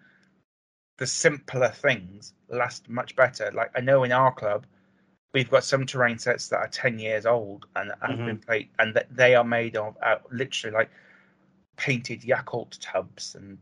[0.99, 3.51] the simpler things last much better.
[3.53, 4.67] Like I know in our club,
[5.33, 8.27] we've got some terrain sets that are 10 years old and have Mhm.
[8.27, 10.91] been played, and that they are made of uh, literally like
[11.77, 13.59] painted Yakult tubs and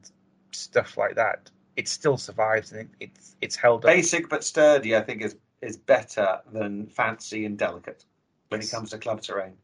[0.52, 1.50] stuff like that.
[1.76, 3.90] It still survives and it, it's it's held up.
[3.90, 8.04] Basic but sturdy, I think, is is better than fancy and delicate
[8.48, 9.54] when it comes to club terrain.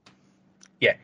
[0.81, 0.95] Yeah.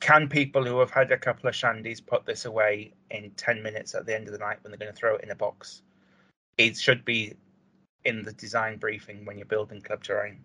[0.00, 3.94] Can people who have had a couple of shandies put this away in 10 minutes
[3.94, 5.80] at the end of the night when they're going to throw it in a box?
[6.58, 7.34] It should be
[8.04, 10.44] in the design briefing when you're building club terrain.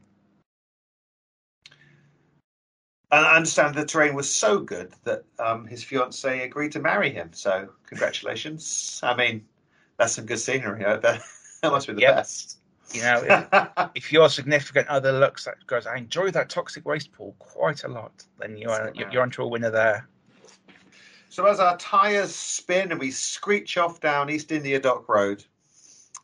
[3.11, 7.11] And I understand the terrain was so good that um, his fiancee agreed to marry
[7.11, 7.31] him.
[7.34, 8.99] So congratulations.
[9.03, 9.45] I mean,
[9.98, 10.86] that's some good scenery.
[10.86, 11.22] I bet.
[11.61, 12.15] that must be the Yep.
[12.15, 12.57] best.
[12.94, 17.11] You know, if, if your significant other looks at goes, I enjoy that toxic waste
[17.11, 20.07] pool quite a lot, then you are good, you're onto a winner there.
[21.30, 25.45] So as our tyres spin and we screech off down East India Dock Road,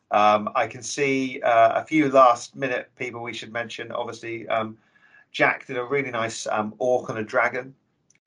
[0.09, 3.91] um, I can see uh, a few last minute people we should mention.
[3.91, 4.77] Obviously, um,
[5.35, 7.75] Jack did a really nice um, orc and a dragon.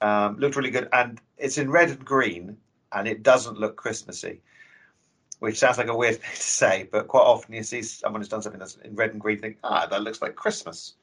[0.02, 2.58] Um, looked really good, and it's in red and green,
[2.92, 4.42] and it doesn't look Christmassy,
[5.38, 8.28] which sounds like a weird thing to say, but quite often you see someone who's
[8.28, 10.96] done something that's in red and green, think, ah, that looks like Christmas.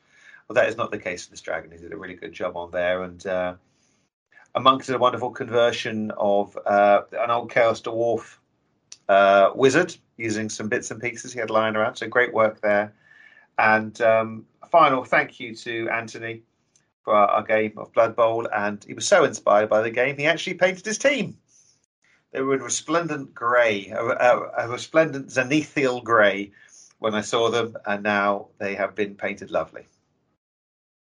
[0.47, 1.71] Well, that is not the case for this dragon.
[1.71, 3.55] He did a really good job on there, and uh,
[4.53, 8.37] a monk did a wonderful conversion of uh, an old Chaos Dwarf
[9.09, 11.95] uh, wizard using some bits and pieces he had lying around.
[11.95, 12.93] So great work there.
[13.57, 14.45] And um,
[14.75, 16.43] final thank you to Anthony
[17.05, 18.45] for our, our game of Blood Bowl.
[18.53, 21.37] And he was so inspired by the game, he actually painted his team.
[22.33, 26.51] They were in resplendent grey, a, a, a resplendent zenithal grey
[26.99, 29.85] when I saw them, and now they have been painted lovely.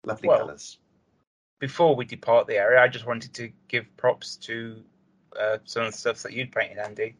[0.04, 0.76] Lovely Well, colours.
[1.58, 4.76] Before we depart the area, I just wanted to give props to
[5.40, 7.16] uh, some of the stuff that you'd painted, Andy.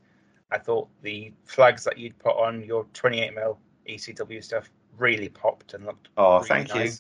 [0.51, 3.57] I thought the flags that you'd put on your 28mm
[3.89, 6.09] ECW stuff really popped and looked.
[6.17, 6.91] Oh, really thank you.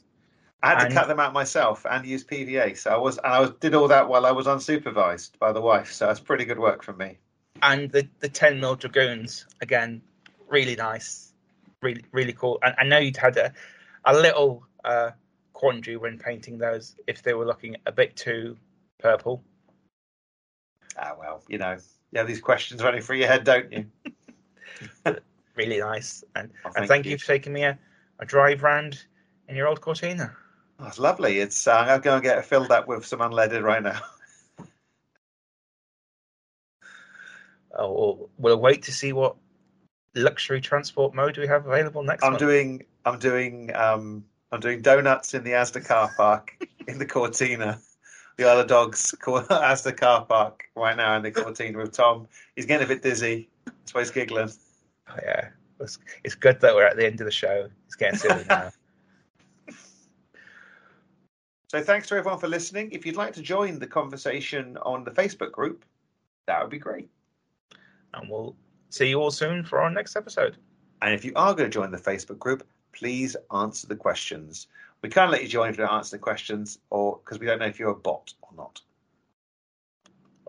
[0.63, 2.77] I had And- to cut them out myself and use PVA.
[2.77, 5.61] So I was, and I was, did all that while I was unsupervised by the
[5.61, 5.93] wife.
[5.93, 7.19] So it's pretty good work from me.
[7.63, 10.03] And the the 10mm dragoons again,
[10.49, 11.33] really nice,
[11.83, 12.59] really really cool.
[12.63, 13.53] And I know you'd had a
[14.05, 15.11] a little uh,
[15.53, 18.57] quandary when painting those if they were looking a bit too
[18.99, 19.43] purple.
[20.99, 21.77] Ah, well, you know,
[22.13, 23.87] you have these questions running through your head, don't you?
[25.57, 26.23] Really nice.
[26.35, 27.17] And Oh, and thank you.
[27.19, 27.79] for taking me a,
[28.21, 29.03] a drive round
[29.49, 30.35] in your old Cortina.
[30.79, 31.39] Oh, it's lovely.
[31.41, 31.67] It's.
[31.67, 34.01] Uh, I'm going to get it filled up with some unleaded right now.
[37.79, 39.37] Oh, we'll, we'll wait to see what
[40.15, 42.41] luxury transport mode we have available next I'm month.
[42.41, 42.85] doing.
[43.05, 43.75] I'm doing.
[43.77, 46.57] Um, I'm doing donuts in the Asda car park
[46.89, 47.79] in the Cortina.
[48.39, 52.29] The other Dogs Asda car park right now in the Cortina with Tom.
[52.55, 53.51] He's getting a bit dizzy.
[53.67, 54.51] That's why he's giggling.
[55.09, 55.49] Oh, yeah,
[55.81, 57.69] it's, it's good that we're at the end of the show.
[57.87, 58.71] It's getting silly now.
[61.69, 62.91] So thanks to everyone for listening.
[62.93, 65.85] If you'd like to join the conversation on the Facebook group,
[66.47, 67.09] that would be great.
[68.15, 68.57] and we'll
[68.91, 70.57] see you all soon for our next episode.
[71.03, 74.69] And if you are going to join the Facebook group, please answer the questions.
[75.03, 77.59] We can't let you join if you don't answer the questions, or because we don't
[77.59, 78.81] know if you're a bot or not.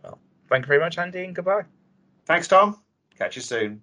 [0.04, 0.20] Well,
[0.50, 1.66] thank you very much, Andy, and goodbye.
[2.26, 2.80] Thanks, Tom.
[3.18, 3.82] Catch you soon.